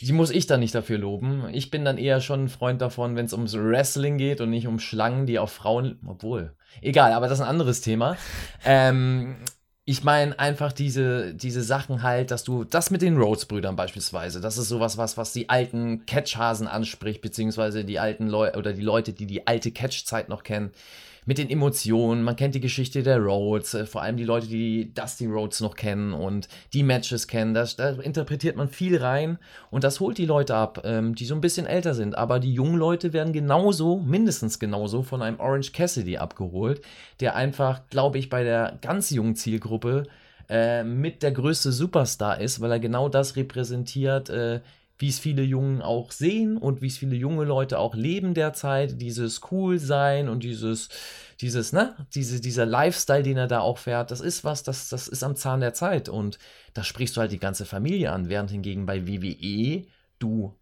[0.02, 1.46] die muss ich dann nicht dafür loben.
[1.54, 4.68] Ich bin dann eher schon ein Freund davon, wenn es ums Wrestling geht und nicht
[4.68, 8.18] um Schlangen, die auf Frauen obwohl, egal, aber das ist ein anderes Thema.
[8.66, 9.38] ähm,
[9.84, 14.58] ich meine einfach diese, diese Sachen halt, dass du, das mit den Rhodes-Brüdern beispielsweise, das
[14.58, 19.14] ist sowas, was, was die alten Catchhasen anspricht, beziehungsweise die alten Leute oder die Leute,
[19.14, 20.72] die die alte Catch-Zeit noch kennen
[21.26, 22.24] mit den Emotionen.
[22.24, 25.76] Man kennt die Geschichte der Rhodes, äh, vor allem die Leute, die Dusty Rhodes noch
[25.76, 27.54] kennen und die Matches kennen.
[27.54, 29.38] Das, da interpretiert man viel rein
[29.70, 32.18] und das holt die Leute ab, ähm, die so ein bisschen älter sind.
[32.18, 36.82] Aber die jungen Leute werden genauso, mindestens genauso, von einem Orange Cassidy abgeholt,
[37.20, 40.08] der einfach, glaube ich, bei der ganz jungen Zielgruppe
[40.50, 44.62] äh, mit der größte Superstar ist, weil er genau das repräsentiert, äh,
[45.02, 49.02] wie es viele Jungen auch sehen und wie es viele junge Leute auch leben derzeit,
[49.02, 50.90] dieses cool sein und dieses,
[51.42, 55.08] dieses, ne, diese, dieser Lifestyle, den er da auch fährt, das ist was, das, das
[55.08, 56.38] ist am Zahn der Zeit und
[56.76, 59.88] da sprichst du halt die ganze Familie an, während hingegen bei WWE
[60.20, 60.56] du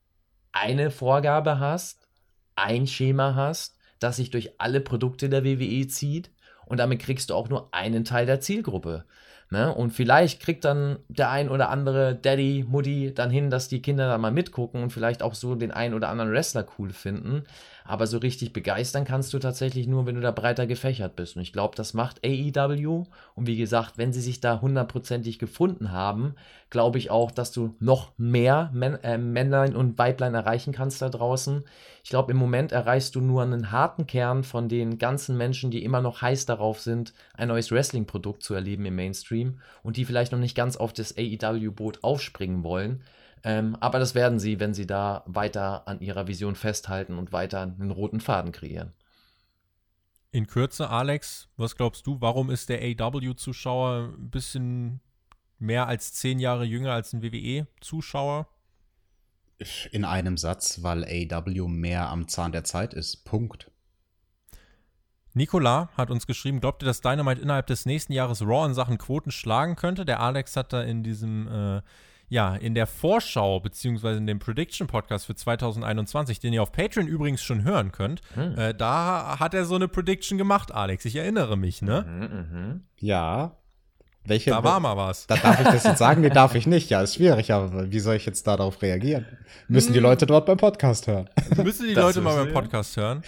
[0.54, 2.08] eine Vorgabe hast,
[2.56, 6.32] ein Schema hast, das sich durch alle Produkte der WWE zieht
[6.66, 9.04] und damit kriegst du auch nur einen Teil der Zielgruppe.
[9.52, 9.74] Ne?
[9.74, 14.08] Und vielleicht kriegt dann der ein oder andere Daddy, Mutti dann hin, dass die Kinder
[14.08, 17.46] da mal mitgucken und vielleicht auch so den ein oder anderen Wrestler cool finden.
[17.90, 21.36] Aber so richtig begeistern kannst du tatsächlich nur, wenn du da breiter gefächert bist.
[21.36, 23.06] Und ich glaube, das macht AEW.
[23.34, 26.36] Und wie gesagt, wenn sie sich da hundertprozentig gefunden haben,
[26.70, 31.10] glaube ich auch, dass du noch mehr Män äh, Männlein und Weiblein erreichen kannst da
[31.10, 31.64] draußen.
[32.04, 35.84] Ich glaube, im Moment erreichst du nur einen harten Kern von den ganzen Menschen, die
[35.84, 40.32] immer noch heiß darauf sind, ein neues Wrestling-Produkt zu erleben im Mainstream und die vielleicht
[40.32, 43.02] noch nicht ganz auf das AEW-Boot aufspringen wollen.
[43.44, 47.62] Ähm, aber das werden sie, wenn sie da weiter an ihrer Vision festhalten und weiter
[47.62, 48.94] einen roten Faden kreieren.
[50.32, 55.00] In Kürze, Alex, was glaubst du, warum ist der AW-Zuschauer ein bisschen
[55.58, 58.48] mehr als zehn Jahre jünger als ein WWE-Zuschauer?
[59.92, 63.26] In einem Satz, weil AW mehr am Zahn der Zeit ist.
[63.26, 63.72] Punkt.
[65.34, 68.98] Nicola hat uns geschrieben, glaubt ihr, dass Dynamite innerhalb des nächsten Jahres Raw in Sachen
[68.98, 70.06] Quoten schlagen könnte?
[70.06, 71.82] Der Alex hat da in diesem äh,
[72.30, 77.08] ja, in der Vorschau beziehungsweise in dem Prediction Podcast für 2021, den ihr auf Patreon
[77.08, 78.58] übrigens schon hören könnt, hm.
[78.58, 81.06] äh, da hat er so eine Prediction gemacht, Alex.
[81.06, 82.06] Ich erinnere mich, ne?
[82.08, 82.80] Mhm, mh.
[83.00, 83.56] Ja.
[84.26, 85.26] Welche, da war mal was.
[85.26, 86.22] Da darf ich das jetzt sagen?
[86.22, 86.90] Nee, darf ich nicht.
[86.90, 89.26] Ja, ist schwierig, aber wie soll ich jetzt darauf reagieren?
[89.68, 91.30] Müssen die Leute dort beim Podcast hören?
[91.64, 93.24] Müssen die Leute mal beim Podcast hören?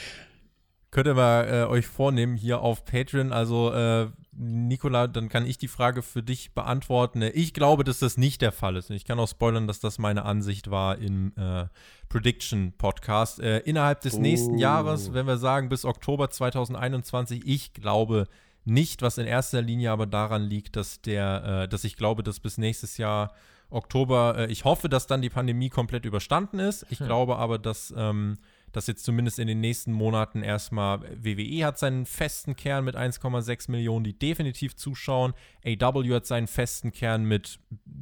[0.92, 3.32] Könnt ihr mal äh, euch vornehmen hier auf Patreon.
[3.32, 7.22] Also äh, Nikola, dann kann ich die Frage für dich beantworten.
[7.22, 8.90] Ich glaube, dass das nicht der Fall ist.
[8.90, 11.66] Ich kann auch spoilern, dass das meine Ansicht war im äh,
[12.08, 13.40] Prediction Podcast.
[13.40, 14.20] Äh, innerhalb des oh.
[14.22, 18.28] nächsten Jahres, wenn wir sagen bis Oktober 2021, ich glaube
[18.64, 22.40] nicht, was in erster Linie aber daran liegt, dass der, äh, dass ich glaube, dass
[22.40, 23.34] bis nächstes Jahr
[23.70, 26.86] Oktober, äh, ich hoffe, dass dann die Pandemie komplett überstanden ist.
[26.90, 27.08] Ich hm.
[27.08, 28.38] glaube aber, dass ähm,
[28.72, 33.72] dass jetzt zumindest in den nächsten Monaten erstmal WWE hat seinen festen Kern mit 1,6
[33.72, 35.34] Millionen, die definitiv zuschauen.
[35.66, 37.60] AW hat seinen festen Kern mit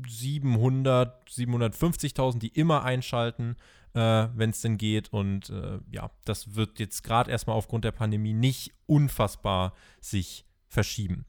[0.07, 3.55] 700, 750.000, die immer einschalten,
[3.93, 5.11] äh, wenn es denn geht.
[5.11, 11.25] Und äh, ja, das wird jetzt gerade erstmal aufgrund der Pandemie nicht unfassbar sich verschieben.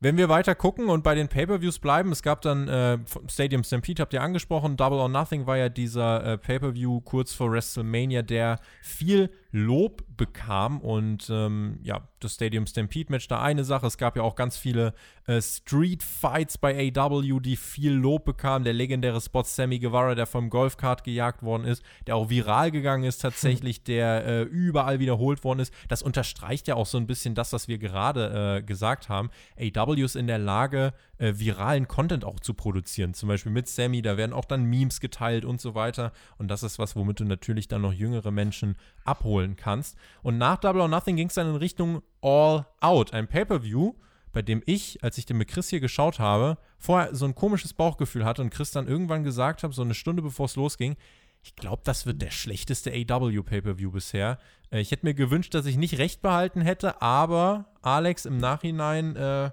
[0.00, 2.98] Wenn wir weiter gucken und bei den Pay-Per-Views bleiben, es gab dann äh,
[3.28, 7.50] Stadium Stampede, habt ihr angesprochen, Double or Nothing war ja dieser äh, Pay-Per-View kurz vor
[7.50, 13.86] WrestleMania, der viel Lob bekam und ähm, ja, das Stadium Stampede Match da eine Sache.
[13.86, 14.92] Es gab ja auch ganz viele
[15.26, 18.64] äh, Street Fights bei AW, die viel Lob bekamen.
[18.64, 23.04] Der legendäre Spot Sammy Guevara, der vom Golfkart gejagt worden ist, der auch viral gegangen
[23.04, 25.72] ist tatsächlich, der äh, überall wiederholt worden ist.
[25.88, 29.30] Das unterstreicht ja auch so ein bisschen das, was wir gerade äh, gesagt haben.
[29.58, 33.14] AW ist in der Lage, äh, viralen Content auch zu produzieren.
[33.14, 36.12] Zum Beispiel mit Sammy, da werden auch dann Memes geteilt und so weiter.
[36.38, 39.96] Und das ist was, womit du natürlich dann noch jüngere Menschen abholen kannst.
[40.22, 43.94] Und nach Double or Nothing ging es dann in Richtung All Out, ein Pay-Per-View,
[44.32, 47.72] bei dem ich, als ich den mit Chris hier geschaut habe, vorher so ein komisches
[47.72, 50.96] Bauchgefühl hatte und Chris dann irgendwann gesagt habe, so eine Stunde bevor es losging,
[51.42, 54.38] ich glaube, das wird der schlechteste AW Pay-Per-View bisher.
[54.70, 59.16] Äh, ich hätte mir gewünscht, dass ich nicht recht behalten hätte, aber Alex im Nachhinein
[59.16, 59.50] äh,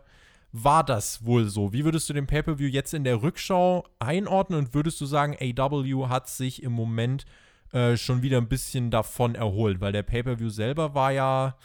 [0.63, 1.73] war das wohl so?
[1.73, 6.07] Wie würdest du den Pay-Per-View jetzt in der Rückschau einordnen und würdest du sagen, AW
[6.07, 7.25] hat sich im Moment
[7.73, 9.81] äh, schon wieder ein bisschen davon erholt?
[9.81, 11.57] Weil der Pay-Per-View selber war ja,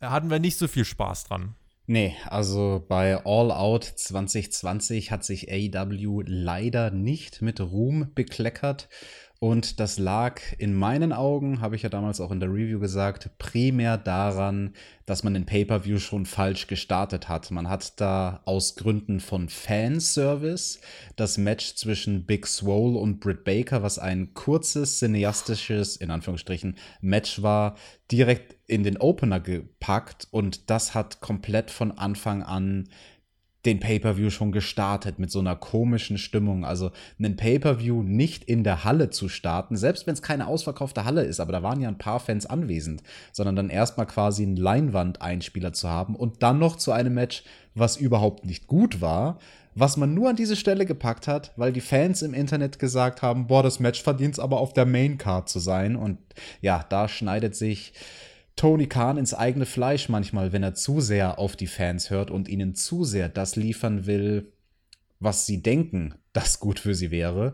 [0.00, 1.54] hatten wir nicht so viel Spaß dran.
[1.88, 8.88] Nee, also bei All Out 2020 hat sich AW leider nicht mit Ruhm bekleckert.
[9.38, 13.30] Und das lag in meinen Augen, habe ich ja damals auch in der Review gesagt,
[13.36, 14.72] primär daran,
[15.04, 17.50] dass man den Pay-per-view schon falsch gestartet hat.
[17.50, 20.80] Man hat da aus Gründen von Fanservice
[21.16, 27.42] das Match zwischen Big Swole und Britt Baker, was ein kurzes cineastisches, in Anführungsstrichen, Match
[27.42, 27.76] war,
[28.10, 32.88] direkt in den Opener gepackt und das hat komplett von Anfang an
[33.66, 36.64] den Pay-per-view schon gestartet mit so einer komischen Stimmung.
[36.64, 41.24] Also einen Pay-per-view nicht in der Halle zu starten, selbst wenn es keine ausverkaufte Halle
[41.24, 43.02] ist, aber da waren ja ein paar Fans anwesend,
[43.32, 47.42] sondern dann erstmal quasi einen Leinwand-Einspieler zu haben und dann noch zu einem Match,
[47.74, 49.38] was überhaupt nicht gut war,
[49.74, 53.46] was man nur an diese Stelle gepackt hat, weil die Fans im Internet gesagt haben,
[53.46, 55.96] boah, das Match verdient es aber auf der Main-Card zu sein.
[55.96, 56.18] Und
[56.62, 57.92] ja, da schneidet sich
[58.56, 62.48] Tony Khan ins eigene Fleisch manchmal, wenn er zu sehr auf die Fans hört und
[62.48, 64.52] ihnen zu sehr das liefern will,
[65.20, 67.52] was sie denken, das gut für sie wäre.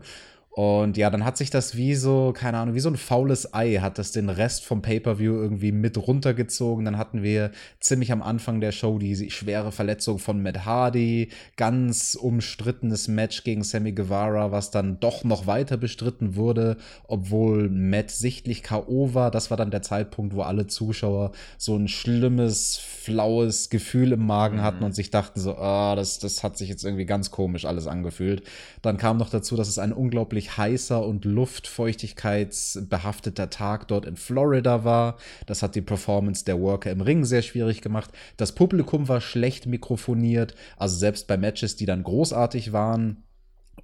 [0.55, 3.79] Und ja, dann hat sich das wie so, keine Ahnung, wie so ein faules Ei,
[3.81, 6.85] hat das den Rest vom Pay-Per-View irgendwie mit runtergezogen.
[6.85, 7.49] Dann hatten wir
[7.79, 13.63] ziemlich am Anfang der Show die schwere Verletzung von Matt Hardy, ganz umstrittenes Match gegen
[13.63, 16.77] Sammy Guevara, was dann doch noch weiter bestritten wurde,
[17.07, 19.15] obwohl Matt sichtlich K.O.
[19.15, 19.31] war.
[19.31, 24.61] Das war dann der Zeitpunkt, wo alle Zuschauer so ein schlimmes, flaues Gefühl im Magen
[24.61, 24.85] hatten mhm.
[24.85, 28.43] und sich dachten so, ah, das, das hat sich jetzt irgendwie ganz komisch alles angefühlt.
[28.83, 34.17] Dann kam noch dazu, dass es ein unglaublich unglaublich heißer und luftfeuchtigkeitsbehafteter Tag dort in
[34.17, 35.17] Florida war.
[35.45, 38.11] Das hat die Performance der Worker im Ring sehr schwierig gemacht.
[38.37, 43.23] Das Publikum war schlecht mikrofoniert, also selbst bei Matches, die dann großartig waren,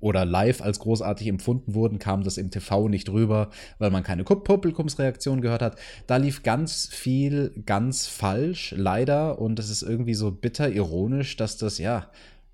[0.02, 3.49] oder live als großartig empfunden wurden, kam das im TV nicht rüber,
[3.80, 5.77] weil man keine Publikumsreaktion gehört hat.
[6.07, 9.40] Da lief ganz viel ganz falsch, leider.
[9.40, 12.10] Und es ist irgendwie so bitter ironisch, dass das, ja,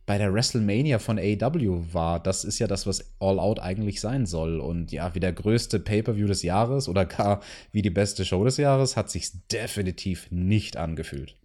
[0.06, 2.20] bei der WrestleMania von AEW war.
[2.20, 4.60] Das ist ja das, was All Out eigentlich sein soll.
[4.60, 7.42] Und ja, wie der größte Pay-per-view des Jahres oder gar
[7.72, 11.36] wie die beste Show des Jahres hat sich definitiv nicht angefühlt.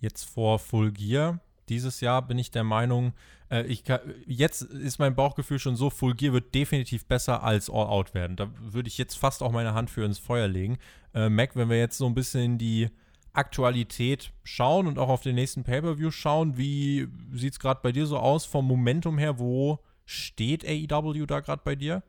[0.00, 3.12] Jetzt vor Full Gear dieses Jahr bin ich der Meinung,
[3.50, 7.68] äh, ich kann, jetzt ist mein Bauchgefühl schon so, Full Gear wird definitiv besser als
[7.68, 8.36] All Out werden.
[8.36, 10.78] Da würde ich jetzt fast auch meine Hand für ins Feuer legen.
[11.14, 12.88] Äh, Mac, wenn wir jetzt so ein bisschen in die
[13.36, 16.56] Aktualität schauen und auch auf den nächsten Pay-Per-View schauen.
[16.56, 19.38] Wie sieht es gerade bei dir so aus vom Momentum her?
[19.38, 22.02] Wo steht AEW da gerade bei dir?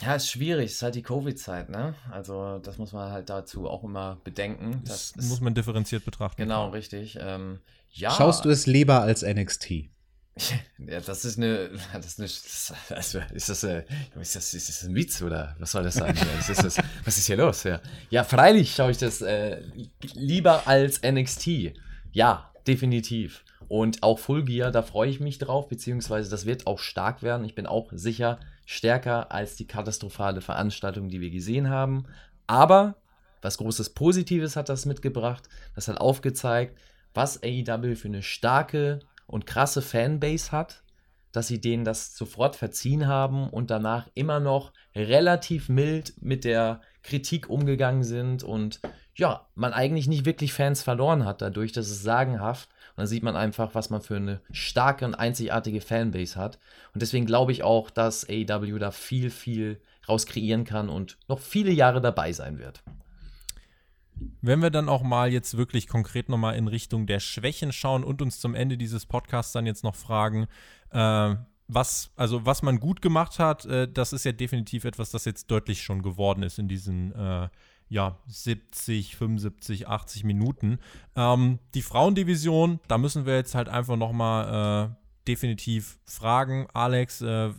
[0.00, 1.94] Ja, ist schwierig, es ist halt die Covid-Zeit, ne?
[2.10, 4.82] Also, das muss man halt dazu auch immer bedenken.
[4.84, 6.40] Das, das muss man differenziert betrachten.
[6.40, 7.18] Genau, richtig.
[7.20, 7.60] Ähm,
[7.90, 8.10] ja.
[8.10, 9.88] Schaust du es lieber als NXT?
[10.78, 13.84] Ja, das ist eine, das ist eine, das, ist das, äh,
[14.20, 16.16] ist das, ist das ein Witz oder was soll das sein?
[16.38, 17.64] ist das, was ist hier los?
[17.64, 19.60] Ja, ja freilich schaue ich das äh,
[20.14, 21.74] lieber als NXT.
[22.12, 23.44] Ja, definitiv.
[23.68, 27.44] Und auch Full Gear, da freue ich mich drauf, beziehungsweise das wird auch stark werden.
[27.44, 32.06] Ich bin auch sicher stärker als die katastrophale Veranstaltung, die wir gesehen haben.
[32.46, 32.96] Aber
[33.42, 35.48] was Großes Positives hat das mitgebracht.
[35.74, 36.78] Das hat aufgezeigt,
[37.14, 40.82] was AEW für eine starke und krasse Fanbase hat,
[41.30, 46.80] dass sie denen das sofort verziehen haben und danach immer noch relativ mild mit der
[47.02, 48.80] Kritik umgegangen sind und
[49.14, 52.68] ja, man eigentlich nicht wirklich Fans verloren hat dadurch, dass es sagenhaft.
[52.90, 56.58] Und dann sieht man einfach, was man für eine starke und einzigartige Fanbase hat.
[56.94, 61.40] Und deswegen glaube ich auch, dass AEW da viel, viel raus kreieren kann und noch
[61.40, 62.82] viele Jahre dabei sein wird.
[64.40, 68.22] Wenn wir dann auch mal jetzt wirklich konkret nochmal in Richtung der Schwächen schauen und
[68.22, 70.46] uns zum Ende dieses Podcasts dann jetzt noch fragen,
[70.90, 71.34] äh,
[71.68, 75.50] was, also was man gut gemacht hat, äh, das ist ja definitiv etwas, das jetzt
[75.50, 77.48] deutlich schon geworden ist in diesen äh,
[77.90, 80.78] ja, 70, 75, 80 Minuten.
[81.16, 84.94] Ähm, die Frauendivision, da müssen wir jetzt halt einfach nochmal äh,
[85.26, 86.68] definitiv fragen.
[86.72, 87.50] Alex, äh,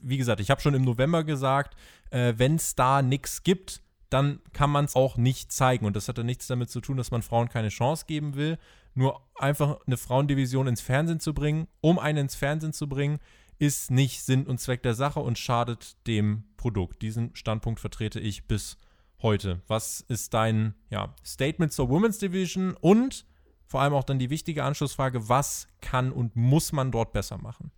[0.00, 1.76] wie gesagt, ich habe schon im November gesagt,
[2.10, 3.82] äh, wenn es da nichts gibt,
[4.14, 5.84] dann kann man es auch nicht zeigen.
[5.84, 8.58] Und das hat dann nichts damit zu tun, dass man Frauen keine Chance geben will.
[8.94, 13.18] Nur einfach eine Frauendivision ins Fernsehen zu bringen, um einen ins Fernsehen zu bringen,
[13.58, 17.02] ist nicht Sinn und Zweck der Sache und schadet dem Produkt.
[17.02, 18.78] Diesen Standpunkt vertrete ich bis
[19.20, 19.62] heute.
[19.66, 23.26] Was ist dein ja, Statement zur Women's Division und
[23.66, 27.72] vor allem auch dann die wichtige Anschlussfrage, was kann und muss man dort besser machen?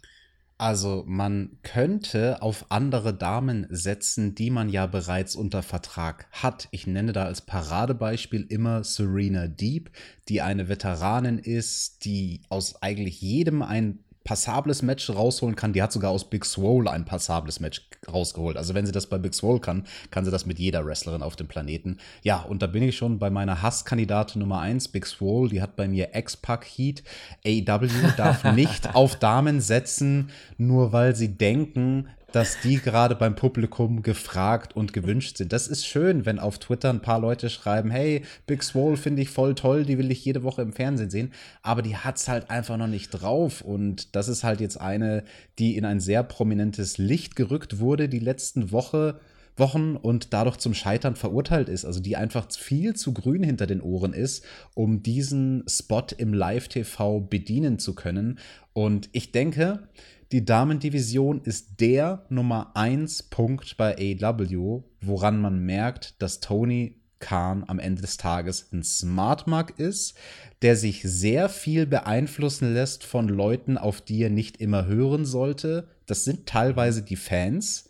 [0.59, 6.69] Also man könnte auf andere Damen setzen, die man ja bereits unter Vertrag hat.
[6.71, 9.91] Ich nenne da als Paradebeispiel immer Serena Deep,
[10.29, 15.73] die eine Veteranin ist, die aus eigentlich jedem ein passables Match rausholen kann.
[15.73, 18.57] Die hat sogar aus Big Swole ein passables Match rausgeholt.
[18.57, 21.37] Also wenn sie das bei Big Swole kann, kann sie das mit jeder Wrestlerin auf
[21.37, 21.99] dem Planeten.
[22.23, 25.49] Ja, und da bin ich schon bei meiner Hasskandidatin Nummer 1, Big Swole.
[25.49, 27.05] Die hat bei mir X-Pac Heat.
[27.47, 34.03] AW darf nicht auf Damen setzen, nur weil sie denken, dass die gerade beim Publikum
[34.03, 35.55] gefragt und gewünscht sind.
[35.55, 39.31] Das ist schön, wenn auf Twitter ein paar Leute schreiben, hey, Big Swole finde ich
[39.31, 41.33] voll toll, die will ich jede Woche im Fernsehen sehen,
[41.63, 45.25] aber die hat es halt einfach noch nicht drauf und das ist halt jetzt eine,
[45.59, 49.19] die in ein sehr prominentes Licht gerückt wurde die letzten Woche.
[49.59, 51.87] Wochen und dadurch zum Scheitern verurteilt ist.
[51.87, 54.45] Also die einfach viel zu grün hinter den Ohren ist,
[54.75, 58.39] um diesen Spot im Live-TV bedienen zu können.
[58.75, 59.89] Und ich denke,
[60.33, 67.65] die Damendivision ist der Nummer 1 Punkt bei AW, woran man merkt, dass Tony Khan
[67.67, 70.15] am Ende des Tages ein Smartmark ist,
[70.63, 75.89] der sich sehr viel beeinflussen lässt von Leuten, auf die er nicht immer hören sollte.
[76.07, 77.89] Das sind teilweise die Fans,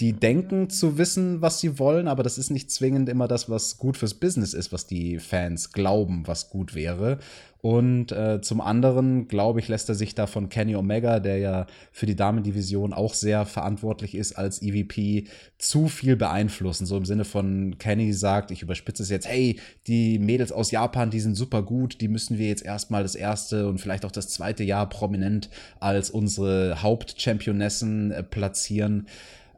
[0.00, 3.78] die denken zu wissen, was sie wollen, aber das ist nicht zwingend immer das, was
[3.78, 7.18] gut fürs Business ist, was die Fans glauben, was gut wäre.
[7.66, 11.66] Und äh, zum anderen, glaube ich, lässt er sich da von Kenny Omega, der ja
[11.90, 15.24] für die Damendivision auch sehr verantwortlich ist als EVP,
[15.58, 16.86] zu viel beeinflussen.
[16.86, 21.10] So im Sinne von Kenny sagt, ich überspitze es jetzt, hey, die Mädels aus Japan,
[21.10, 24.28] die sind super gut, die müssen wir jetzt erstmal das erste und vielleicht auch das
[24.28, 29.08] zweite Jahr prominent als unsere Hauptchampionessen äh, platzieren.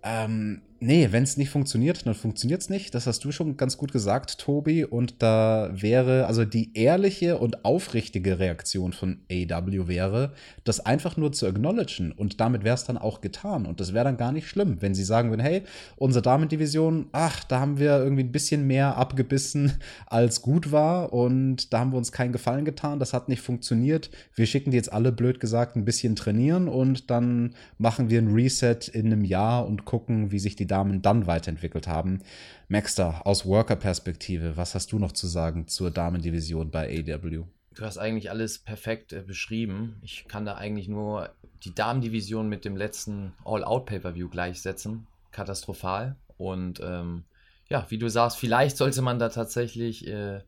[0.03, 2.95] Ähm, nee, wenn es nicht funktioniert, dann funktioniert es nicht.
[2.95, 4.85] Das hast du schon ganz gut gesagt, Tobi.
[4.85, 10.33] Und da wäre, also die ehrliche und aufrichtige Reaktion von AW wäre,
[10.65, 12.13] das einfach nur zu acknowledgen.
[12.13, 13.67] Und damit wäre es dann auch getan.
[13.67, 15.63] Und das wäre dann gar nicht schlimm, wenn sie sagen würden, hey,
[15.97, 19.73] unsere Damendivision, ach, da haben wir irgendwie ein bisschen mehr abgebissen,
[20.07, 21.13] als gut war.
[21.13, 23.01] Und da haben wir uns keinen Gefallen getan.
[23.01, 24.11] Das hat nicht funktioniert.
[24.35, 28.33] Wir schicken die jetzt alle, blöd gesagt, ein bisschen trainieren und dann machen wir ein
[28.33, 32.23] Reset in einem Jahr und gucken, wie sich die Damen dann weiterentwickelt haben.
[32.69, 37.45] Maxter, aus Worker-Perspektive, was hast du noch zu sagen zur Damendivision bei AW?
[37.75, 40.01] Du hast eigentlich alles perfekt äh, beschrieben.
[40.03, 41.31] Ich kann da eigentlich nur
[41.65, 45.07] die Damendivision mit dem letzten All-Out-Pay-Per-View gleichsetzen.
[45.31, 46.17] Katastrophal.
[46.37, 47.25] Und ähm,
[47.69, 50.41] ja, wie du sagst, vielleicht sollte man da tatsächlich äh,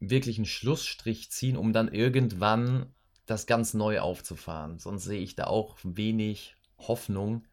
[0.00, 2.86] wirklich einen Schlussstrich ziehen, um dann irgendwann
[3.26, 4.78] das ganz neu aufzufahren.
[4.78, 7.44] Sonst sehe ich da auch wenig Hoffnung,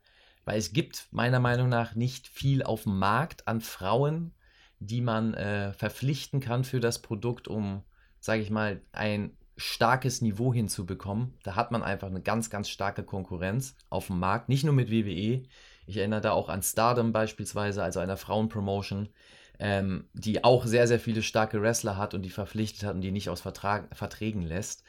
[0.48, 4.34] weil es gibt meiner Meinung nach nicht viel auf dem Markt an Frauen,
[4.80, 7.84] die man äh, verpflichten kann für das Produkt, um,
[8.22, 11.34] sage ich mal, ein starkes Niveau hinzubekommen.
[11.44, 14.90] Da hat man einfach eine ganz, ganz starke Konkurrenz auf dem Markt, nicht nur mit
[14.90, 15.44] WWE.
[15.86, 19.10] Ich erinnere da auch an Stardom beispielsweise, also einer Frauenpromotion,
[19.60, 23.12] ähm, die auch sehr, sehr viele starke Wrestler hat und die verpflichtet hat und die
[23.12, 24.86] nicht aus Vertrag, Verträgen lässt.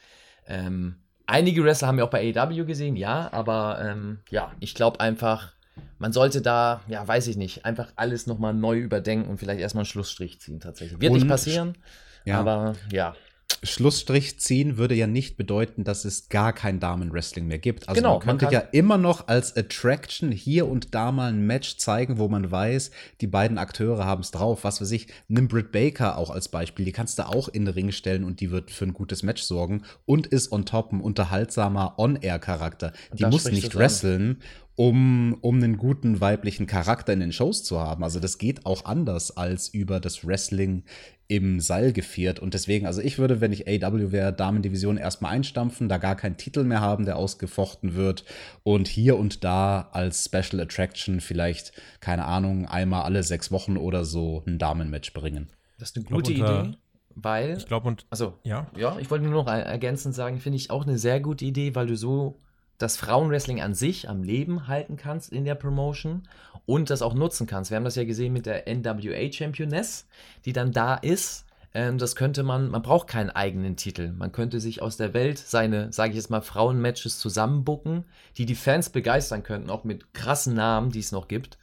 [0.46, 4.98] Ähm, Einige Wrestler haben wir auch bei AEW gesehen, ja, aber ähm, ja, ich glaube
[5.00, 5.52] einfach,
[5.98, 9.82] man sollte da, ja, weiß ich nicht, einfach alles nochmal neu überdenken und vielleicht erstmal
[9.82, 11.02] einen Schlussstrich ziehen tatsächlich.
[11.02, 11.76] Wird und, nicht passieren,
[12.24, 12.40] ja.
[12.40, 13.14] aber ja.
[13.62, 17.88] Schlussstrich ziehen würde ja nicht bedeuten, dass es gar kein Damen-Wrestling mehr gibt.
[17.88, 21.46] Also genau, man könnte man ja immer noch als Attraction hier und da mal ein
[21.46, 22.90] Match zeigen, wo man weiß,
[23.20, 24.64] die beiden Akteure haben es drauf.
[24.64, 26.84] Was weiß ich, nimm Britt Baker auch als Beispiel.
[26.84, 29.42] Die kannst du auch in den Ring stellen und die wird für ein gutes Match
[29.42, 32.92] sorgen und ist on top ein unterhaltsamer On-Air-Charakter.
[33.12, 34.38] Die muss nicht wresteln
[34.78, 38.04] um, um einen guten weiblichen Charakter in den Shows zu haben.
[38.04, 40.84] Also das geht auch anders als über das Wrestling
[41.28, 42.40] im Seil gefiert.
[42.40, 46.38] Und deswegen, also ich würde, wenn ich AW wäre, Damendivision erstmal einstampfen, da gar keinen
[46.38, 48.24] Titel mehr haben, der ausgefochten wird.
[48.62, 54.06] Und hier und da als Special Attraction vielleicht, keine Ahnung, einmal alle sechs Wochen oder
[54.06, 55.50] so ein Damenmatch bringen.
[55.78, 56.76] Das ist eine gute glaub, Idee.
[57.14, 58.66] Weil, ich glaube, und also, ja.
[58.76, 61.88] ja, ich wollte nur noch ergänzend sagen, finde ich auch eine sehr gute Idee, weil
[61.88, 62.40] du so
[62.78, 66.22] das Frauenwrestling an sich am Leben halten kannst in der Promotion
[66.64, 67.70] und das auch nutzen kannst.
[67.70, 70.06] Wir haben das ja gesehen mit der NWA Championess,
[70.44, 71.44] die dann da ist.
[71.74, 74.12] Ähm, das könnte man, man braucht keinen eigenen Titel.
[74.12, 78.04] Man könnte sich aus der Welt seine, sage ich jetzt mal, Frauenmatches zusammenbucken,
[78.36, 81.58] die die Fans begeistern könnten, auch mit krassen Namen, die es noch gibt.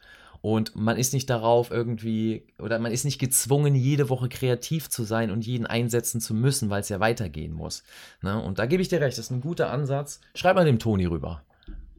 [0.46, 5.04] Und man ist nicht darauf irgendwie, oder man ist nicht gezwungen, jede Woche kreativ zu
[5.04, 7.84] sein und jeden einsetzen zu müssen, weil es ja weitergehen muss.
[8.22, 8.40] Ne?
[8.40, 10.22] Und da gebe ich dir recht, das ist ein guter Ansatz.
[10.36, 11.42] Schreib mal dem Toni rüber.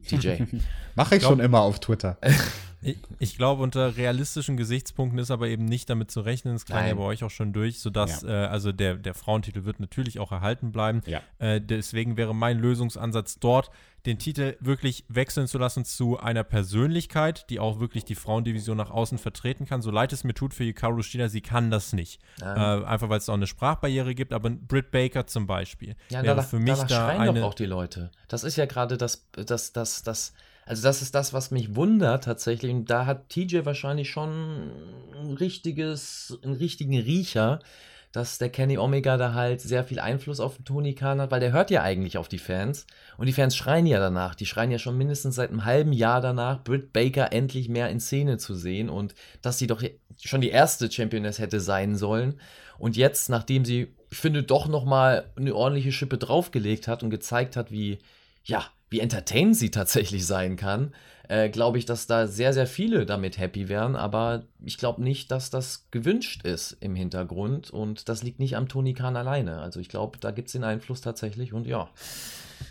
[0.07, 0.43] TJ.
[0.95, 2.17] Mache ich, ich glaub, schon immer auf Twitter.
[2.81, 6.87] ich, ich glaube, unter realistischen Gesichtspunkten ist aber eben nicht damit zu rechnen, das klang
[6.87, 8.45] ja bei euch auch schon durch, sodass, ja.
[8.45, 11.01] äh, also der, der Frauentitel wird natürlich auch erhalten bleiben.
[11.05, 11.21] Ja.
[11.39, 13.71] Äh, deswegen wäre mein Lösungsansatz dort,
[14.05, 18.89] den Titel wirklich wechseln zu lassen zu einer Persönlichkeit, die auch wirklich die Frauendivision nach
[18.89, 19.81] außen vertreten kann.
[19.81, 22.21] So leid es mir tut für Hikaru Shida, sie kann das nicht.
[22.41, 26.37] Äh, einfach weil es auch eine Sprachbarriere gibt, aber Britt Baker zum Beispiel ja, wäre
[26.37, 28.11] danach, für mich da schreien eine doch auch die Leute.
[28.29, 30.33] Das ist ja gerade das, das, das, das,
[30.67, 32.71] also das ist das, was mich wundert tatsächlich.
[32.73, 34.71] Und da hat TJ wahrscheinlich schon
[35.15, 37.59] ein richtiges, einen richtigen Riecher
[38.17, 41.39] dass der Kenny Omega da halt sehr viel Einfluss auf den Tony Khan hat, weil
[41.39, 42.87] der hört ja eigentlich auf die Fans.
[43.17, 44.33] Und die Fans schreien ja danach.
[44.33, 47.99] Die schreien ja schon mindestens seit einem halben Jahr danach, Britt Baker endlich mehr in
[47.99, 49.83] Szene zu sehen und dass sie doch
[50.23, 52.39] schon die erste Championess hätte sein sollen.
[52.79, 57.55] Und jetzt, nachdem sie, ich finde, doch nochmal eine ordentliche Schippe draufgelegt hat und gezeigt
[57.55, 57.99] hat, wie,
[58.43, 60.93] ja, wie entertainend sie tatsächlich sein kann,
[61.27, 63.95] äh, glaube ich, dass da sehr, sehr viele damit happy wären.
[63.95, 67.69] Aber ich glaube nicht, dass das gewünscht ist im Hintergrund.
[67.69, 69.59] Und das liegt nicht am Tony Khan alleine.
[69.59, 71.53] Also ich glaube, da gibt es den Einfluss tatsächlich.
[71.53, 71.89] Und ja,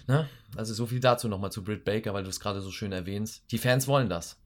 [0.06, 0.28] ne?
[0.56, 3.42] also so viel dazu nochmal zu Britt Baker, weil du es gerade so schön erwähnst.
[3.50, 4.38] Die Fans wollen das.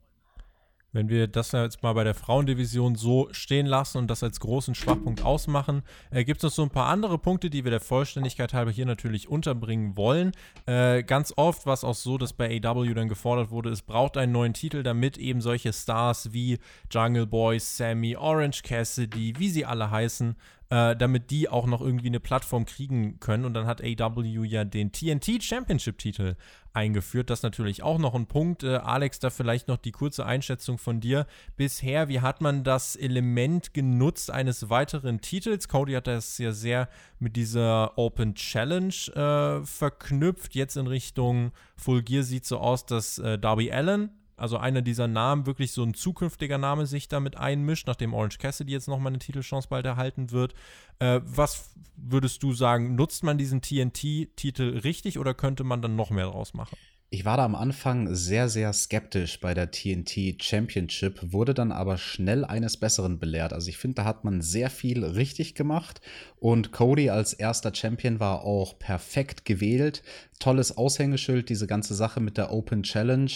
[0.92, 4.74] Wenn wir das jetzt mal bei der Frauendivision so stehen lassen und das als großen
[4.74, 8.52] Schwachpunkt ausmachen, äh, gibt es noch so ein paar andere Punkte, die wir der Vollständigkeit
[8.54, 10.32] halber hier natürlich unterbringen wollen.
[10.66, 14.16] Äh, ganz oft war es auch so, dass bei AW dann gefordert wurde, es braucht
[14.16, 16.58] einen neuen Titel, damit eben solche Stars wie
[16.90, 20.34] Jungle Boy, Sammy, Orange Cassidy, wie sie alle heißen,
[20.70, 23.44] äh, damit die auch noch irgendwie eine Plattform kriegen können.
[23.44, 26.36] Und dann hat AW ja den TNT Championship-Titel
[26.72, 27.28] eingeführt.
[27.28, 28.62] Das ist natürlich auch noch ein Punkt.
[28.62, 31.26] Äh, Alex, da vielleicht noch die kurze Einschätzung von dir.
[31.56, 35.66] Bisher, wie hat man das Element genutzt eines weiteren Titels?
[35.66, 36.88] Cody hat das ja sehr
[37.18, 40.54] mit dieser Open Challenge äh, verknüpft.
[40.54, 44.10] Jetzt in Richtung Full Gear sieht so aus, dass äh, Darby Allen
[44.40, 48.72] also einer dieser Namen wirklich so ein zukünftiger Name sich damit einmischt, nachdem Orange Cassidy
[48.72, 50.54] jetzt nochmal eine Titelchance bald erhalten wird.
[50.98, 56.10] Äh, was würdest du sagen, nutzt man diesen TNT-Titel richtig oder könnte man dann noch
[56.10, 56.76] mehr draus machen?
[57.12, 61.98] Ich war da am Anfang sehr, sehr skeptisch bei der TNT Championship, wurde dann aber
[61.98, 63.52] schnell eines Besseren belehrt.
[63.52, 66.00] Also ich finde, da hat man sehr viel richtig gemacht
[66.38, 70.04] und Cody als erster Champion war auch perfekt gewählt.
[70.38, 73.32] Tolles Aushängeschild, diese ganze Sache mit der Open Challenge.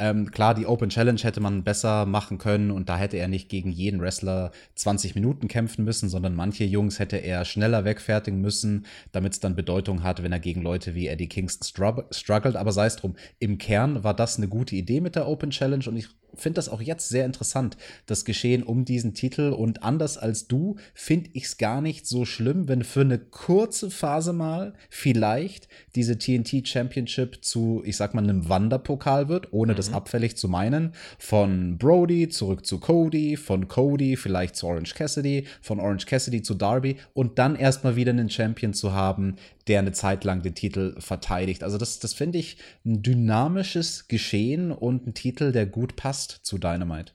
[0.00, 3.50] Ähm, klar, die Open Challenge hätte man besser machen können und da hätte er nicht
[3.50, 8.86] gegen jeden Wrestler 20 Minuten kämpfen müssen, sondern manche Jungs hätte er schneller wegfertigen müssen,
[9.12, 11.66] damit es dann Bedeutung hat, wenn er gegen Leute wie Eddie Kingston
[12.12, 12.56] struggelt.
[12.56, 15.84] Aber sei es drum, im Kern war das eine gute Idee mit der Open Challenge
[15.86, 17.76] und ich finde das auch jetzt sehr interessant,
[18.06, 19.52] das Geschehen um diesen Titel.
[19.52, 23.90] Und anders als du finde ich es gar nicht so schlimm, wenn für eine kurze
[23.90, 29.76] Phase mal vielleicht diese TNT Championship zu, ich sag mal, einem Wanderpokal wird, ohne mhm.
[29.76, 30.92] das abfällig zu meinen.
[31.18, 36.54] Von Brody zurück zu Cody, von Cody vielleicht zu Orange Cassidy, von Orange Cassidy zu
[36.54, 39.36] Darby und dann erstmal wieder einen Champion zu haben,
[39.68, 41.62] der eine Zeit lang den Titel verteidigt.
[41.62, 46.58] Also das, das finde ich ein dynamisches Geschehen und ein Titel, der gut passt zu
[46.58, 47.12] Dynamite.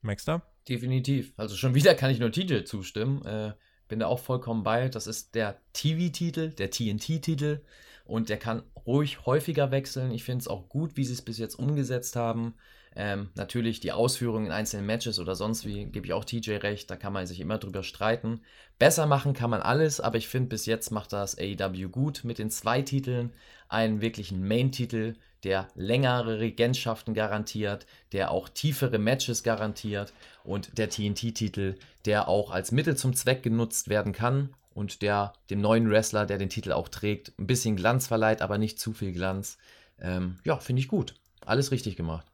[0.00, 0.42] Maxter?
[0.68, 1.32] Definitiv.
[1.36, 3.24] Also schon wieder kann ich nur Titel zustimmen.
[3.24, 3.52] Äh,
[3.88, 4.88] bin da auch vollkommen bei.
[4.88, 7.62] Das ist der TV-Titel, der TNT-Titel.
[8.04, 10.12] Und der kann ruhig häufiger wechseln.
[10.12, 12.54] Ich finde es auch gut, wie sie es bis jetzt umgesetzt haben.
[13.00, 16.90] Ähm, natürlich die Ausführungen in einzelnen Matches oder sonst wie, gebe ich auch TJ recht,
[16.90, 18.40] da kann man sich immer drüber streiten.
[18.80, 22.40] Besser machen kann man alles, aber ich finde, bis jetzt macht das AEW gut mit
[22.40, 23.32] den zwei Titeln.
[23.68, 25.14] Einen wirklichen Main-Titel,
[25.44, 30.12] der längere Regentschaften garantiert, der auch tiefere Matches garantiert
[30.42, 35.60] und der TNT-Titel, der auch als Mittel zum Zweck genutzt werden kann und der dem
[35.60, 39.12] neuen Wrestler, der den Titel auch trägt, ein bisschen Glanz verleiht, aber nicht zu viel
[39.12, 39.56] Glanz.
[40.00, 41.14] Ähm, ja, finde ich gut.
[41.46, 42.26] Alles richtig gemacht.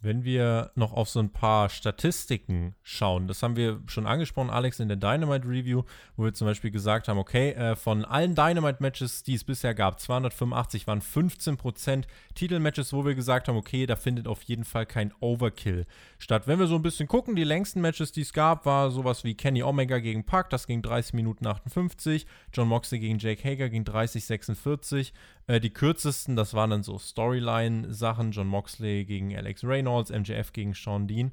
[0.00, 4.78] Wenn wir noch auf so ein paar Statistiken schauen, das haben wir schon angesprochen, Alex,
[4.78, 5.82] in der Dynamite Review,
[6.16, 9.98] wo wir zum Beispiel gesagt haben, okay, äh, von allen Dynamite-Matches, die es bisher gab,
[9.98, 12.04] 285 waren 15%
[12.36, 15.84] Titelmatches, wo wir gesagt haben, okay, da findet auf jeden Fall kein Overkill
[16.18, 16.46] statt.
[16.46, 19.34] Wenn wir so ein bisschen gucken, die längsten Matches, die es gab, war sowas wie
[19.34, 23.84] Kenny Omega gegen Puck, das ging 30 Minuten 58, John Moxley gegen Jake Hager ging
[23.84, 25.12] 30, 46,
[25.48, 30.74] äh, die kürzesten, das waren dann so Storyline-Sachen, John Moxley gegen Alex Reynolds, MJF gegen
[30.74, 31.32] Sean Dean.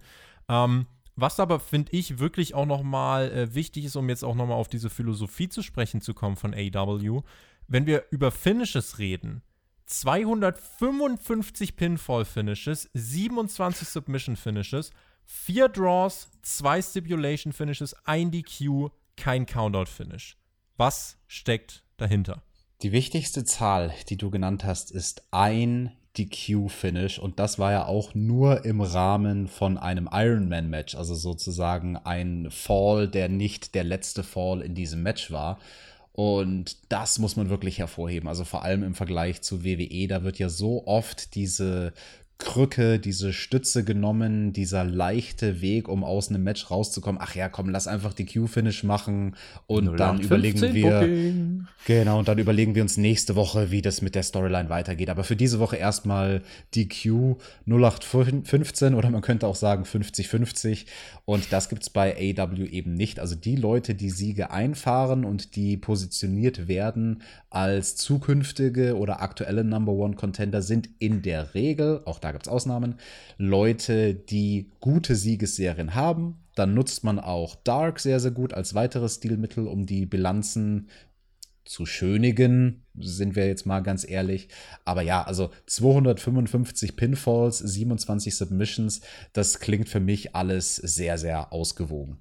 [0.49, 4.57] Ähm, was aber, finde ich, wirklich auch nochmal äh, wichtig ist, um jetzt auch nochmal
[4.57, 7.21] auf diese Philosophie zu sprechen zu kommen von AW,
[7.67, 9.41] wenn wir über Finishes reden,
[9.85, 14.91] 255 Pinfall-Finishes, 27 Submission-Finishes,
[15.25, 20.37] 4 Draws, 2 Stipulation-Finishes, 1 DQ, kein Countout-Finish.
[20.77, 22.41] Was steckt dahinter?
[22.81, 28.14] Die wichtigste Zahl, die du genannt hast, ist ein DQ-Finish und das war ja auch
[28.14, 34.61] nur im Rahmen von einem Ironman-Match, also sozusagen ein Fall, der nicht der letzte Fall
[34.61, 35.60] in diesem Match war.
[36.11, 38.30] Und das muss man wirklich hervorheben.
[38.30, 41.91] Also vor allem im Vergleich zu WWE, da wird ja so oft diese
[42.38, 47.22] Krücke, diese Stütze genommen, dieser leichte Weg, um aus einem Match rauszukommen.
[47.24, 49.36] Ach ja, komm, lass einfach die Q-Finish machen
[49.68, 50.99] und dann überlegen wir.
[50.99, 51.68] Booking.
[51.86, 55.10] Genau, und dann überlegen wir uns nächste Woche, wie das mit der Storyline weitergeht.
[55.10, 56.41] Aber für diese Woche erstmal
[56.74, 57.38] die Q
[57.68, 60.86] 0815 oder man könnte auch sagen 50-50.
[61.24, 63.20] Und das gibt es bei AW eben nicht.
[63.20, 69.94] Also die Leute, die Siege einfahren und die positioniert werden als zukünftige oder aktuelle Number
[69.94, 72.95] One Contender, sind in der Regel, auch da gibt es Ausnahmen,
[73.38, 76.39] Leute, die gute Siegesserien haben.
[76.56, 80.89] Dann nutzt man auch Dark sehr, sehr gut als weiteres Stilmittel, um die Bilanzen
[81.65, 84.49] zu schönigen, sind wir jetzt mal ganz ehrlich.
[84.85, 89.02] Aber ja, also 255 Pinfalls, 27 Submissions,
[89.34, 92.19] das klingt für mich alles sehr, sehr ausgewogen.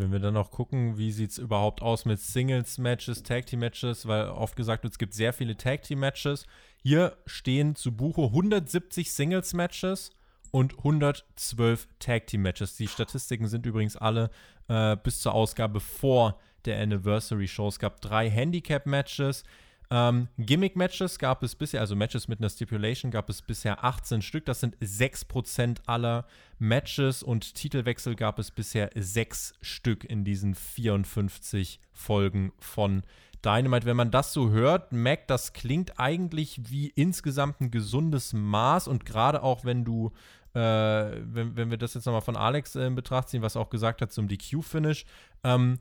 [0.00, 4.56] Wenn wir dann noch gucken, wie sieht es überhaupt aus mit Singles-Matches, Tag-Team-Matches, weil oft
[4.56, 6.46] gesagt wird, es gibt sehr viele Tag-Team-Matches.
[6.82, 10.12] Hier stehen zu Buche 170 Singles-Matches
[10.52, 12.76] und 112 Tag-Team-Matches.
[12.78, 14.30] Die Statistiken sind übrigens alle
[14.68, 17.68] äh, bis zur Ausgabe vor der Anniversary Show.
[17.68, 19.44] Es gab drei Handicap-Matches.
[19.92, 24.44] Ähm, Gimmick-Matches gab es bisher, also Matches mit einer Stipulation gab es bisher 18 Stück.
[24.44, 26.26] Das sind 6% aller
[26.60, 33.02] Matches und Titelwechsel gab es bisher 6 Stück in diesen 54 Folgen von
[33.44, 33.84] Dynamite.
[33.84, 39.04] Wenn man das so hört, Mac, das klingt eigentlich wie insgesamt ein gesundes Maß und
[39.04, 40.12] gerade auch wenn du,
[40.54, 43.62] äh, wenn, wenn wir das jetzt nochmal von Alex äh, in Betracht ziehen, was er
[43.62, 45.04] auch gesagt hat zum DQ-Finish,
[45.42, 45.78] ähm,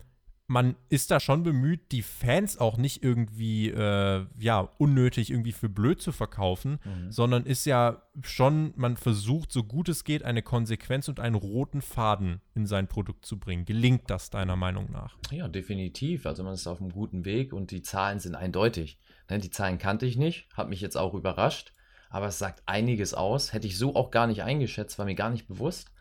[0.49, 5.69] man ist da schon bemüht, die Fans auch nicht irgendwie, äh, ja, unnötig irgendwie für
[5.69, 7.11] blöd zu verkaufen, mhm.
[7.11, 11.83] sondern ist ja schon, man versucht, so gut es geht, eine Konsequenz und einen roten
[11.83, 13.65] Faden in sein Produkt zu bringen.
[13.65, 15.15] Gelingt das deiner Meinung nach?
[15.29, 16.25] Ja, definitiv.
[16.25, 18.97] Also man ist auf einem guten Weg und die Zahlen sind eindeutig.
[19.29, 21.73] Ne, die Zahlen kannte ich nicht, hat mich jetzt auch überrascht,
[22.09, 23.53] aber es sagt einiges aus.
[23.53, 25.91] Hätte ich so auch gar nicht eingeschätzt, war mir gar nicht bewusst.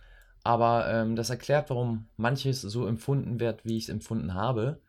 [0.45, 4.81] Aber ähm, das erklärt, warum manches so empfunden wird, wie ich es empfunden habe.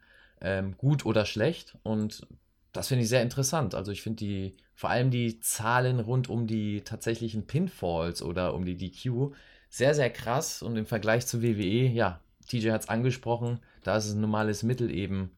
[0.41, 1.77] Ähm, gut oder schlecht.
[1.83, 2.27] Und
[2.71, 3.75] das finde ich sehr interessant.
[3.75, 8.63] Also ich finde die, vor allem die Zahlen rund um die tatsächlichen Pinfalls oder um
[8.65, 9.33] die DQ
[9.69, 10.61] sehr, sehr krass.
[10.61, 14.63] Und im Vergleich zu WWE, ja, TJ hat es angesprochen, da ist es ein normales
[14.63, 15.31] Mittel eben,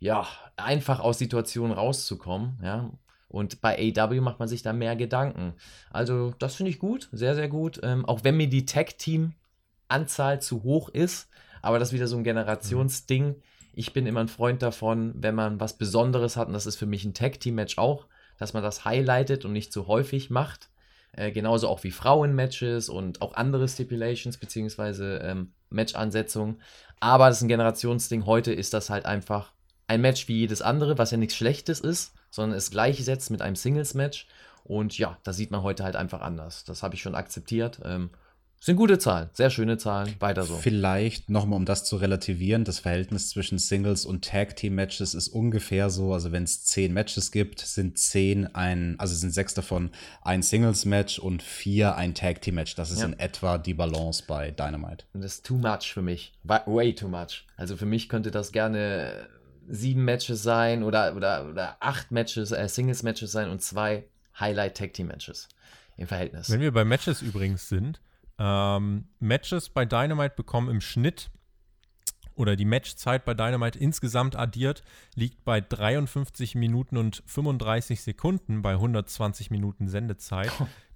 [0.00, 0.26] ja,
[0.56, 2.90] einfach aus Situationen rauszukommen, ja.
[3.28, 5.52] Und bei AW macht man sich da mehr Gedanken.
[5.90, 7.78] Also, das finde ich gut, sehr, sehr gut.
[7.82, 9.34] Ähm, auch wenn mir die Tag-Team
[9.88, 11.28] Anzahl zu hoch ist.
[11.62, 13.36] Aber das ist wieder so ein Generationsding.
[13.74, 16.86] Ich bin immer ein Freund davon, wenn man was Besonderes hat, und das ist für
[16.86, 18.06] mich ein Tag-Team-Match auch,
[18.38, 20.68] dass man das highlightet und nicht zu häufig macht.
[21.12, 26.60] Äh, genauso auch wie Frauen-Matches und auch andere Stipulations beziehungsweise ähm, Match-Ansetzungen.
[27.00, 28.26] Aber das ist ein Generationsding.
[28.26, 29.52] Heute ist das halt einfach
[29.86, 33.56] ein Match wie jedes andere, was ja nichts Schlechtes ist, sondern es gleichsetzt mit einem
[33.56, 34.26] Singles-Match.
[34.64, 36.64] Und ja, das sieht man heute halt einfach anders.
[36.64, 37.80] Das habe ich schon akzeptiert.
[37.84, 38.10] Ähm,
[38.60, 40.56] Sind gute Zahlen, sehr schöne Zahlen, weiter so.
[40.56, 45.28] Vielleicht nochmal, um das zu relativieren, das Verhältnis zwischen Singles und Tag Team Matches ist
[45.28, 49.90] ungefähr so, also wenn es zehn Matches gibt, sind zehn ein, also sind sechs davon
[50.22, 52.74] ein Singles Match und vier ein Tag Team Match.
[52.74, 53.06] Das ist ja.
[53.06, 55.04] in etwa die Balance bei Dynamite.
[55.12, 57.46] Und das ist too much für mich, way too much.
[57.56, 59.28] Also für mich könnte das gerne
[59.68, 64.04] sieben Matches sein oder, oder, oder acht Matches, äh, Singles Matches sein und zwei
[64.38, 65.48] Highlight Tag Team Matches
[65.96, 66.50] im Verhältnis.
[66.50, 68.00] Wenn wir bei Matches übrigens sind,
[68.38, 71.30] ähm, Matches bei Dynamite bekommen im Schnitt
[72.34, 74.84] oder die Matchzeit bei Dynamite insgesamt addiert
[75.14, 80.52] liegt bei 53 Minuten und 35 Sekunden bei 120 Minuten Sendezeit.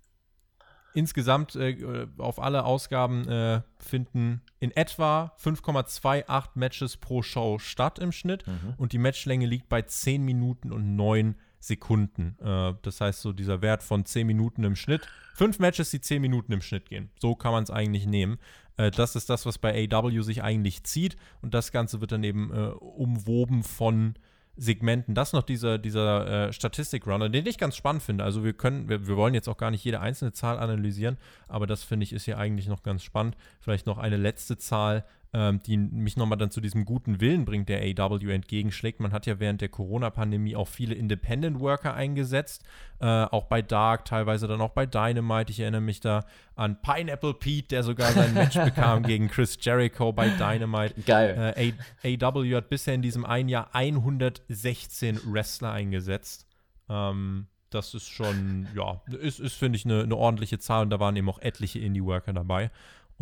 [0.94, 8.12] insgesamt äh, auf alle Ausgaben äh, finden in etwa 5,28 Matches pro Show statt im
[8.12, 8.74] Schnitt mhm.
[8.76, 12.36] und die Matchlänge liegt bei 10 Minuten und 9 Sekunden.
[12.40, 15.08] Äh, das heißt, so dieser Wert von 10 Minuten im Schnitt.
[15.34, 17.10] Fünf Matches, die 10 Minuten im Schnitt gehen.
[17.20, 18.38] So kann man es eigentlich nehmen.
[18.76, 21.16] Äh, das ist das, was bei AW sich eigentlich zieht.
[21.40, 24.16] Und das Ganze wird dann eben äh, umwoben von
[24.56, 25.14] Segmenten.
[25.14, 28.24] Das noch dieser, dieser Statistik-Runner, den ich ganz spannend finde.
[28.24, 31.16] Also wir können, wir, wir, wollen jetzt auch gar nicht jede einzelne Zahl analysieren,
[31.48, 33.34] aber das finde ich ist hier eigentlich noch ganz spannend.
[33.60, 37.68] Vielleicht noch eine letzte Zahl, ähm, die mich nochmal dann zu diesem guten Willen bringt,
[37.68, 39.00] der AW entgegenschlägt.
[39.00, 42.64] Man hat ja während der Corona-Pandemie auch viele Independent Worker eingesetzt,
[43.00, 45.50] äh, auch bei Dark, teilweise dann auch bei Dynamite.
[45.50, 50.12] Ich erinnere mich da an Pineapple Pete, der sogar sein Match bekam gegen Chris Jericho
[50.12, 51.00] bei Dynamite.
[51.06, 51.54] Geil.
[51.56, 56.46] Äh, AW hat bisher in diesem einen Jahr 116 Wrestler eingesetzt.
[56.90, 61.00] Ähm, das ist schon, ja, ist, ist finde ich, eine, eine ordentliche Zahl und da
[61.00, 62.70] waren eben auch etliche Indie-Worker dabei.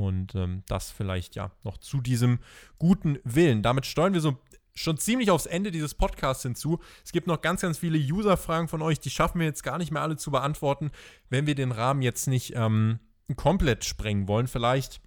[0.00, 2.38] Und ähm, das vielleicht ja noch zu diesem
[2.78, 3.62] guten Willen.
[3.62, 4.38] Damit steuern wir so
[4.74, 6.80] schon ziemlich aufs Ende dieses Podcasts hinzu.
[7.04, 9.90] Es gibt noch ganz, ganz viele User-Fragen von euch, die schaffen wir jetzt gar nicht
[9.90, 10.90] mehr alle zu beantworten,
[11.28, 12.98] wenn wir den Rahmen jetzt nicht ähm,
[13.36, 14.46] komplett sprengen wollen.
[14.46, 15.02] Vielleicht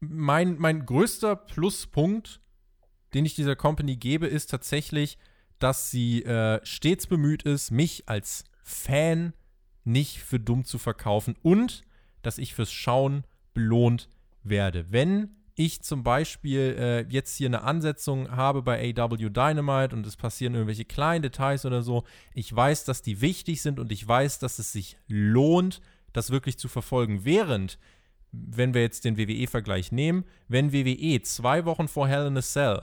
[0.00, 2.42] mein, mein größter Pluspunkt,
[3.14, 5.16] den ich dieser Company gebe, ist tatsächlich,
[5.58, 9.32] dass sie äh, stets bemüht ist, mich als Fan
[9.84, 11.82] nicht für dumm zu verkaufen und
[12.20, 14.08] dass ich fürs Schauen belohnt
[14.42, 14.86] werde.
[14.90, 20.16] Wenn ich zum Beispiel äh, jetzt hier eine Ansetzung habe bei AW Dynamite und es
[20.16, 22.04] passieren irgendwelche kleinen Details oder so,
[22.34, 25.80] ich weiß, dass die wichtig sind und ich weiß, dass es sich lohnt,
[26.12, 27.24] das wirklich zu verfolgen.
[27.24, 27.78] Während,
[28.32, 32.82] wenn wir jetzt den WWE-Vergleich nehmen, wenn WWE zwei Wochen vor Hell in a Cell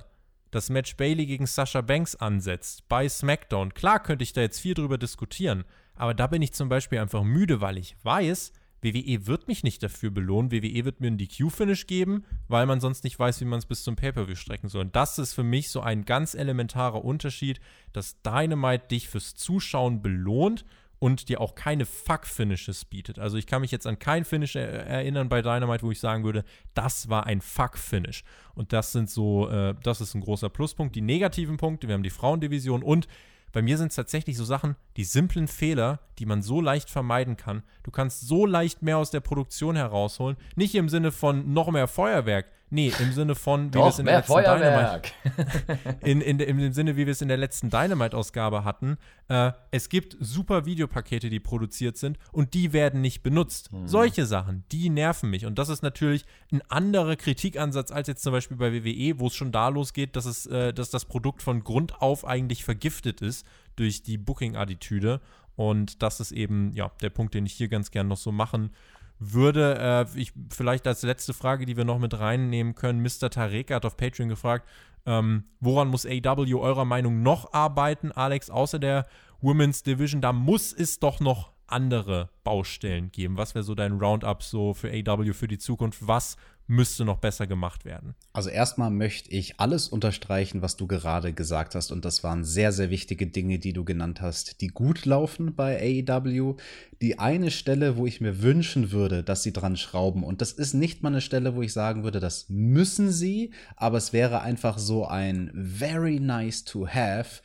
[0.52, 4.74] das Match Bailey gegen Sasha Banks ansetzt bei SmackDown, klar könnte ich da jetzt viel
[4.74, 5.64] drüber diskutieren,
[5.96, 8.52] aber da bin ich zum Beispiel einfach müde, weil ich weiß,
[8.82, 10.52] WWE wird mich nicht dafür belohnen.
[10.52, 13.84] WWE wird mir einen DQ-Finish geben, weil man sonst nicht weiß, wie man es bis
[13.84, 14.82] zum Pay-Per-View strecken soll.
[14.82, 17.60] Und das ist für mich so ein ganz elementarer Unterschied,
[17.94, 20.66] dass Dynamite dich fürs Zuschauen belohnt
[21.00, 23.20] und dir auch keine Fuck-Finishes bietet.
[23.20, 26.44] Also ich kann mich jetzt an kein Finish erinnern bei Dynamite, wo ich sagen würde,
[26.74, 28.24] das war ein Fuck-Finish.
[28.54, 30.96] Und das sind so, äh, das ist ein großer Pluspunkt.
[30.96, 33.08] Die negativen Punkte, wir haben die Frauendivision und
[33.52, 37.38] bei mir sind es tatsächlich so Sachen, die simplen Fehler, die man so leicht vermeiden
[37.38, 37.64] kann.
[37.84, 40.38] Du kannst so leicht mehr aus der Produktion herausholen.
[40.56, 42.52] Nicht im Sinne von noch mehr Feuerwerk.
[42.72, 45.14] Nee, im Sinne von, wie wir es in der letzten Feuerwerk.
[45.24, 46.00] Dynamite.
[46.06, 48.98] in, in, Im Sinne, wie wir es in der letzten Dynamite-Ausgabe hatten.
[49.28, 53.74] Äh, es gibt super Videopakete, die produziert sind und die werden nicht benutzt.
[53.74, 53.88] Mhm.
[53.88, 55.46] Solche Sachen, die nerven mich.
[55.46, 59.36] Und das ist natürlich ein anderer Kritikansatz als jetzt zum Beispiel bei WWE, wo es
[59.36, 63.48] schon da losgeht, dass, es, äh, dass das Produkt von Grund auf eigentlich vergiftet ist
[63.76, 65.22] durch die Booking-Attitüde.
[65.56, 68.72] Und das ist eben ja der Punkt, den ich hier ganz gern noch so machen
[69.20, 70.08] würde.
[70.16, 73.02] Äh, ich, vielleicht als letzte Frage, die wir noch mit reinnehmen können.
[73.02, 73.30] Mr.
[73.30, 74.68] Tareka hat auf Patreon gefragt,
[75.06, 79.06] ähm, woran muss AW eurer Meinung noch arbeiten, Alex, außer der
[79.42, 80.22] Women's Division?
[80.22, 83.38] Da muss es doch noch andere Baustellen geben.
[83.38, 86.08] Was wäre so dein Roundup so für AW für die Zukunft?
[86.08, 86.36] Was
[86.70, 88.14] müsste noch besser gemacht werden?
[88.32, 91.92] Also erstmal möchte ich alles unterstreichen, was du gerade gesagt hast.
[91.92, 96.06] Und das waren sehr, sehr wichtige Dinge, die du genannt hast, die gut laufen bei
[96.08, 96.58] AEW.
[97.02, 100.24] Die eine Stelle, wo ich mir wünschen würde, dass sie dran schrauben.
[100.24, 103.52] Und das ist nicht mal eine Stelle, wo ich sagen würde, das müssen sie.
[103.76, 107.42] Aber es wäre einfach so ein very nice to have,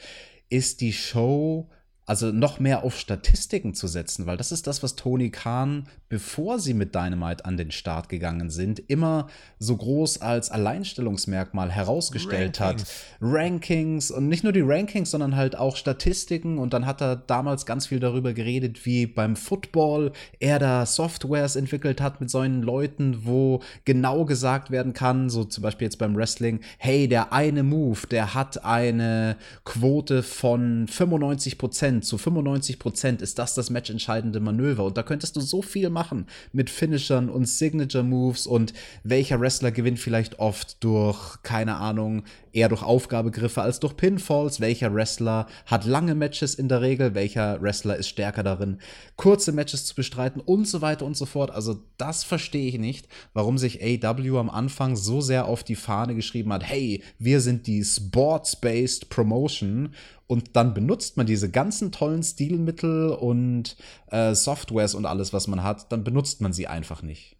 [0.50, 1.70] ist die Show
[2.06, 6.58] also noch mehr auf Statistiken zu setzen, weil das ist das, was Tony Khan, bevor
[6.58, 9.28] sie mit Dynamite an den Start gegangen sind, immer
[9.58, 12.82] so groß als Alleinstellungsmerkmal herausgestellt Rankings.
[12.82, 13.18] hat.
[13.22, 16.58] Rankings und nicht nur die Rankings, sondern halt auch Statistiken.
[16.58, 21.56] Und dann hat er damals ganz viel darüber geredet, wie beim Football er da Softwares
[21.56, 26.14] entwickelt hat mit solchen Leuten, wo genau gesagt werden kann, so zum Beispiel jetzt beim
[26.14, 32.78] Wrestling, hey, der eine Move, der hat eine Quote von 95 Prozent Prozent, zu 95
[32.78, 34.84] Prozent ist das das matchentscheidende Manöver.
[34.84, 38.72] Und da könntest du so viel machen mit Finishern und Signature Moves und
[39.04, 44.94] welcher Wrestler gewinnt vielleicht oft durch, keine Ahnung, eher durch Aufgabegriffe als durch Pinfalls, welcher
[44.94, 48.78] Wrestler hat lange Matches in der Regel, welcher Wrestler ist stärker darin,
[49.16, 51.50] kurze Matches zu bestreiten und so weiter und so fort.
[51.50, 56.14] Also das verstehe ich nicht, warum sich AW am Anfang so sehr auf die Fahne
[56.14, 59.90] geschrieben hat, hey, wir sind die Sports-Based Promotion
[60.26, 63.76] und dann benutzt man diese ganzen tollen Stilmittel und
[64.08, 67.36] äh, Softwares und alles, was man hat, dann benutzt man sie einfach nicht.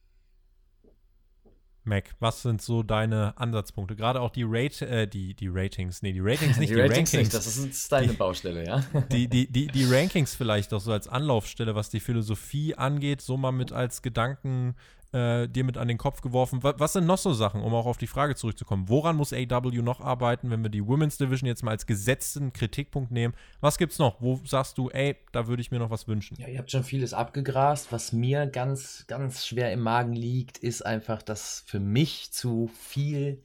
[1.87, 3.95] Mac, was sind so deine Ansatzpunkte?
[3.95, 7.13] Gerade auch die, Rate, äh, die, die Ratings, nee, die Ratings nicht, die, die Ratings.
[7.13, 7.33] Rankings.
[7.33, 8.83] Nicht, das ist deine die, Baustelle, ja.
[9.13, 13.37] Die, die, die, die Rankings vielleicht auch so als Anlaufstelle, was die Philosophie angeht, so
[13.37, 14.77] mal mit als Gedanken
[15.15, 16.63] äh, dir mit an den Kopf geworfen.
[16.63, 18.89] Was, was, sind noch so Sachen, um auch auf die Frage zurückzukommen?
[18.89, 23.13] Woran muss AW noch arbeiten, wenn wir die Women's Division jetzt mal als gesetzten Kritikpunkt
[23.13, 23.35] nehmen?
[23.61, 24.21] Was gibt's noch?
[24.21, 26.37] Wo sagst du, ey, da würde ich mir noch was wünschen?
[26.41, 27.93] Ja, ihr habt schon vieles abgegrast.
[27.93, 33.41] Was mir ganz, ganz schwer im Magen liegt, ist einfach, dass für mich zu viel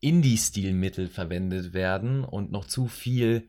[0.00, 3.48] Indie-Stilmittel verwendet werden und noch zu viel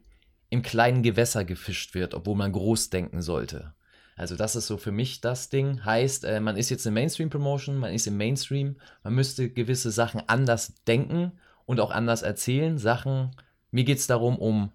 [0.49, 3.73] im kleinen Gewässer gefischt wird, obwohl man groß denken sollte.
[4.21, 5.83] Also das ist so für mich das Ding.
[5.83, 10.21] Heißt, äh, man ist jetzt eine Mainstream-Promotion, man ist im Mainstream, man müsste gewisse Sachen
[10.27, 11.31] anders denken
[11.65, 12.77] und auch anders erzählen.
[12.77, 13.31] Sachen,
[13.71, 14.71] mir geht es darum, um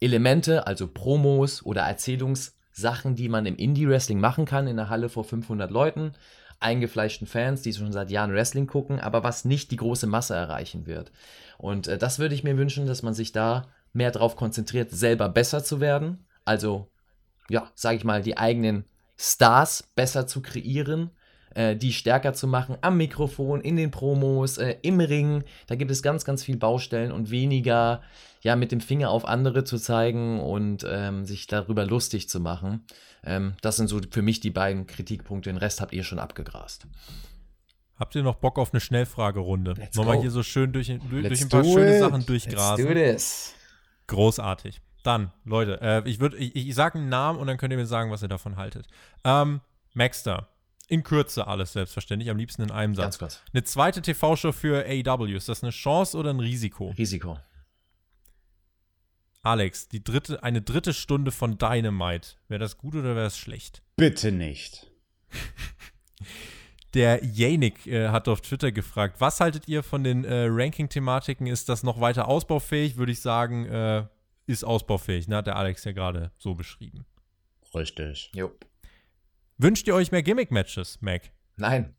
[0.00, 5.24] Elemente, also Promos oder Erzählungssachen, die man im Indie-Wrestling machen kann, in der Halle vor
[5.24, 6.14] 500 Leuten,
[6.58, 10.86] eingefleischten Fans, die schon seit Jahren Wrestling gucken, aber was nicht die große Masse erreichen
[10.86, 11.12] wird.
[11.58, 15.28] Und äh, das würde ich mir wünschen, dass man sich da mehr darauf konzentriert, selber
[15.28, 16.24] besser zu werden.
[16.46, 16.88] Also
[17.50, 18.84] ja, sage ich mal, die eigenen
[19.16, 21.10] Stars besser zu kreieren,
[21.54, 25.44] äh, die stärker zu machen am Mikrofon, in den Promos, äh, im Ring.
[25.66, 28.02] Da gibt es ganz, ganz viel Baustellen und weniger
[28.42, 32.84] ja mit dem Finger auf andere zu zeigen und ähm, sich darüber lustig zu machen.
[33.24, 35.50] Ähm, das sind so für mich die beiden Kritikpunkte.
[35.50, 36.86] Den Rest habt ihr schon abgegrast.
[37.98, 39.74] Habt ihr noch Bock auf eine Schnellfragerunde?
[39.76, 42.00] Let's wir hier so schön durch, durch, durch ein paar schöne it.
[42.00, 42.84] Sachen durchgrasen?
[42.84, 43.54] Let's do this.
[44.06, 44.80] Großartig.
[45.08, 47.86] Dann, Leute, äh, ich würde, ich, ich sage einen Namen und dann könnt ihr mir
[47.86, 48.86] sagen, was ihr davon haltet.
[49.24, 49.62] Ähm,
[49.94, 50.48] Maxter.
[50.86, 53.04] In Kürze alles, selbstverständlich, am liebsten in einem Satz.
[53.04, 53.42] Ganz kurz.
[53.54, 56.90] Eine zweite TV-Show für AEW, ist das eine Chance oder ein Risiko?
[56.98, 57.38] Risiko.
[59.40, 62.36] Alex, die dritte, eine dritte Stunde von Dynamite.
[62.48, 63.82] Wäre das gut oder wäre das schlecht?
[63.96, 64.90] Bitte nicht.
[66.92, 71.46] Der Janik äh, hat auf Twitter gefragt, was haltet ihr von den äh, Ranking-Thematiken?
[71.46, 72.98] Ist das noch weiter ausbaufähig?
[72.98, 74.04] Würde ich sagen, äh,
[74.48, 75.36] ist ausbaufähig, ne?
[75.36, 77.04] Hat der Alex ja gerade so beschrieben.
[77.74, 78.30] Richtig.
[78.34, 78.50] Jo.
[79.58, 81.30] Wünscht ihr euch mehr Gimmick-Matches, Mac?
[81.56, 81.94] Nein.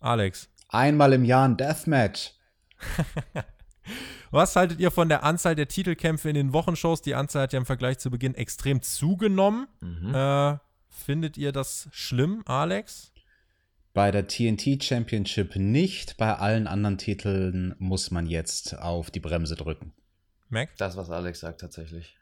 [0.00, 0.50] Alex.
[0.68, 2.32] Einmal im Jahr ein Deathmatch.
[4.30, 7.02] Was haltet ihr von der Anzahl der Titelkämpfe in den Wochenshows?
[7.02, 9.66] Die Anzahl hat ja im Vergleich zu Beginn extrem zugenommen.
[9.80, 10.14] Mhm.
[10.14, 10.58] Äh,
[10.88, 13.12] findet ihr das schlimm, Alex?
[13.94, 16.16] Bei der TNT Championship nicht.
[16.16, 19.92] Bei allen anderen Titeln muss man jetzt auf die Bremse drücken.
[20.52, 20.70] Mac?
[20.76, 22.16] Das, was Alex sagt, tatsächlich.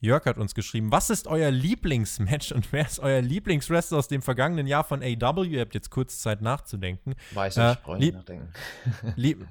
[0.00, 4.22] Jörg hat uns geschrieben, was ist euer Lieblingsmatch und wer ist euer Lieblingswrestler aus dem
[4.22, 5.44] vergangenen Jahr von AW?
[5.44, 7.16] Ihr habt jetzt kurz Zeit nachzudenken.
[7.32, 8.52] Weiß ich, äh, brauche ich nachdenken.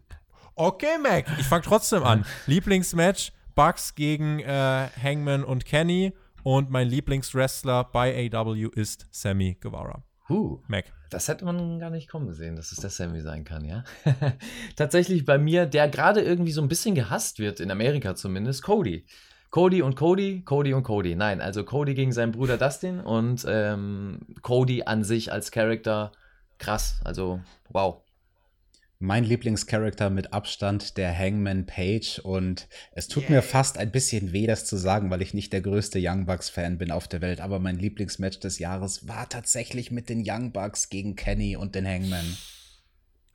[0.59, 2.25] Okay, Mac, ich fange trotzdem an.
[2.47, 10.01] Lieblingsmatch, Bucks gegen äh, Hangman und Kenny und mein Lieblingswrestler bei AW ist Sammy Guevara.
[10.29, 10.59] Huh.
[10.67, 10.85] Mac.
[11.09, 13.83] Das hätte man gar nicht kommen sehen, dass es der Sammy sein kann, ja.
[14.75, 19.05] Tatsächlich bei mir, der gerade irgendwie so ein bisschen gehasst wird, in Amerika zumindest, Cody.
[19.49, 21.15] Cody und Cody, Cody und Cody.
[21.15, 26.11] Nein, also Cody gegen seinen Bruder Dustin und ähm, Cody an sich als Charakter
[26.57, 26.99] krass.
[27.05, 27.39] Also,
[27.69, 28.01] wow
[28.99, 33.33] mein Lieblingscharakter mit Abstand der Hangman Page und es tut yeah.
[33.33, 36.49] mir fast ein bisschen weh, das zu sagen, weil ich nicht der größte Young Bucks
[36.49, 40.51] Fan bin auf der Welt, aber mein Lieblingsmatch des Jahres war tatsächlich mit den Young
[40.51, 42.37] Bucks gegen Kenny und den Hangman.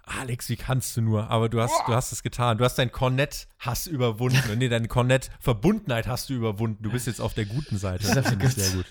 [0.04, 1.30] Alex, wie kannst du nur?
[1.30, 2.58] Aber du hast, du hast es getan.
[2.58, 4.58] Du hast deinen Cornett-Hass überwunden.
[4.58, 6.82] nee, deine Cornett-Verbundenheit hast du überwunden.
[6.82, 8.12] Du bist jetzt auf der guten Seite.
[8.12, 8.86] Das finde ich sehr gut.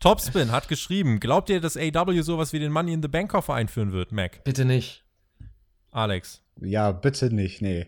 [0.00, 3.54] Topspin hat geschrieben: Glaubt ihr, dass AW sowas wie den Money in the Bank Koffer
[3.54, 4.42] einführen wird, Mac?
[4.42, 5.05] Bitte nicht.
[5.96, 6.42] Alex.
[6.60, 7.86] Ja, bitte nicht, nee.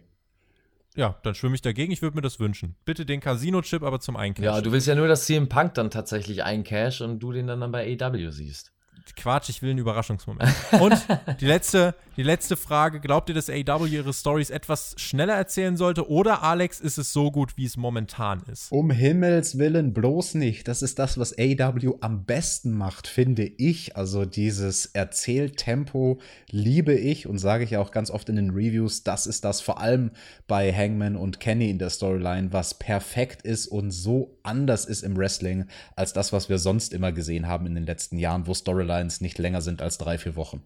[0.97, 1.93] Ja, dann schwimme ich dagegen.
[1.93, 2.75] Ich würde mir das wünschen.
[2.87, 4.45] Bitte den Casino-Chip, aber zum Eincash.
[4.45, 7.61] Ja, du willst ja nur, dass CM Punk dann tatsächlich eincash und du den dann,
[7.61, 8.73] dann bei AW siehst.
[9.17, 10.53] Quatsch, ich will einen Überraschungsmoment.
[10.81, 11.07] Und
[11.41, 16.11] die letzte, die letzte Frage: Glaubt ihr, dass AW ihre Stories etwas schneller erzählen sollte?
[16.11, 18.73] Oder, Alex, ist es so gut, wie es momentan ist?
[18.73, 20.69] Um Himmels Willen bloß nicht.
[20.69, 23.97] Das ist das, was AW am besten macht, finde ich.
[23.97, 26.21] Also dieses Erzähltempo
[26.51, 29.03] liebe ich und sage ich auch ganz oft in den Reviews.
[29.03, 30.11] Das ist das vor allem
[30.47, 35.17] bei Hangman und Kenny in der Storyline, was perfekt ist und so anders ist im
[35.17, 35.67] Wrestling
[35.97, 38.53] als das, was wir sonst immer gesehen haben in den letzten Jahren, wo
[38.99, 40.63] Storylines nicht länger sind als drei, vier Wochen.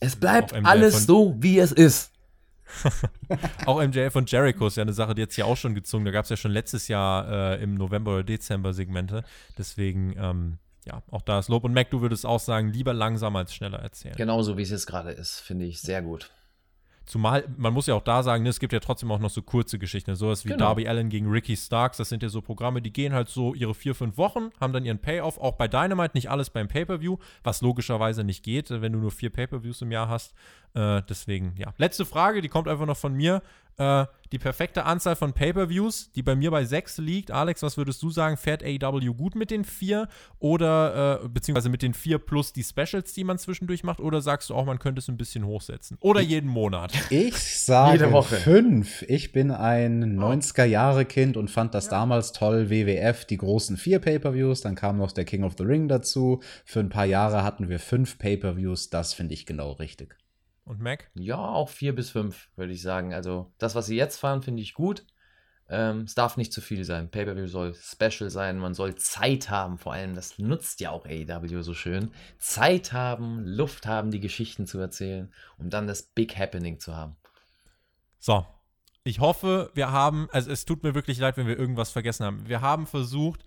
[0.00, 2.12] Es bleibt alles so, wie es ist.
[3.66, 6.04] auch MJF und Jericho ist ja eine Sache, die jetzt ja auch schon gezogen.
[6.04, 9.24] Da gab es ja schon letztes Jahr äh, im November oder Dezember Segmente.
[9.56, 11.64] Deswegen, ähm, ja, auch da ist Lob.
[11.64, 14.16] Und Mac, du würdest auch sagen, lieber langsam als schneller erzählen.
[14.16, 16.30] Genauso wie es jetzt gerade ist, finde ich sehr gut.
[17.06, 19.40] Zumal, man muss ja auch da sagen, ne, es gibt ja trotzdem auch noch so
[19.40, 20.66] kurze Geschichten, ne, sowas wie genau.
[20.66, 23.74] Darby Allen gegen Ricky Starks, das sind ja so Programme, die gehen halt so ihre
[23.74, 27.62] vier, fünf Wochen, haben dann ihren Payoff, auch bei Dynamite, nicht alles beim Pay-Per-View, was
[27.62, 30.34] logischerweise nicht geht, wenn du nur vier Pay-Per-Views im Jahr hast.
[30.74, 31.72] Äh, deswegen, ja.
[31.78, 33.40] Letzte Frage, die kommt einfach noch von mir.
[33.78, 37.30] Äh, die perfekte Anzahl von Pay-Per-Views, die bei mir bei sechs liegt.
[37.30, 38.36] Alex, was würdest du sagen?
[38.36, 40.08] Fährt AEW gut mit den vier
[40.38, 44.00] oder äh, beziehungsweise mit den vier plus die Specials, die man zwischendurch macht?
[44.00, 45.96] Oder sagst du auch, man könnte es ein bisschen hochsetzen?
[46.00, 46.92] Oder jeden Monat?
[47.10, 49.02] Ich sage fünf.
[49.02, 51.92] Ich bin ein 90er-Jahre-Kind und fand das ja.
[51.92, 52.68] damals toll.
[52.70, 54.60] WWF, die großen vier Pay-Per-Views.
[54.60, 56.40] Dann kam noch der King of the Ring dazu.
[56.64, 58.90] Für ein paar Jahre hatten wir fünf Pay-Per-Views.
[58.90, 60.16] Das finde ich genau richtig.
[60.66, 61.08] Und Mac?
[61.14, 63.14] Ja, auch vier bis fünf, würde ich sagen.
[63.14, 65.06] Also das, was sie jetzt fahren, finde ich gut.
[65.68, 67.08] Ähm, es darf nicht zu viel sein.
[67.08, 68.58] Pay-Per-View soll special sein.
[68.58, 69.78] Man soll Zeit haben.
[69.78, 72.10] Vor allem, das nutzt ja auch AEW so schön.
[72.38, 77.16] Zeit haben, Luft haben, die Geschichten zu erzählen, um dann das Big Happening zu haben.
[78.18, 78.44] So.
[79.04, 82.48] Ich hoffe, wir haben, also es tut mir wirklich leid, wenn wir irgendwas vergessen haben.
[82.48, 83.44] Wir haben versucht,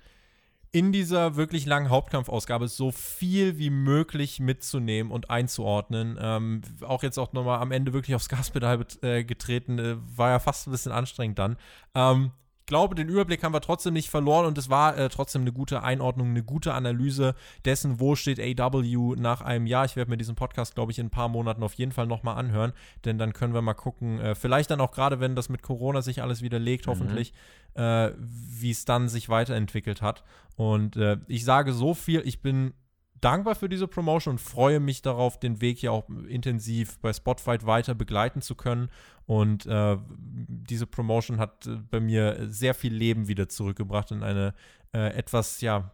[0.71, 6.17] in dieser wirklich langen Hauptkampfausgabe so viel wie möglich mitzunehmen und einzuordnen.
[6.21, 10.39] Ähm, auch jetzt auch nochmal am Ende wirklich aufs Gaspedal äh, getreten, äh, war ja
[10.39, 11.57] fast ein bisschen anstrengend dann.
[11.95, 12.31] Ähm,
[12.69, 15.83] glaube, den Überblick haben wir trotzdem nicht verloren und es war äh, trotzdem eine gute
[15.83, 17.35] Einordnung, eine gute Analyse
[17.65, 19.83] dessen, wo steht AW nach einem Jahr.
[19.83, 22.37] Ich werde mir diesen Podcast, glaube ich, in ein paar Monaten auf jeden Fall nochmal
[22.37, 22.71] anhören,
[23.03, 26.01] denn dann können wir mal gucken, äh, vielleicht dann auch gerade, wenn das mit Corona
[26.01, 26.91] sich alles wieder legt, mhm.
[26.91, 27.33] hoffentlich,
[27.73, 30.23] äh, wie es dann sich weiterentwickelt hat.
[30.55, 32.73] Und äh, ich sage so viel, ich bin
[33.21, 37.65] dankbar für diese Promotion und freue mich darauf, den Weg hier auch intensiv bei Spotfight
[37.65, 38.89] weiter begleiten zu können.
[39.25, 44.53] Und äh, diese Promotion hat äh, bei mir sehr viel Leben wieder zurückgebracht in eine
[44.93, 45.91] äh, etwas, ja,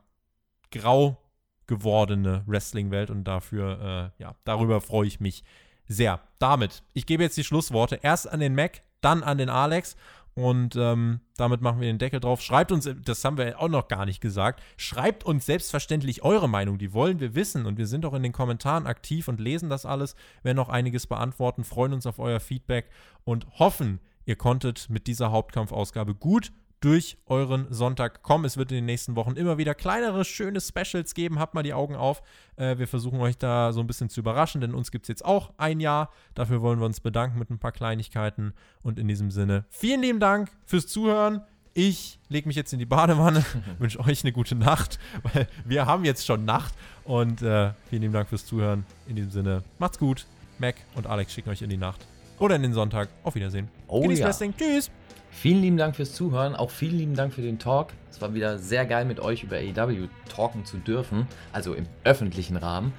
[0.72, 1.18] grau
[1.68, 3.10] gewordene Wrestling-Welt.
[3.10, 5.44] Und dafür, äh, ja, darüber freue ich mich
[5.88, 6.22] sehr.
[6.40, 9.96] Damit, ich gebe jetzt die Schlussworte erst an den Mac, dann an den Alex.
[10.36, 12.42] Und ähm, damit machen wir den Deckel drauf.
[12.42, 16.78] Schreibt uns, das haben wir auch noch gar nicht gesagt, schreibt uns selbstverständlich eure Meinung.
[16.78, 17.66] Die wollen wir wissen.
[17.66, 21.08] Und wir sind auch in den Kommentaren aktiv und lesen das alles, werden noch einiges
[21.08, 22.90] beantworten, freuen uns auf euer Feedback
[23.24, 26.52] und hoffen, ihr konntet mit dieser Hauptkampfausgabe gut
[26.86, 28.46] durch euren Sonntag kommen.
[28.46, 31.40] Es wird in den nächsten Wochen immer wieder kleinere, schöne Specials geben.
[31.40, 32.22] Habt mal die Augen auf.
[32.58, 35.26] Äh, wir versuchen euch da so ein bisschen zu überraschen, denn uns gibt es jetzt
[35.26, 36.12] auch ein Jahr.
[36.36, 38.54] Dafür wollen wir uns bedanken mit ein paar Kleinigkeiten.
[38.84, 41.42] Und in diesem Sinne, vielen lieben Dank fürs Zuhören.
[41.74, 43.44] Ich lege mich jetzt in die Badewanne,
[43.80, 45.00] wünsche euch eine gute Nacht,
[45.34, 46.76] weil wir haben jetzt schon Nacht.
[47.04, 48.86] Und äh, vielen lieben Dank fürs Zuhören.
[49.08, 50.28] In diesem Sinne, macht's gut.
[50.60, 52.06] Mac und Alex schicken euch in die Nacht.
[52.38, 53.10] Oder in den Sonntag.
[53.24, 53.70] Auf Wiedersehen.
[53.88, 54.28] Oh, Genießt ja.
[54.28, 54.54] Wrestling.
[54.56, 54.92] Tschüss.
[55.38, 57.90] Vielen lieben Dank fürs Zuhören, auch vielen lieben Dank für den Talk.
[58.10, 62.56] Es war wieder sehr geil, mit euch über AEW talken zu dürfen, also im öffentlichen
[62.56, 62.94] Rahmen.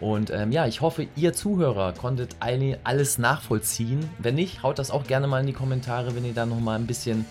[0.00, 4.00] Und ähm, ja, ich hoffe, ihr Zuhörer konntet alles nachvollziehen.
[4.18, 6.86] Wenn nicht, haut das auch gerne mal in die Kommentare, wenn ihr da nochmal ein
[6.86, 7.24] bisschen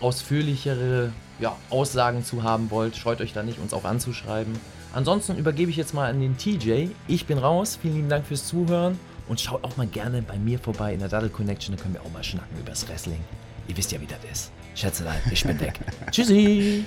[0.00, 2.96] ausführlichere ja, Aussagen zu haben wollt.
[2.96, 4.52] Scheut euch da nicht, uns auch anzuschreiben.
[4.92, 6.88] Ansonsten übergebe ich jetzt mal an den TJ.
[7.06, 7.78] Ich bin raus.
[7.80, 8.98] Vielen lieben Dank fürs Zuhören.
[9.28, 11.76] Und schaut auch mal gerne bei mir vorbei in der Duddle Connection.
[11.76, 13.20] Da können wir auch mal schnacken übers Wrestling.
[13.70, 14.50] Ihr wisst ja, wie das ist.
[14.74, 15.74] Schätzelein, ich bin weg.
[16.10, 16.84] Tschüssi.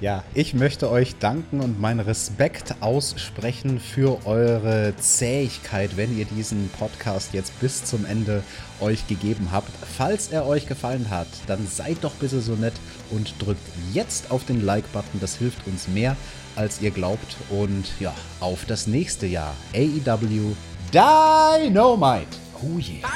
[0.00, 6.70] Ja, ich möchte euch danken und meinen Respekt aussprechen für eure Zähigkeit, wenn ihr diesen
[6.78, 8.44] Podcast jetzt bis zum Ende
[8.78, 9.72] euch gegeben habt.
[9.98, 12.74] Falls er euch gefallen hat, dann seid doch bitte so nett
[13.10, 15.18] und drückt jetzt auf den Like-Button.
[15.20, 16.16] Das hilft uns mehr,
[16.54, 17.36] als ihr glaubt.
[17.48, 19.52] Und ja, auf das nächste Jahr.
[19.74, 20.54] AEW
[20.92, 22.38] Dynamite.
[22.62, 23.10] Oh yeah.